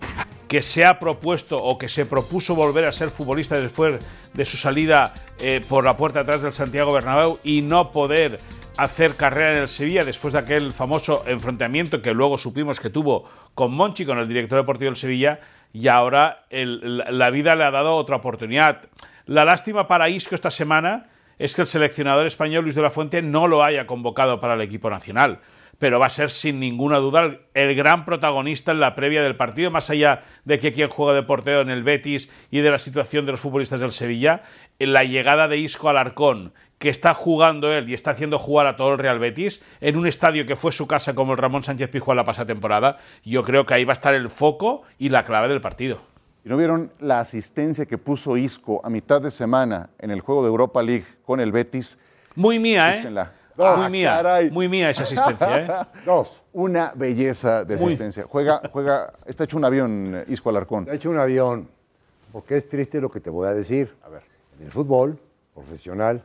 que 0.50 0.62
se 0.64 0.84
ha 0.84 1.00
propuesto 1.00 1.64
o 1.64 1.78
que 1.78 1.88
se 1.88 2.06
propuso 2.06 2.56
volver 2.56 2.84
a 2.86 2.91
ser 2.91 3.12
futbolista 3.12 3.58
después 3.58 4.04
de 4.34 4.45
su 4.45 4.58
salida 4.58 5.14
por 5.70 5.86
la 5.86 5.95
puerta 5.95 6.22
atrás 6.22 6.41
del 6.41 6.52
Santiago 6.52 6.91
Bernabéu 6.91 7.39
y 7.43 7.62
no 7.62 7.91
poder 7.91 8.39
hacer 8.78 9.16
carrera 9.16 9.54
en 9.54 9.62
el 9.62 9.68
Sevilla 9.68 10.04
después 10.04 10.34
de 10.34 10.39
aquel 10.39 10.74
famoso 10.74 11.24
enfrentamiento 11.28 12.02
que 12.02 12.14
luego 12.14 12.38
supimos 12.38 12.80
que 12.80 12.89
tuvo 12.89 13.30
con 13.54 13.72
Monchi, 13.74 14.06
con 14.06 14.18
el 14.18 14.28
director 14.28 14.58
deportivo 14.58 14.89
del 14.89 14.95
Sevilla, 14.95 15.39
y 15.72 15.88
ahora 15.88 16.45
la 16.50 17.30
vida 17.30 17.56
le 17.56 17.66
ha 17.66 17.72
dado 17.72 17.95
otra 17.95 18.16
oportunidad. 18.16 18.89
La 19.28 19.45
lástima 19.45 19.88
para 19.88 20.10
Isco 20.10 20.34
esta 20.34 20.50
semana 20.50 21.10
es 21.38 21.54
que 21.54 21.62
el 21.62 21.68
seleccionador 21.68 22.26
español 22.26 22.64
Luis 22.64 22.76
de 22.76 22.82
la 22.82 22.89
Fuente 22.89 23.22
no 23.22 23.47
lo 23.47 23.64
haya 23.64 23.86
convocado 23.86 24.41
para 24.41 24.56
el 24.56 24.62
equipo 24.62 24.89
nacional 24.89 25.41
pero 25.80 25.97
va 25.97 26.05
a 26.05 26.09
ser 26.09 26.30
sin 26.30 26.59
ninguna 26.59 26.97
duda 26.97 27.38
el 27.53 27.75
gran 27.75 28.05
protagonista 28.05 28.71
en 28.71 28.82
la 28.82 28.95
previa 28.95 29.23
del 29.23 29.36
partido, 29.36 29.71
más 29.71 29.89
allá 29.89 30.21
de 30.43 30.59
que 30.59 30.73
quien 30.73 30.89
juega 30.89 31.13
de 31.13 31.23
portero 31.23 31.61
en 31.61 31.69
el 31.69 31.84
Betis 31.84 32.30
y 32.51 32.59
de 32.59 32.69
la 32.69 32.80
situación 32.80 33.25
de 33.25 33.32
los 33.32 33.41
futbolistas 33.41 33.80
del 33.80 33.93
Sevilla, 33.93 34.43
en 34.77 34.93
la 34.93 35.05
llegada 35.05 35.47
de 35.47 35.57
Isco 35.57 35.89
Alarcón, 35.89 36.53
que 36.77 36.89
está 36.89 37.13
jugando 37.13 37.73
él 37.73 37.89
y 37.89 37.93
está 37.93 38.11
haciendo 38.11 38.38
jugar 38.39 38.67
a 38.67 38.75
todo 38.75 38.93
el 38.93 38.99
Real 38.99 39.19
Betis 39.19 39.63
en 39.82 39.97
un 39.97 40.05
estadio 40.05 40.45
que 40.45 40.55
fue 40.55 40.71
su 40.71 40.86
casa 40.88 41.15
como 41.15 41.32
el 41.32 41.38
Ramón 41.38 41.63
Sánchez 41.63 41.89
Pizjuán 41.89 42.17
la 42.17 42.23
pasada 42.25 42.47
temporada, 42.47 42.97
yo 43.23 43.43
creo 43.43 43.65
que 43.65 43.73
ahí 43.73 43.86
va 43.86 43.93
a 43.93 43.93
estar 43.93 44.13
el 44.13 44.30
foco 44.30 44.84
y 44.97 45.09
la 45.09 45.23
clave 45.23 45.47
del 45.47 45.61
partido. 45.61 46.01
¿Y 46.43 46.49
no 46.49 46.57
vieron 46.57 46.91
la 46.99 47.19
asistencia 47.19 47.86
que 47.86 47.97
puso 47.97 48.38
Isco 48.38 48.82
a 48.84 48.89
mitad 48.89 49.21
de 49.21 49.32
semana 49.32 49.89
en 49.99 50.11
el 50.11 50.21
juego 50.21 50.41
de 50.41 50.47
Europa 50.47 50.82
League 50.82 51.05
con 51.25 51.41
el 51.41 51.51
Betis? 51.51 51.97
Muy 52.36 52.59
mía, 52.59 52.95
¿eh? 52.95 53.01
Muy 53.60 53.89
mía, 53.89 54.49
muy 54.51 54.70
mía 54.70 54.89
esa 54.89 55.03
asistencia. 55.03 55.60
¿eh? 55.60 55.88
Dos. 56.05 56.41
Una 56.53 56.93
belleza 56.95 57.66
de 57.66 57.76
asistencia. 57.76 58.26
Juega, 58.28 58.62
juega, 58.72 59.14
está 59.26 59.43
hecho 59.43 59.57
un 59.57 59.66
avión, 59.66 60.24
Isco 60.28 60.49
Alarcón. 60.49 60.84
Está 60.84 60.95
hecho 60.95 61.10
un 61.10 61.20
avión, 61.20 61.70
porque 62.32 62.57
es 62.57 62.68
triste 62.68 63.01
lo 63.01 63.10
que 63.10 63.20
te 63.20 63.30
voy 63.30 63.47
a 63.47 63.53
decir. 63.53 63.95
A 64.03 64.10
ver, 64.10 64.24
en 64.60 64.66
el 64.66 64.72
fútbol 64.72 65.20
profesional, 65.53 66.24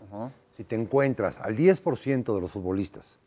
si 0.50 0.64
te 0.64 0.76
encuentras 0.76 1.38
al 1.38 1.56
10% 1.56 2.34
de 2.34 2.40
los 2.40 2.50
futbolistas 2.50 3.18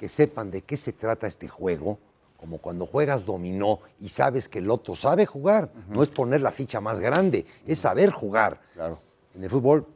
que 0.00 0.08
sepan 0.08 0.50
de 0.50 0.62
qué 0.62 0.76
se 0.76 0.92
trata 0.92 1.26
este 1.26 1.46
juego, 1.46 1.98
como 2.36 2.58
cuando 2.58 2.86
juegas 2.86 3.24
dominó 3.24 3.78
y 4.00 4.08
sabes 4.08 4.48
que 4.48 4.58
el 4.58 4.68
otro 4.68 4.96
sabe 4.96 5.26
jugar, 5.26 5.70
no 5.88 6.02
es 6.02 6.08
poner 6.08 6.40
la 6.40 6.50
ficha 6.50 6.80
más 6.80 6.98
grande, 6.98 7.46
es 7.66 7.78
saber 7.78 8.10
jugar. 8.10 8.60
Claro. 8.74 8.98
En 9.34 9.44
el 9.44 9.50
fútbol, 9.50 9.86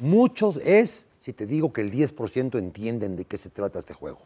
muchos 0.00 0.56
es 0.56 1.06
si 1.22 1.32
te 1.32 1.46
digo 1.46 1.72
que 1.72 1.82
el 1.82 1.92
10% 1.92 2.58
entienden 2.58 3.14
de 3.14 3.24
qué 3.26 3.36
se 3.36 3.48
trata 3.48 3.78
este 3.78 3.94
juego. 3.94 4.18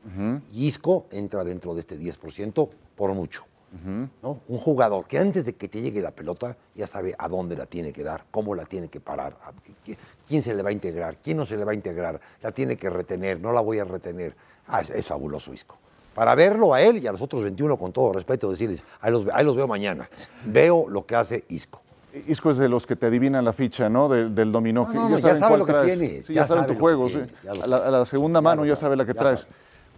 Isco 0.55 1.05
entra 1.11 1.44
dentro 1.44 1.74
de 1.74 1.80
este 1.80 2.01
10% 2.01 2.70
por 2.97 3.12
mucho. 3.12 3.44
¿no? 4.22 4.40
Un 4.49 4.57
jugador 4.57 5.07
que 5.07 5.18
antes 5.18 5.44
de 5.44 5.55
que 5.55 5.68
te 5.68 5.82
llegue 5.82 6.01
la 6.01 6.12
pelota 6.12 6.57
ya 6.74 6.86
sabe 6.86 7.14
a 7.18 7.28
dónde 7.28 7.55
la 7.55 7.66
tiene 7.66 7.92
que 7.92 8.03
dar, 8.03 8.24
cómo 8.30 8.55
la 8.55 8.64
tiene 8.64 8.88
que 8.88 9.01
parar, 9.01 9.36
quién 10.26 10.42
se 10.42 10.55
le 10.55 10.62
va 10.62 10.70
a 10.70 10.72
integrar, 10.72 11.18
quién 11.20 11.36
no 11.36 11.44
se 11.44 11.59
le 11.59 11.66
va 11.66 11.72
a 11.72 11.74
integrar, 11.74 12.18
la 12.40 12.51
tiene 12.51 12.78
que 12.78 12.88
retener, 12.88 13.42
no 13.42 13.53
la 13.53 13.61
voy 13.61 13.78
a 13.78 13.84
retener. 13.84 14.34
Ah, 14.66 14.80
es, 14.80 15.07
fabuloso 15.07 15.53
Isco. 15.53 15.76
Para 16.14 16.34
verlo 16.34 16.72
a 16.72 16.80
él 16.80 16.97
y 16.97 17.07
a 17.07 17.12
los 17.12 17.20
otros 17.20 17.42
21, 17.42 17.76
con 17.76 17.92
todo 17.92 18.14
respeto, 18.14 18.51
decirles, 18.51 18.82
ahí 19.03 19.12
los, 19.12 19.26
ahí 19.34 19.44
los 19.44 19.55
veo 19.55 19.68
mañana. 19.68 20.09
Veo 20.47 20.88
lo 20.88 21.05
que 21.05 21.14
hace 21.14 21.44
Isco. 21.49 21.82
Isco 22.26 22.50
es 22.50 22.56
de 22.56 22.68
los 22.68 22.86
que 22.86 22.96
te 22.96 23.06
adivinan 23.06 23.44
la 23.44 23.52
ficha, 23.52 23.88
¿no? 23.88 24.08
Del, 24.08 24.52
dominó. 24.52 24.88
ya, 25.18 25.34
sabe 25.34 25.58
lo 25.58 25.66
que 25.66 25.72
tienes. 25.72 26.28
ya, 26.28 26.46
saben 26.46 26.66
tu 26.66 26.74
juego. 26.74 27.08
A, 27.62 27.66
la, 27.66 28.04
segunda 28.06 28.40
mano 28.40 28.64
ya 28.64 28.76
sabe 28.76 28.96
la 28.96 29.04
que 29.04 29.14
traes. 29.14 29.48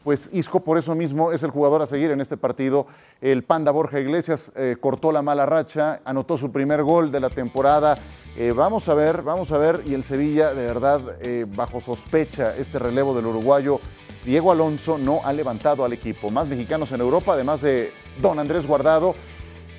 Pues 0.04 0.30
Isco 0.32 0.60
por 0.60 0.78
eso 0.78 0.94
mismo 0.94 1.32
es 1.32 1.42
el 1.42 1.50
jugador 1.50 1.82
a 1.82 1.86
seguir 1.86 2.10
en 2.10 2.20
este 2.20 2.36
partido. 2.36 2.86
El 3.20 3.42
Panda 3.42 3.70
Borja 3.70 4.00
Iglesias 4.00 4.52
eh, 4.56 4.76
cortó 4.80 5.12
la 5.12 5.22
mala 5.22 5.44
racha, 5.44 6.00
anotó 6.04 6.38
su 6.38 6.50
primer 6.50 6.82
gol 6.82 7.10
de 7.12 7.20
la 7.20 7.30
temporada. 7.30 7.96
Eh, 8.36 8.52
vamos 8.56 8.88
a 8.88 8.94
ver, 8.94 9.22
vamos 9.22 9.52
a 9.52 9.58
ver. 9.58 9.82
Y 9.84 9.94
el 9.94 10.04
Sevilla, 10.04 10.54
de 10.54 10.64
verdad, 10.64 11.00
eh, 11.20 11.46
bajo 11.54 11.80
sospecha 11.80 12.56
este 12.56 12.78
relevo 12.78 13.14
del 13.14 13.26
uruguayo. 13.26 13.80
Diego 14.24 14.52
Alonso 14.52 14.98
no 14.98 15.20
ha 15.24 15.32
levantado 15.32 15.84
al 15.84 15.92
equipo. 15.92 16.30
Más 16.30 16.46
mexicanos 16.46 16.92
en 16.92 17.00
Europa, 17.00 17.34
además 17.34 17.60
de 17.60 17.92
Don 18.20 18.38
Andrés 18.38 18.66
Guardado 18.66 19.14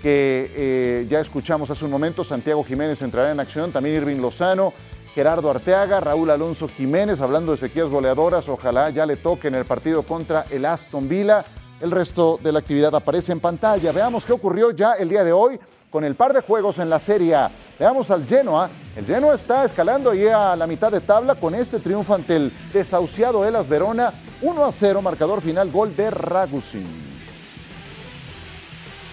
que 0.02 0.52
eh, 0.56 1.08
ya 1.10 1.20
escuchamos 1.20 1.70
hace 1.70 1.86
un 1.86 1.92
momento, 1.92 2.24
Santiago 2.24 2.64
Jiménez 2.64 3.02
entrará 3.02 3.32
en 3.32 3.40
acción, 3.40 3.72
también 3.72 3.96
Irving 3.96 4.18
Lozano, 4.18 4.74
Gerardo 5.14 5.50
Arteaga, 5.50 6.00
Raúl 6.00 6.30
Alonso 6.30 6.68
Jiménez, 6.68 7.20
hablando 7.20 7.52
de 7.52 7.58
sequías 7.58 7.90
goleadoras, 7.90 8.48
ojalá 8.48 8.90
ya 8.90 9.06
le 9.06 9.18
toque 9.18 9.48
en 9.48 9.56
el 9.56 9.66
partido 9.66 10.04
contra 10.04 10.46
el 10.50 10.66
Aston 10.66 11.10
Villa. 11.10 11.44
El 11.82 11.92
resto 11.92 12.38
de 12.44 12.52
la 12.52 12.60
actividad 12.60 12.94
aparece 12.94 13.32
en 13.32 13.40
pantalla. 13.40 13.94
Veamos 13.94 14.26
qué 14.26 14.34
ocurrió 14.34 14.72
ya 14.72 14.94
el 14.94 15.08
día 15.08 15.24
de 15.24 15.32
hoy 15.32 15.58
con 15.90 16.04
el 16.04 16.16
par 16.16 16.34
de 16.34 16.42
juegos 16.42 16.78
en 16.78 16.90
la 16.90 17.00
Serie. 17.00 17.38
Veamos 17.80 18.12
al 18.12 18.28
Genoa. 18.28 18.70
El 18.98 19.06
Genoa 19.06 19.36
está 19.36 19.64
escalando 19.64 20.12
ahí 20.12 20.28
a 20.28 20.58
la 20.58 20.68
mitad 20.68 20.92
de 20.92 21.00
tabla 21.00 21.36
con 21.36 21.56
este 21.56 21.80
triunfo 21.80 22.14
ante 22.14 22.36
el 22.36 22.54
desahuciado 22.74 23.46
Elas 23.46 23.70
Verona. 23.70 24.12
1 24.42 24.66
a 24.66 24.72
0, 24.74 25.02
marcador 25.02 25.42
final, 25.42 25.72
gol 25.72 25.96
de 25.96 26.12
Ragusin. 26.12 26.86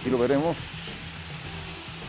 Y 0.05 0.11
lo 0.11 0.19
veremos 0.19 0.76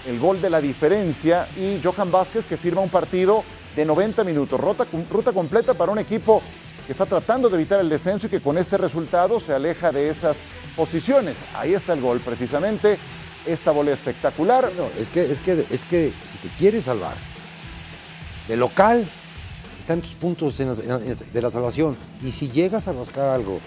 el 0.08 0.20
gol 0.20 0.42
de 0.42 0.50
la 0.50 0.62
diferencia 0.62 1.48
y 1.58 1.82
Johan 1.84 2.12
Vázquez 2.12 2.46
que 2.46 2.58
firma 2.58 2.82
un 2.82 2.90
partido 2.90 3.44
de 3.76 3.86
90 3.86 4.24
minutos, 4.24 4.60
ruta, 4.60 4.88
ruta 5.10 5.34
completa 5.34 5.74
para 5.74 5.92
un 5.92 6.00
equipo 6.00 6.42
que 6.86 6.94
está 6.94 7.06
tratando 7.06 7.50
de 7.50 7.58
evitar 7.58 7.82
el 7.82 7.90
descenso 7.90 8.28
y 8.28 8.30
que 8.30 8.40
con 8.40 8.58
este 8.58 8.78
resultado 8.78 9.40
se 9.42 9.54
aleja 9.54 9.92
de 9.92 10.10
esas 10.10 10.38
posiciones. 10.76 11.38
Ahí 11.54 11.74
está 11.74 11.94
el 11.94 12.02
gol 12.02 12.22
precisamente, 12.22 12.98
esta 13.46 13.72
bola 13.72 13.92
espectacular. 13.92 14.72
No, 14.78 14.86
es 14.98 15.10
que, 15.10 15.30
es 15.30 15.40
que, 15.40 15.66
es 15.70 15.84
que 15.84 16.14
si 16.32 16.38
te 16.38 16.48
quieres 16.58 16.86
salvar 16.86 17.16
de 18.48 18.56
local, 18.56 19.06
están 19.78 20.02
tus 20.02 20.14
puntos 20.14 20.58
de 20.58 21.42
la 21.42 21.52
salvación. 21.52 21.98
Y 22.24 22.32
si 22.32 22.50
llegas 22.50 22.88
a 22.88 22.94
rascar 22.94 23.30
algo 23.30 23.60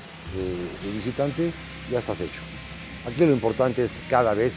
de 0.83 0.91
visitante, 0.91 1.53
ya 1.91 1.99
estás 1.99 2.21
hecho. 2.23 2.41
Aquí 3.07 3.25
lo 3.27 3.33
importante 3.33 3.83
es 3.85 3.93
que 3.93 4.07
cada 4.09 4.33
vez 4.33 4.55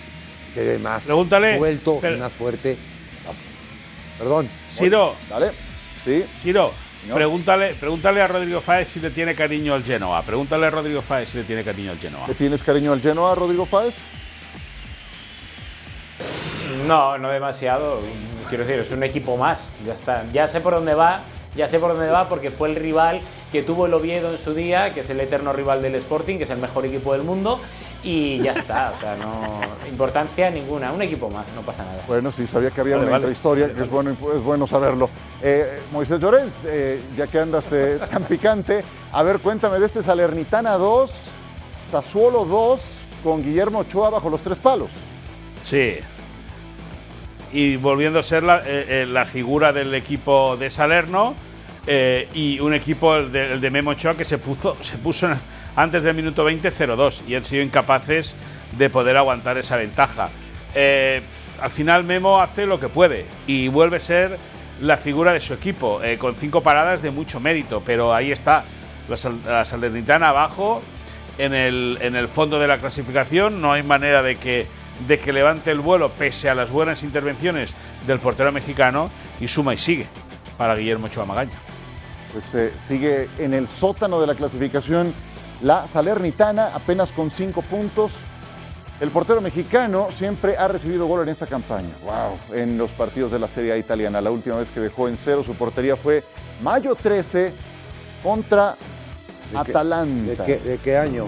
se 0.53 0.63
ve 0.63 0.79
más 0.79 1.05
Pregúntale, 1.05 1.57
suelto 1.57 1.99
y 2.03 2.17
más 2.17 2.33
fuerte 2.33 2.77
Vázquez. 3.25 3.55
Perdón. 4.17 4.49
Ciro. 4.69 5.15
Dale. 5.29 5.51
Sí. 6.05 6.25
Ciro, 6.39 6.71
pregúntale, 7.11 7.75
pregúntale 7.75 8.21
a 8.21 8.27
Rodrigo 8.27 8.61
Fáez 8.61 8.89
si 8.89 8.99
le 8.99 9.09
tiene 9.09 9.33
cariño 9.33 9.73
al 9.73 9.83
Genoa. 9.83 10.21
Pregúntale 10.23 10.67
a 10.67 10.69
Rodrigo 10.69 11.01
Fáez 11.01 11.29
si 11.29 11.37
le 11.37 11.43
tiene 11.45 11.63
cariño 11.63 11.91
al 11.91 11.99
Genoa. 11.99 12.27
¿Le 12.27 12.35
tienes 12.35 12.61
cariño 12.61 12.91
al 12.91 13.01
Genoa, 13.01 13.33
Rodrigo 13.35 13.65
Fáez? 13.65 13.99
No, 16.85 17.17
no 17.17 17.29
demasiado. 17.29 18.01
Quiero 18.49 18.65
decir, 18.65 18.81
es 18.81 18.91
un 18.91 19.03
equipo 19.03 19.37
más. 19.37 19.69
Ya 19.85 19.93
está. 19.93 20.25
Ya 20.31 20.47
sé 20.47 20.61
por 20.61 20.73
dónde 20.73 20.93
va 20.93 21.23
ya 21.55 21.67
sé 21.67 21.79
por 21.79 21.91
dónde 21.91 22.09
va 22.09 22.27
porque 22.27 22.51
fue 22.51 22.69
el 22.69 22.75
rival 22.75 23.21
que 23.51 23.61
tuvo 23.61 23.85
el 23.85 23.93
Oviedo 23.93 24.31
en 24.31 24.37
su 24.37 24.53
día, 24.53 24.93
que 24.93 25.01
es 25.01 25.09
el 25.09 25.19
eterno 25.19 25.53
rival 25.53 25.81
del 25.81 25.95
Sporting, 25.95 26.37
que 26.37 26.43
es 26.43 26.49
el 26.49 26.59
mejor 26.59 26.85
equipo 26.85 27.13
del 27.13 27.23
mundo, 27.23 27.59
y 28.03 28.39
ya 28.39 28.51
está, 28.51 28.91
o 28.95 28.99
sea, 28.99 29.15
no 29.15 29.61
importancia 29.87 30.49
ninguna, 30.49 30.91
un 30.91 31.01
equipo 31.01 31.29
más, 31.29 31.45
no 31.55 31.61
pasa 31.61 31.85
nada. 31.85 32.03
Bueno, 32.07 32.31
sí, 32.31 32.45
sabía 32.47 32.69
que 32.71 32.81
había 32.81 32.97
una 32.97 33.29
historia, 33.29 33.73
que 33.73 33.81
es 33.81 33.89
bueno, 33.89 34.11
es 34.11 34.43
bueno 34.43 34.67
saberlo. 34.67 35.09
Eh, 35.41 35.79
Moisés 35.91 36.19
Llorens, 36.19 36.65
eh, 36.65 37.01
ya 37.15 37.27
que 37.27 37.39
andas 37.39 37.71
eh, 37.71 37.99
tan 38.11 38.23
picante, 38.23 38.83
a 39.11 39.23
ver, 39.23 39.39
cuéntame 39.39 39.79
de 39.79 39.85
este 39.85 40.03
Salernitana 40.03 40.73
2, 40.73 41.29
Sassuolo 41.91 42.43
2, 42.45 43.05
con 43.23 43.41
Guillermo 43.41 43.79
Ochoa 43.79 44.09
bajo 44.09 44.29
los 44.29 44.41
tres 44.41 44.59
palos. 44.59 44.91
Sí. 45.61 45.95
Y 47.53 47.77
volviendo 47.77 48.19
a 48.19 48.23
ser 48.23 48.43
la, 48.43 48.61
la 49.05 49.25
figura 49.25 49.71
del 49.71 49.93
equipo 49.93 50.57
de 50.57 50.71
Salerno 50.71 51.35
y 52.33 52.59
un 52.59 52.73
equipo, 52.73 53.15
el 53.15 53.31
de, 53.31 53.53
el 53.53 53.61
de 53.61 53.69
Memo 53.69 53.91
Ochoa, 53.91 54.15
que 54.15 54.25
se 54.25 54.39
puso, 54.39 54.75
se 54.81 54.97
puso 54.97 55.27
en 55.27 55.33
antes 55.75 56.03
del 56.03 56.15
minuto 56.15 56.43
20 56.43 56.71
0-2 56.71 57.21
y 57.27 57.35
han 57.35 57.43
sido 57.43 57.63
incapaces 57.63 58.35
de 58.77 58.89
poder 58.89 59.17
aguantar 59.17 59.57
esa 59.57 59.77
ventaja. 59.77 60.29
Eh, 60.75 61.21
al 61.61 61.69
final 61.69 62.03
Memo 62.03 62.41
hace 62.41 62.65
lo 62.65 62.79
que 62.79 62.89
puede 62.89 63.25
y 63.47 63.67
vuelve 63.67 63.97
a 63.97 63.99
ser 63.99 64.37
la 64.81 64.97
figura 64.97 65.33
de 65.33 65.39
su 65.39 65.53
equipo, 65.53 66.01
eh, 66.03 66.17
con 66.17 66.35
cinco 66.35 66.61
paradas 66.61 67.01
de 67.01 67.11
mucho 67.11 67.39
mérito, 67.39 67.81
pero 67.85 68.13
ahí 68.13 68.31
está, 68.31 68.63
la, 69.07 69.65
Salernitana 69.65 70.29
abajo, 70.29 70.81
en 71.37 71.53
el, 71.53 71.97
en 72.01 72.15
el 72.15 72.27
fondo 72.27 72.59
de 72.59 72.67
la 72.67 72.79
clasificación, 72.79 73.61
no 73.61 73.71
hay 73.71 73.83
manera 73.83 74.21
de 74.21 74.35
que, 74.35 74.67
de 75.07 75.19
que 75.19 75.31
levante 75.31 75.71
el 75.71 75.79
vuelo 75.79 76.09
pese 76.09 76.49
a 76.49 76.55
las 76.55 76.71
buenas 76.71 77.03
intervenciones 77.03 77.75
del 78.07 78.19
portero 78.19 78.51
mexicano 78.51 79.09
y 79.39 79.47
suma 79.47 79.73
y 79.73 79.77
sigue 79.77 80.07
para 80.57 80.75
Guillermo 80.75 81.07
Magaña. 81.25 81.57
pues 82.31 82.53
eh, 82.55 82.73
sigue 82.77 83.29
en 83.39 83.53
el 83.53 83.67
sótano 83.67 84.19
de 84.19 84.27
la 84.27 84.35
clasificación 84.35 85.13
la 85.63 85.87
Salernitana, 85.87 86.75
apenas 86.75 87.11
con 87.11 87.31
cinco 87.31 87.61
puntos. 87.61 88.19
El 88.99 89.09
portero 89.09 89.41
mexicano 89.41 90.09
siempre 90.11 90.55
ha 90.55 90.67
recibido 90.67 91.07
gol 91.07 91.23
en 91.23 91.29
esta 91.29 91.47
campaña. 91.47 91.89
Wow, 92.03 92.55
en 92.57 92.77
los 92.77 92.91
partidos 92.91 93.31
de 93.31 93.39
la 93.39 93.47
Serie 93.47 93.71
A 93.73 93.77
italiana. 93.77 94.21
La 94.21 94.31
última 94.31 94.55
vez 94.57 94.69
que 94.69 94.79
dejó 94.79 95.07
en 95.07 95.17
cero 95.17 95.43
su 95.43 95.55
portería 95.55 95.95
fue 95.95 96.23
mayo 96.61 96.95
13 96.95 97.51
contra 98.21 98.71
¿De 98.71 98.77
qué- 99.51 99.57
Atalanta. 99.71 100.43
¿De 100.43 100.45
qué, 100.45 100.57
de 100.69 100.77
qué 100.77 100.97
año? 100.97 101.27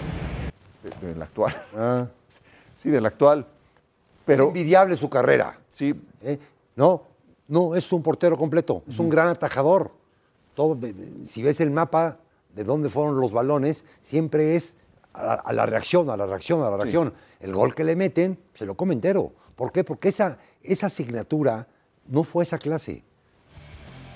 De- 1.01 1.07
Del 1.07 1.21
actual. 1.21 1.55
Ah, 1.75 2.05
Sí, 2.81 2.89
del 2.91 3.05
actual. 3.05 3.45
Pero 4.25 4.43
es 4.43 4.47
envidiable 4.49 4.95
su 4.95 5.09
carrera. 5.09 5.57
sí, 5.69 5.99
¿eh? 6.21 6.37
No, 6.75 7.01
no, 7.47 7.73
es 7.75 7.91
un 7.93 8.03
portero 8.03 8.37
completo, 8.37 8.83
es 8.87 8.99
un 8.99 9.09
gran 9.09 9.27
atajador. 9.29 9.91
Todo, 10.53 10.77
si 11.25 11.41
ves 11.41 11.59
el 11.61 11.71
mapa 11.71 12.17
de 12.55 12.63
dónde 12.63 12.89
fueron 12.89 13.19
los 13.19 13.31
balones, 13.31 13.85
siempre 14.01 14.55
es 14.55 14.75
a, 15.13 15.33
a 15.35 15.53
la 15.53 15.65
reacción, 15.65 16.09
a 16.09 16.17
la 16.17 16.25
reacción, 16.25 16.61
a 16.63 16.69
la 16.69 16.77
reacción. 16.77 17.13
El 17.39 17.53
gol 17.53 17.75
que 17.75 17.83
le 17.83 17.95
meten, 17.95 18.39
se 18.53 18.65
lo 18.65 18.75
come 18.75 18.93
entero. 18.93 19.33
¿Por 19.55 19.71
qué? 19.71 19.83
Porque 19.83 20.09
esa, 20.09 20.37
esa 20.63 20.87
asignatura 20.87 21.67
no 22.07 22.23
fue 22.23 22.43
esa 22.43 22.57
clase. 22.57 23.03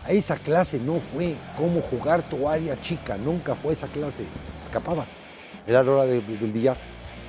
A 0.06 0.12
esa 0.12 0.38
clase 0.38 0.80
no 0.80 0.96
fue 1.00 1.36
cómo 1.58 1.82
jugar 1.82 2.22
tu 2.24 2.48
área 2.48 2.76
chica, 2.82 3.18
nunca 3.18 3.56
fue 3.56 3.74
esa 3.74 3.88
clase. 3.88 4.24
Se 4.58 4.64
escapaba. 4.64 5.06
Era 5.68 5.84
la 5.84 5.92
hora 5.92 6.06
de- 6.06 6.22
del 6.22 6.52
billar. 6.52 6.78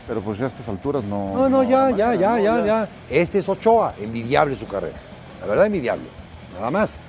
pero 0.07 0.21
pues 0.23 0.39
ya 0.39 0.47
a 0.47 0.49
estas 0.49 0.69
alturas 0.69 1.05
no. 1.05 1.35
No, 1.35 1.49
no, 1.49 1.63
ya, 1.63 1.91
ya, 1.91 2.15
ya, 2.15 2.31
no, 2.37 2.39
ya, 2.43 2.65
ya. 2.65 2.89
Este 3.09 3.39
es 3.39 3.49
Ochoa, 3.49 3.95
envidiable 3.99 4.57
su 4.57 4.67
carrera. 4.67 4.97
La 5.41 5.47
verdad, 5.47 5.67
envidiable. 5.67 6.07
Nada 6.55 6.71
más. 6.71 7.01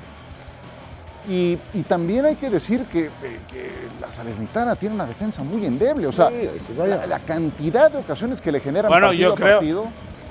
Y, 1.29 1.57
y 1.73 1.83
también 1.83 2.25
hay 2.25 2.35
que 2.35 2.49
decir 2.49 2.85
que, 2.85 3.05
eh, 3.05 3.39
que 3.51 3.69
la 3.99 4.11
Salernitana 4.11 4.75
tiene 4.75 4.95
una 4.95 5.05
defensa 5.05 5.43
muy 5.43 5.65
endeble. 5.65 6.07
O 6.07 6.11
sea, 6.11 6.29
Sí, 6.29 6.73
la, 6.75 7.05
la 7.05 7.19
cantidad 7.19 7.91
de 7.91 7.99
ocasiones 7.99 8.41
que 8.41 8.51
le 8.51 8.59
generan 8.59 8.89
Bueno, 8.89 9.07
partido 9.07 9.29
yo 9.29 9.33
a 9.33 9.35
creo. 9.35 9.57
partido. 9.57 9.85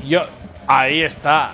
Yo, 0.06 0.20
ahí 0.66 1.02
está. 1.02 1.52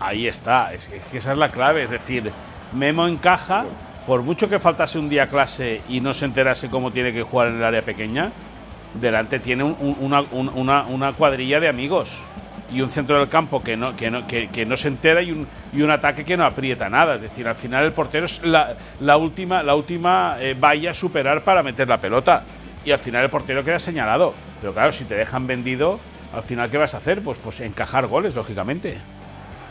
Ahí 0.00 0.28
está. 0.28 0.72
Es 0.72 0.86
que, 0.86 0.96
es 0.98 1.04
que 1.06 1.18
esa 1.18 1.32
es 1.32 1.38
la 1.38 1.50
clave. 1.50 1.82
Es 1.82 1.90
decir, 1.90 2.30
Memo 2.72 3.06
encaja. 3.08 3.64
Por 4.06 4.22
mucho 4.22 4.48
que 4.48 4.58
faltase 4.58 4.98
un 4.98 5.08
día 5.10 5.24
a 5.24 5.26
clase 5.26 5.82
y 5.88 6.00
no 6.00 6.14
se 6.14 6.24
enterase 6.24 6.70
cómo 6.70 6.90
tiene 6.92 7.12
que 7.12 7.22
jugar 7.22 7.48
en 7.48 7.56
el 7.56 7.64
área 7.64 7.82
pequeña, 7.82 8.32
delante 8.98 9.38
tiene 9.38 9.64
un- 9.64 9.76
un- 9.80 9.96
una, 10.00 10.22
un- 10.30 10.48
una- 10.48 10.82
una 10.84 11.12
cuadrilla 11.12 11.60
de 11.60 11.68
amigos. 11.68 12.24
Y 12.70 12.82
un 12.82 12.90
centro 12.90 13.18
del 13.18 13.28
campo 13.28 13.62
que 13.62 13.76
no, 13.76 13.96
que 13.96 14.10
no, 14.10 14.26
que, 14.26 14.48
que 14.50 14.66
no 14.66 14.76
se 14.76 14.88
entera 14.88 15.22
y 15.22 15.32
un, 15.32 15.46
y 15.72 15.80
un 15.80 15.90
ataque 15.90 16.24
que 16.24 16.36
no 16.36 16.44
aprieta 16.44 16.90
nada. 16.90 17.14
Es 17.14 17.22
decir, 17.22 17.48
al 17.48 17.54
final 17.54 17.84
el 17.84 17.92
portero 17.92 18.26
es 18.26 18.42
la, 18.44 18.76
la 19.00 19.16
última, 19.16 19.62
la 19.62 19.74
última 19.74 20.36
eh, 20.38 20.54
valla 20.58 20.90
a 20.90 20.94
superar 20.94 21.42
para 21.42 21.62
meter 21.62 21.88
la 21.88 21.98
pelota. 21.98 22.42
Y 22.84 22.90
al 22.90 22.98
final 22.98 23.24
el 23.24 23.30
portero 23.30 23.64
queda 23.64 23.78
señalado. 23.78 24.34
Pero 24.60 24.74
claro, 24.74 24.92
si 24.92 25.04
te 25.04 25.14
dejan 25.14 25.46
vendido, 25.46 25.98
al 26.34 26.42
final, 26.42 26.70
¿qué 26.70 26.76
vas 26.76 26.94
a 26.94 26.98
hacer? 26.98 27.22
Pues, 27.22 27.38
pues 27.38 27.60
encajar 27.60 28.06
goles, 28.06 28.34
lógicamente. 28.34 28.98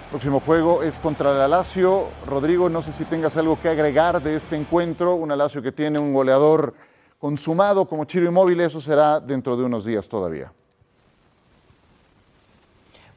Próximo 0.10 0.40
juego 0.40 0.84
es 0.84 1.00
contra 1.00 1.32
el 1.32 1.42
Alacio. 1.42 2.10
Rodrigo, 2.26 2.70
no 2.70 2.82
sé 2.82 2.94
si 2.94 3.04
tengas 3.06 3.38
algo 3.38 3.60
que 3.62 3.70
agregar 3.70 4.22
de 4.22 4.36
este 4.36 4.56
encuentro. 4.56 5.16
Un 5.16 5.32
Alacio 5.32 5.62
que 5.62 5.72
tiene 5.72 6.00
un 6.00 6.14
goleador 6.14 6.74
consumado 7.20 7.86
como 7.88 8.06
Chiro 8.06 8.26
Inmóvil. 8.26 8.60
Eso 8.62 8.82
será 8.82 9.20
dentro 9.20 9.56
de 9.56 9.66
unos 9.66 9.86
días 9.86 10.08
todavía. 10.08 10.52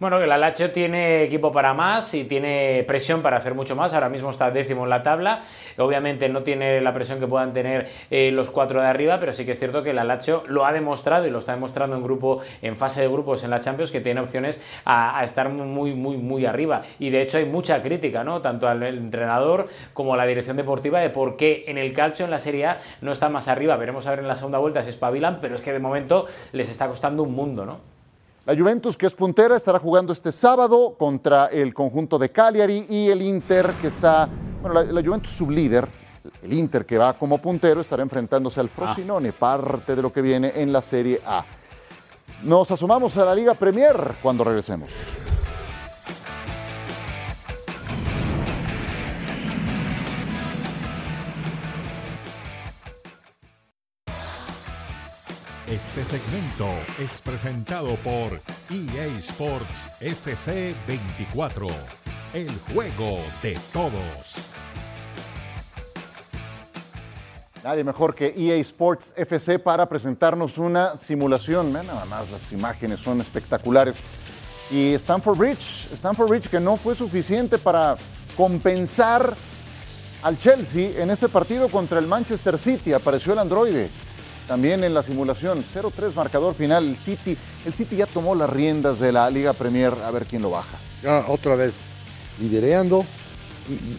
Bueno, 0.01 0.18
el 0.18 0.32
Alacho 0.32 0.70
tiene 0.70 1.24
equipo 1.24 1.53
para 1.53 1.74
más 1.74 2.14
y 2.14 2.24
tiene 2.24 2.84
presión 2.88 3.20
para 3.20 3.36
hacer 3.36 3.53
mucho 3.53 3.76
más. 3.76 3.92
Ahora 3.92 4.09
mismo 4.09 4.30
está 4.30 4.51
décimo 4.51 4.84
en 4.84 4.88
la 4.88 5.03
tabla. 5.03 5.42
Obviamente 5.76 6.26
no 6.30 6.42
tiene 6.42 6.80
la 6.80 6.94
presión 6.94 7.20
que 7.20 7.26
puedan 7.26 7.53
tener 7.53 7.86
eh, 8.11 8.30
los 8.32 8.51
cuatro 8.51 8.80
de 8.80 8.86
arriba, 8.86 9.20
pero 9.20 9.34
sí 9.34 9.44
que 9.44 9.51
es 9.51 9.59
cierto 9.59 9.82
que 9.82 9.90
el 9.90 9.98
Alacho 9.98 10.42
lo 10.46 10.64
ha 10.64 10.72
demostrado 10.72 11.26
y 11.26 11.30
lo 11.30 11.38
está 11.38 11.53
demostrando 11.53 11.96
en 11.96 12.03
grupo, 12.03 12.40
en 12.62 12.78
fase 12.78 13.03
de 13.03 13.09
grupos 13.09 13.44
en 13.44 13.51
la 13.51 13.61
Champions, 13.61 13.90
que 13.90 14.01
tiene 14.01 14.22
opciones 14.22 14.64
a, 14.86 15.18
a 15.18 15.22
estar 15.22 15.51
muy, 15.51 15.92
muy, 15.92 16.16
muy 16.16 16.46
arriba. 16.46 16.80
Y 16.98 17.11
de 17.11 17.20
hecho 17.20 17.36
hay 17.36 17.44
mucha 17.44 17.82
crítica, 17.82 18.24
¿no? 18.24 18.40
Tanto 18.40 18.68
al 18.68 18.82
entrenador 18.82 19.68
como 19.92 20.14
a 20.14 20.16
la 20.16 20.24
dirección 20.24 20.57
deportiva 20.57 21.01
de 21.01 21.11
por 21.11 21.36
qué 21.36 21.64
en 21.66 21.76
el 21.76 21.92
calcio 21.92 22.24
en 22.24 22.30
la 22.30 22.38
Serie 22.38 22.64
A 22.64 22.78
no 23.03 23.12
está 23.12 23.28
más 23.28 23.48
arriba. 23.48 23.76
Veremos 23.76 24.07
a 24.07 24.11
ver 24.12 24.20
en 24.20 24.28
la 24.28 24.34
segunda 24.34 24.57
vuelta 24.57 24.82
si 24.82 24.88
espabilan, 24.88 25.40
pero 25.42 25.57
es 25.57 25.61
que 25.61 25.74
de 25.74 25.78
momento 25.78 26.24
les 26.53 26.70
está 26.70 26.88
costando 26.88 27.22
un 27.22 27.34
mundo, 27.34 27.66
¿no? 27.66 27.99
La 28.47 28.57
Juventus, 28.57 28.97
que 28.97 29.07
es 29.07 29.14
puntera, 29.14 29.57
estará 29.57 29.78
jugando 29.78 30.12
este 30.12 30.32
sábado 30.32 30.95
contra 30.99 31.47
el 31.47 31.74
conjunto 31.74 32.18
de 32.18 32.30
Cagliari 32.30 32.86
y 32.88 33.09
el 33.09 33.20
Inter, 33.20 33.72
que 33.80 33.88
está, 33.88 34.28
bueno, 34.62 34.82
la, 34.82 34.91
la 34.91 35.03
Juventus 35.07 35.32
sublíder, 35.32 35.86
el 36.43 36.53
Inter 36.55 36.86
que 36.86 36.97
va 36.97 37.12
como 37.12 37.38
puntero, 37.38 37.80
estará 37.80 38.03
enfrentándose 38.03 38.61
al 38.61 38.70
Frosinone, 38.70 39.32
parte 39.32 39.95
de 39.95 40.03
lo 40.03 40.12
que 40.12 40.22
viene 40.22 40.53
en 40.57 40.72
la 40.72 40.80
Serie 40.80 41.20
A. 41.26 41.45
Nos 42.43 42.70
asomamos 42.70 43.16
a 43.18 43.26
la 43.26 43.34
Liga 43.34 43.55
Premier 43.55 44.14
cuando 44.22 44.45
regresemos. 44.45 44.91
Este 55.70 56.04
segmento 56.04 56.66
es 56.98 57.20
presentado 57.20 57.94
por 58.02 58.40
EA 58.70 59.06
Sports 59.18 59.88
FC 60.00 60.74
24, 60.88 61.68
el 62.34 62.50
juego 62.74 63.20
de 63.40 63.56
todos. 63.72 64.48
Nadie 67.62 67.84
mejor 67.84 68.16
que 68.16 68.34
EA 68.36 68.56
Sports 68.56 69.14
FC 69.16 69.60
para 69.60 69.88
presentarnos 69.88 70.58
una 70.58 70.96
simulación. 70.96 71.72
Vean 71.72 71.86
nada 71.86 72.04
más, 72.04 72.32
las 72.32 72.50
imágenes 72.50 72.98
son 72.98 73.20
espectaculares. 73.20 73.98
Y 74.72 74.94
Stanford 74.94 75.38
Bridge, 75.38 75.88
Stanford 75.92 76.30
Bridge 76.30 76.48
que 76.48 76.58
no 76.58 76.76
fue 76.76 76.96
suficiente 76.96 77.58
para 77.58 77.96
compensar 78.36 79.36
al 80.24 80.36
Chelsea 80.36 81.00
en 81.00 81.10
este 81.10 81.28
partido 81.28 81.68
contra 81.68 82.00
el 82.00 82.08
Manchester 82.08 82.58
City. 82.58 82.92
Apareció 82.92 83.34
el 83.34 83.38
androide 83.38 83.88
también 84.51 84.82
en 84.82 84.94
la 84.94 85.05
simulación. 85.05 85.64
0-3 85.64 86.12
marcador 86.12 86.57
final. 86.57 86.84
El 86.84 86.96
City, 86.96 87.36
el 87.64 87.72
City 87.72 87.94
ya 87.94 88.07
tomó 88.07 88.34
las 88.34 88.51
riendas 88.51 88.98
de 88.98 89.12
la 89.12 89.30
Liga 89.30 89.53
Premier. 89.53 89.92
A 90.05 90.11
ver 90.11 90.26
quién 90.26 90.42
lo 90.42 90.51
baja. 90.51 90.76
Ya 91.05 91.24
otra 91.28 91.55
vez 91.55 91.82
lidereando. 92.40 93.05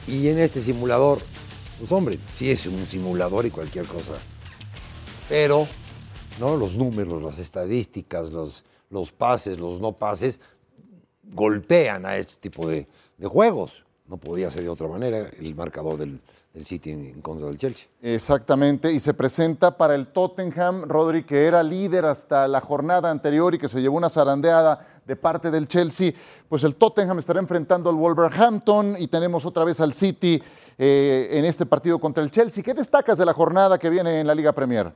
Y 0.08 0.28
en 0.28 0.40
este 0.40 0.60
simulador, 0.60 1.20
pues 1.80 1.90
hombre, 1.94 2.20
sí 2.36 2.52
es 2.52 2.66
un 2.66 2.86
simulador 2.86 3.46
y 3.46 3.50
cualquier 3.50 3.86
cosa. 3.86 4.12
Pero, 5.30 5.70
¿no? 6.38 6.58
Los 6.58 6.76
números, 6.76 7.24
las 7.24 7.40
estadísticas, 7.40 8.30
los, 8.30 8.66
los 8.90 9.14
pases, 9.14 9.58
los 9.58 9.80
no 9.80 9.94
pases, 9.94 10.42
golpean 11.32 12.06
a 12.06 12.18
este 12.18 12.34
tipo 12.42 12.68
de, 12.68 12.88
de 13.18 13.28
juegos. 13.28 13.86
No 14.06 14.18
podía 14.18 14.52
ser 14.52 14.64
de 14.64 14.70
otra 14.70 14.90
manera 14.90 15.30
el 15.40 15.56
marcador 15.56 15.96
del, 15.96 16.20
del 16.54 16.66
City 16.66 16.92
en, 16.92 17.06
en 17.06 17.22
contra 17.22 17.48
del 17.48 17.58
Chelsea. 17.58 17.88
Exactamente, 18.02 18.92
y 18.92 19.00
se 19.00 19.14
presenta 19.14 19.78
para 19.78 19.96
el 19.96 20.08
Tottenham, 20.08 20.84
Rodri, 20.84 21.24
que 21.24 21.46
era 21.46 21.64
líder 21.64 22.06
hasta 22.06 22.48
la 22.48 22.62
jornada 22.62 23.10
anterior 23.10 23.56
y 23.56 23.58
que 23.58 23.70
se 23.70 23.82
llevó 23.82 23.98
una 23.98 24.10
zarandeada 24.10 24.86
de 25.06 25.16
parte 25.16 25.52
del 25.52 25.68
Chelsea. 25.68 26.14
Pues 26.48 26.64
el 26.64 26.76
Tottenham 26.76 27.20
estará 27.20 27.40
enfrentando 27.40 27.90
al 27.90 27.96
Wolverhampton 27.96 28.96
y 29.00 29.08
tenemos 29.08 29.46
otra 29.46 29.64
vez 29.64 29.80
al 29.82 29.94
City 29.94 30.42
eh, 30.78 31.30
en 31.32 31.46
este 31.46 31.66
partido 31.66 32.00
contra 32.00 32.24
el 32.24 32.32
Chelsea. 32.32 32.64
¿Qué 32.64 32.74
destacas 32.74 33.18
de 33.18 33.26
la 33.26 33.34
jornada 33.34 33.78
que 33.78 33.90
viene 33.90 34.20
en 34.20 34.28
la 34.28 34.36
Liga 34.36 34.52
Premier? 34.52 34.94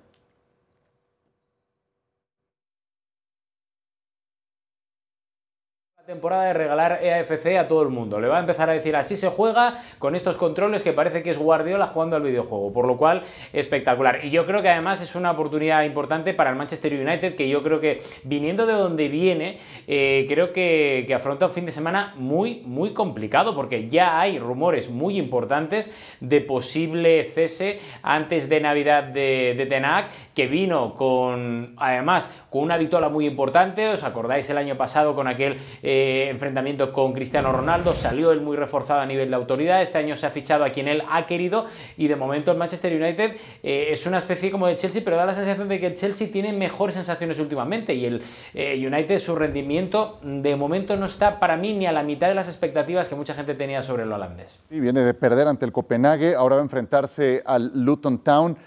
Temporada 6.06 6.44
de 6.44 6.54
regalar 6.54 7.00
EAFC 7.02 7.58
a 7.58 7.68
todo 7.68 7.82
el 7.82 7.90
mundo. 7.90 8.20
Le 8.20 8.28
va 8.28 8.38
a 8.38 8.40
empezar 8.40 8.70
a 8.70 8.74
decir 8.74 8.96
así 8.96 9.18
se 9.18 9.28
juega 9.30 9.82
con 9.98 10.16
estos 10.16 10.38
controles 10.38 10.84
que 10.84 10.94
parece 10.94 11.24
que 11.24 11.32
es 11.32 11.38
Guardiola 11.40 11.88
jugando 11.88 12.16
al 12.16 12.22
videojuego, 12.22 12.72
por 12.72 12.86
lo 12.86 12.96
cual 12.96 13.24
espectacular. 13.54 14.24
Y 14.24 14.30
yo 14.30 14.46
creo 14.46 14.62
que 14.62 14.70
además 14.70 15.02
es 15.02 15.16
una 15.16 15.32
oportunidad 15.32 15.84
importante 15.84 16.36
para 16.36 16.52
el 16.52 16.58
Manchester 16.58 16.94
United, 16.94 17.34
que 17.34 17.50
yo 17.50 17.64
creo 17.64 17.80
que 17.80 18.04
viniendo 18.24 18.68
de 18.68 18.74
donde 18.74 19.08
viene, 19.08 19.58
eh, 19.88 20.28
creo 20.30 20.54
que, 20.54 21.12
afronta 21.16 21.48
un 21.48 21.54
fin 21.54 21.66
de 21.66 21.72
semana 21.72 22.14
muy, 22.18 22.62
muy 22.68 22.94
complicado, 22.94 23.56
porque 23.56 23.88
ya 23.88 24.20
hay 24.20 24.38
rumores 24.38 24.92
muy 24.92 25.18
importantes 25.18 25.92
de 26.20 26.40
posible 26.40 27.24
cese 27.24 27.80
antes 28.04 28.48
de 28.48 28.60
Navidad 28.60 29.06
de, 29.06 29.56
de 29.58 29.66
Tenac, 29.66 30.12
que 30.36 30.46
vino 30.46 30.94
con, 30.94 31.74
además, 31.78 32.32
con 32.52 32.62
una 32.62 32.78
vitola 32.78 33.10
muy 33.10 33.26
importante, 33.26 33.88
os 33.88 34.04
acordáis 34.04 34.48
el 34.52 34.60
año 34.60 34.78
pasado 34.78 35.16
con 35.16 35.28
aquel... 35.28 35.58
eh, 35.82 35.95
eh, 35.96 36.30
enfrentamiento 36.30 36.92
con 36.92 37.14
Cristiano 37.14 37.52
Ronaldo, 37.52 37.96
salió 37.96 38.32
él 38.32 38.42
muy 38.42 38.58
reforzado 38.58 39.00
a 39.00 39.06
nivel 39.06 39.30
de 39.30 39.36
autoridad, 39.36 39.82
este 39.82 39.98
año 39.98 40.16
se 40.16 40.26
ha 40.26 40.30
fichado 40.30 40.66
a 40.66 40.70
quien 40.70 40.88
él 40.88 41.04
ha 41.10 41.26
querido 41.26 41.66
y 41.98 42.08
de 42.08 42.16
momento 42.16 42.52
el 42.52 42.58
Manchester 42.58 43.02
United 43.02 43.36
eh, 43.64 43.88
es 43.92 44.06
una 44.06 44.18
especie 44.18 44.52
como 44.52 44.68
de 44.68 44.76
Chelsea, 44.76 45.02
pero 45.04 45.16
da 45.16 45.26
la 45.26 45.34
sensación 45.34 45.68
de 45.68 45.80
que 45.80 45.88
el 45.88 45.94
Chelsea 45.94 46.30
tiene 46.32 46.52
mejores 46.54 46.96
sensaciones 46.96 47.40
últimamente 47.40 47.94
y 47.94 48.06
el 48.06 48.22
United 48.56 49.20
su 49.20 49.36
rendimiento 49.36 50.20
de 50.22 50.56
momento 50.56 50.98
no 50.98 51.06
está 51.06 51.40
para 51.40 51.58
mí 51.58 51.74
ni 51.74 51.86
a 51.86 51.92
la 51.92 52.04
mitad 52.04 52.28
de 52.28 52.36
las 52.36 52.48
expectativas 52.48 53.08
que 53.08 53.16
mucha 53.16 53.34
gente 53.34 53.56
tenía 53.56 53.82
sobre 53.82 54.04
el 54.04 54.12
holandés. 54.12 54.60
Y 54.70 54.80
viene 54.80 55.02
de 55.02 55.14
perder 55.14 55.48
ante 55.48 55.66
el 55.66 55.72
Copenhague, 55.72 56.36
ahora 56.36 56.56
va 56.56 56.62
a 56.62 56.64
enfrentarse 56.64 57.42
al 57.46 57.72
Luton 57.74 58.20
Town. 58.20 58.58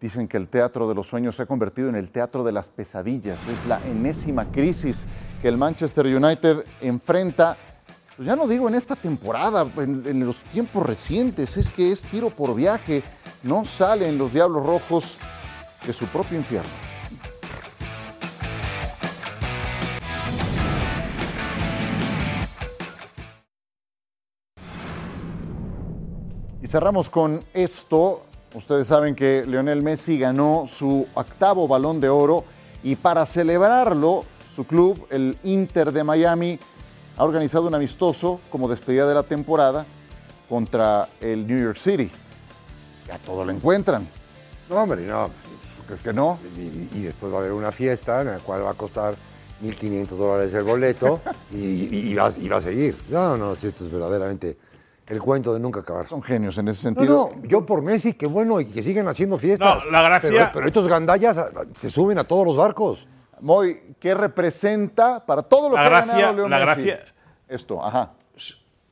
Dicen 0.00 0.28
que 0.28 0.36
el 0.36 0.48
Teatro 0.48 0.86
de 0.88 0.94
los 0.94 1.06
Sueños 1.06 1.36
se 1.36 1.42
ha 1.42 1.46
convertido 1.46 1.88
en 1.88 1.94
el 1.94 2.10
Teatro 2.10 2.44
de 2.44 2.52
las 2.52 2.68
Pesadillas. 2.68 3.38
Es 3.48 3.66
la 3.66 3.80
enésima 3.86 4.50
crisis 4.52 5.06
que 5.46 5.50
el 5.50 5.58
Manchester 5.58 6.06
United 6.06 6.64
enfrenta. 6.80 7.56
Pues 8.16 8.26
ya 8.26 8.34
no 8.34 8.48
digo 8.48 8.68
en 8.68 8.74
esta 8.74 8.96
temporada, 8.96 9.64
en, 9.76 10.26
los 10.26 10.38
tiempos 10.38 10.84
recientes, 10.84 11.56
es 11.56 11.70
que 11.70 11.92
es 11.92 12.02
tiro 12.02 12.30
por 12.30 12.52
viaje. 12.56 13.04
No 13.44 13.64
salen 13.64 14.18
los 14.18 14.32
Diablos 14.32 14.66
Rojos 14.66 15.18
de 15.86 15.92
su 15.92 16.06
propio 16.06 16.36
infierno. 16.36 16.68
Y 26.60 26.66
cerramos 26.66 27.08
con 27.08 27.44
esto. 27.54 28.24
Ustedes 28.52 28.88
saben 28.88 29.14
que 29.14 29.44
Lionel 29.46 29.80
Messi 29.80 30.18
ganó 30.18 30.64
su 30.66 31.06
octavo 31.14 31.68
balón 31.68 32.00
de 32.00 32.08
oro 32.08 32.42
y 32.82 32.96
para 32.96 33.24
celebrarlo, 33.26 34.24
su 34.56 34.66
club, 34.66 35.06
el 35.10 35.36
Inter 35.44 35.92
de 35.92 36.02
Miami, 36.02 36.58
ha 37.18 37.24
organizado 37.24 37.66
un 37.68 37.74
amistoso 37.74 38.40
como 38.50 38.68
despedida 38.68 39.06
de 39.06 39.12
la 39.14 39.22
temporada 39.22 39.84
contra 40.48 41.08
el 41.20 41.46
New 41.46 41.62
York 41.62 41.76
City. 41.76 42.10
Ya 43.06 43.18
todo 43.18 43.44
lo 43.44 43.52
encuentran. 43.52 44.08
No, 44.70 44.76
hombre, 44.76 45.02
no. 45.06 45.28
¿Crees 45.86 46.00
que 46.00 46.12
no? 46.12 46.38
Y, 46.56 46.98
y 46.98 47.02
después 47.02 47.30
va 47.32 47.36
a 47.36 47.40
haber 47.40 47.52
una 47.52 47.70
fiesta 47.70 48.22
en 48.22 48.28
la 48.28 48.38
cual 48.38 48.64
va 48.64 48.70
a 48.70 48.74
costar 48.74 49.14
1.500 49.62 50.06
dólares 50.08 50.54
el 50.54 50.64
boleto 50.64 51.20
y, 51.52 51.56
y- 51.58 52.10
y 52.10 52.14
va, 52.14 52.30
y 52.36 52.48
va 52.48 52.56
a 52.56 52.60
seguir. 52.60 52.96
No, 53.10 53.36
no, 53.36 53.54
si 53.54 53.66
esto 53.68 53.84
es 53.84 53.92
verdaderamente 53.92 54.56
el 55.06 55.20
cuento 55.20 55.52
de 55.54 55.60
nunca 55.60 55.80
acabar. 55.80 56.08
Son 56.08 56.22
genios 56.22 56.56
en 56.58 56.68
ese 56.68 56.80
sentido. 56.82 57.30
no, 57.36 57.42
yo 57.46 57.64
por 57.64 57.82
Messi, 57.82 58.14
qué 58.14 58.26
bueno, 58.26 58.58
y 58.60 58.64
que 58.64 58.82
siguen 58.82 59.06
haciendo 59.06 59.36
fiestas. 59.38 59.84
No, 59.84 59.90
la 59.92 60.02
gracia- 60.02 60.30
Pero, 60.30 60.50
pero 60.52 60.66
estos 60.66 60.88
gandallas 60.88 61.38
ah, 61.38 61.50
se 61.74 61.88
suben 61.90 62.18
a 62.18 62.24
todos 62.24 62.44
los 62.46 62.56
barcos. 62.56 63.06
Moy, 63.40 63.80
¿qué 64.00 64.14
representa 64.14 65.24
para 65.24 65.42
todo 65.42 65.68
lo 65.70 65.76
La 65.76 65.82
que 65.82 65.86
ha 65.86 65.90
gracia- 65.90 66.14
ganado 66.14 66.36
Leo 66.36 66.48
la 66.48 66.58
Messi? 66.64 66.82
gracia- 66.84 67.04
Esto, 67.48 67.84
ajá. 67.84 68.12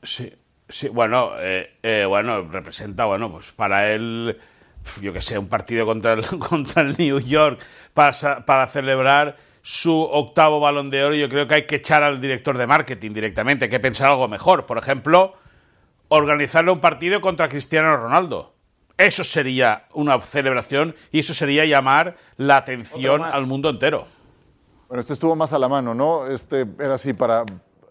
Sí, 0.02 0.32
sí, 0.68 0.88
bueno, 0.88 1.30
eh, 1.38 1.78
eh, 1.82 2.04
bueno, 2.06 2.42
representa, 2.42 3.06
bueno, 3.06 3.30
pues 3.32 3.52
para 3.52 3.90
él, 3.92 4.38
yo 5.00 5.12
que 5.12 5.22
sé, 5.22 5.38
un 5.38 5.48
partido 5.48 5.86
contra 5.86 6.12
el, 6.12 6.24
contra 6.38 6.82
el 6.82 6.94
New 6.98 7.20
York 7.20 7.58
para, 7.94 8.12
para 8.44 8.66
celebrar 8.66 9.36
su 9.62 9.98
octavo 10.02 10.60
balón 10.60 10.90
de 10.90 11.02
oro, 11.04 11.14
yo 11.14 11.28
creo 11.30 11.46
que 11.48 11.54
hay 11.54 11.66
que 11.66 11.76
echar 11.76 12.02
al 12.02 12.20
director 12.20 12.58
de 12.58 12.66
marketing 12.66 13.12
directamente, 13.12 13.64
hay 13.64 13.70
que 13.70 13.80
pensar 13.80 14.10
algo 14.10 14.28
mejor. 14.28 14.66
Por 14.66 14.76
ejemplo, 14.76 15.34
organizarle 16.08 16.70
un 16.70 16.80
partido 16.80 17.22
contra 17.22 17.48
Cristiano 17.48 17.96
Ronaldo. 17.96 18.52
Eso 18.98 19.24
sería 19.24 19.86
una 19.94 20.20
celebración 20.20 20.94
y 21.10 21.20
eso 21.20 21.32
sería 21.34 21.64
llamar 21.64 22.14
la 22.36 22.58
atención 22.58 23.24
al 23.24 23.46
mundo 23.46 23.70
entero. 23.70 24.06
Bueno, 24.88 25.00
este 25.00 25.14
estuvo 25.14 25.34
más 25.34 25.52
a 25.52 25.58
la 25.58 25.68
mano, 25.68 25.94
¿no? 25.94 26.26
Este 26.26 26.66
era 26.78 26.94
así 26.94 27.12
para 27.12 27.44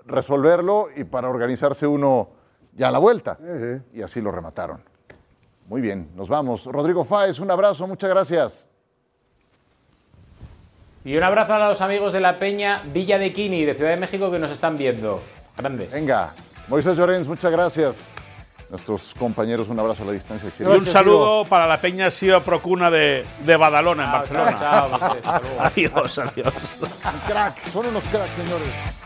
resolverlo 0.06 0.88
y 0.96 1.04
para 1.04 1.30
organizarse 1.30 1.88
uno 1.88 2.30
ya 2.74 2.89
a 2.89 2.91
la 2.91 3.00
vuelta. 3.00 3.38
Y 3.94 4.02
así 4.02 4.22
lo 4.22 4.32
remataron. 4.32 4.84
Muy 5.68 5.82
bien, 5.82 6.10
nos 6.16 6.30
vamos. 6.30 6.66
Rodrigo 6.66 7.04
Fáez, 7.04 7.39
un 7.39 7.50
abrazo, 7.50 7.88
muchas 7.88 8.10
gracias. 8.10 8.68
Y 11.06 11.18
un 11.18 11.24
abrazo 11.24 11.54
a 11.54 11.70
los 11.70 11.82
amigos 11.82 12.14
de 12.14 12.22
la 12.22 12.38
Peña 12.38 12.82
Villa 12.94 13.18
de 13.18 13.34
Quini, 13.34 13.66
de 13.66 13.74
Ciudad 13.74 13.91
de 13.91 13.98
México, 13.98 14.32
que 14.32 14.39
nos 14.39 14.52
están 14.52 14.78
viendo. 14.78 15.22
Grandes. 15.58 15.94
Venga, 15.94 16.34
Moisés 16.68 16.98
Llorens, 16.98 17.28
muchas 17.28 17.52
gracias. 17.52 18.16
Nuestros 18.74 19.13
compañeros, 19.13 19.69
un 19.69 19.80
abrazo 19.80 20.01
a 20.01 20.07
la 20.07 20.13
distancia. 20.13 20.49
Y 20.59 20.63
un 20.63 20.84
saludo 20.84 21.45
para 21.45 21.67
la 21.67 21.78
Peña 21.78 22.09
Sido 22.09 22.41
Procuna 22.41 22.89
de, 22.89 23.24
de 23.45 23.55
Badalona, 23.55 24.03
en 24.05 24.09
Chao, 24.09 24.19
Barcelona. 24.19 24.57
chao, 24.59 24.99
chao, 25.21 25.41
adiós, 25.59 26.17
adiós. 26.17 26.53
Un 26.82 27.19
crack, 27.32 27.55
son 27.71 27.86
unos 27.86 28.03
cracks, 28.07 28.34
señores. 28.34 29.03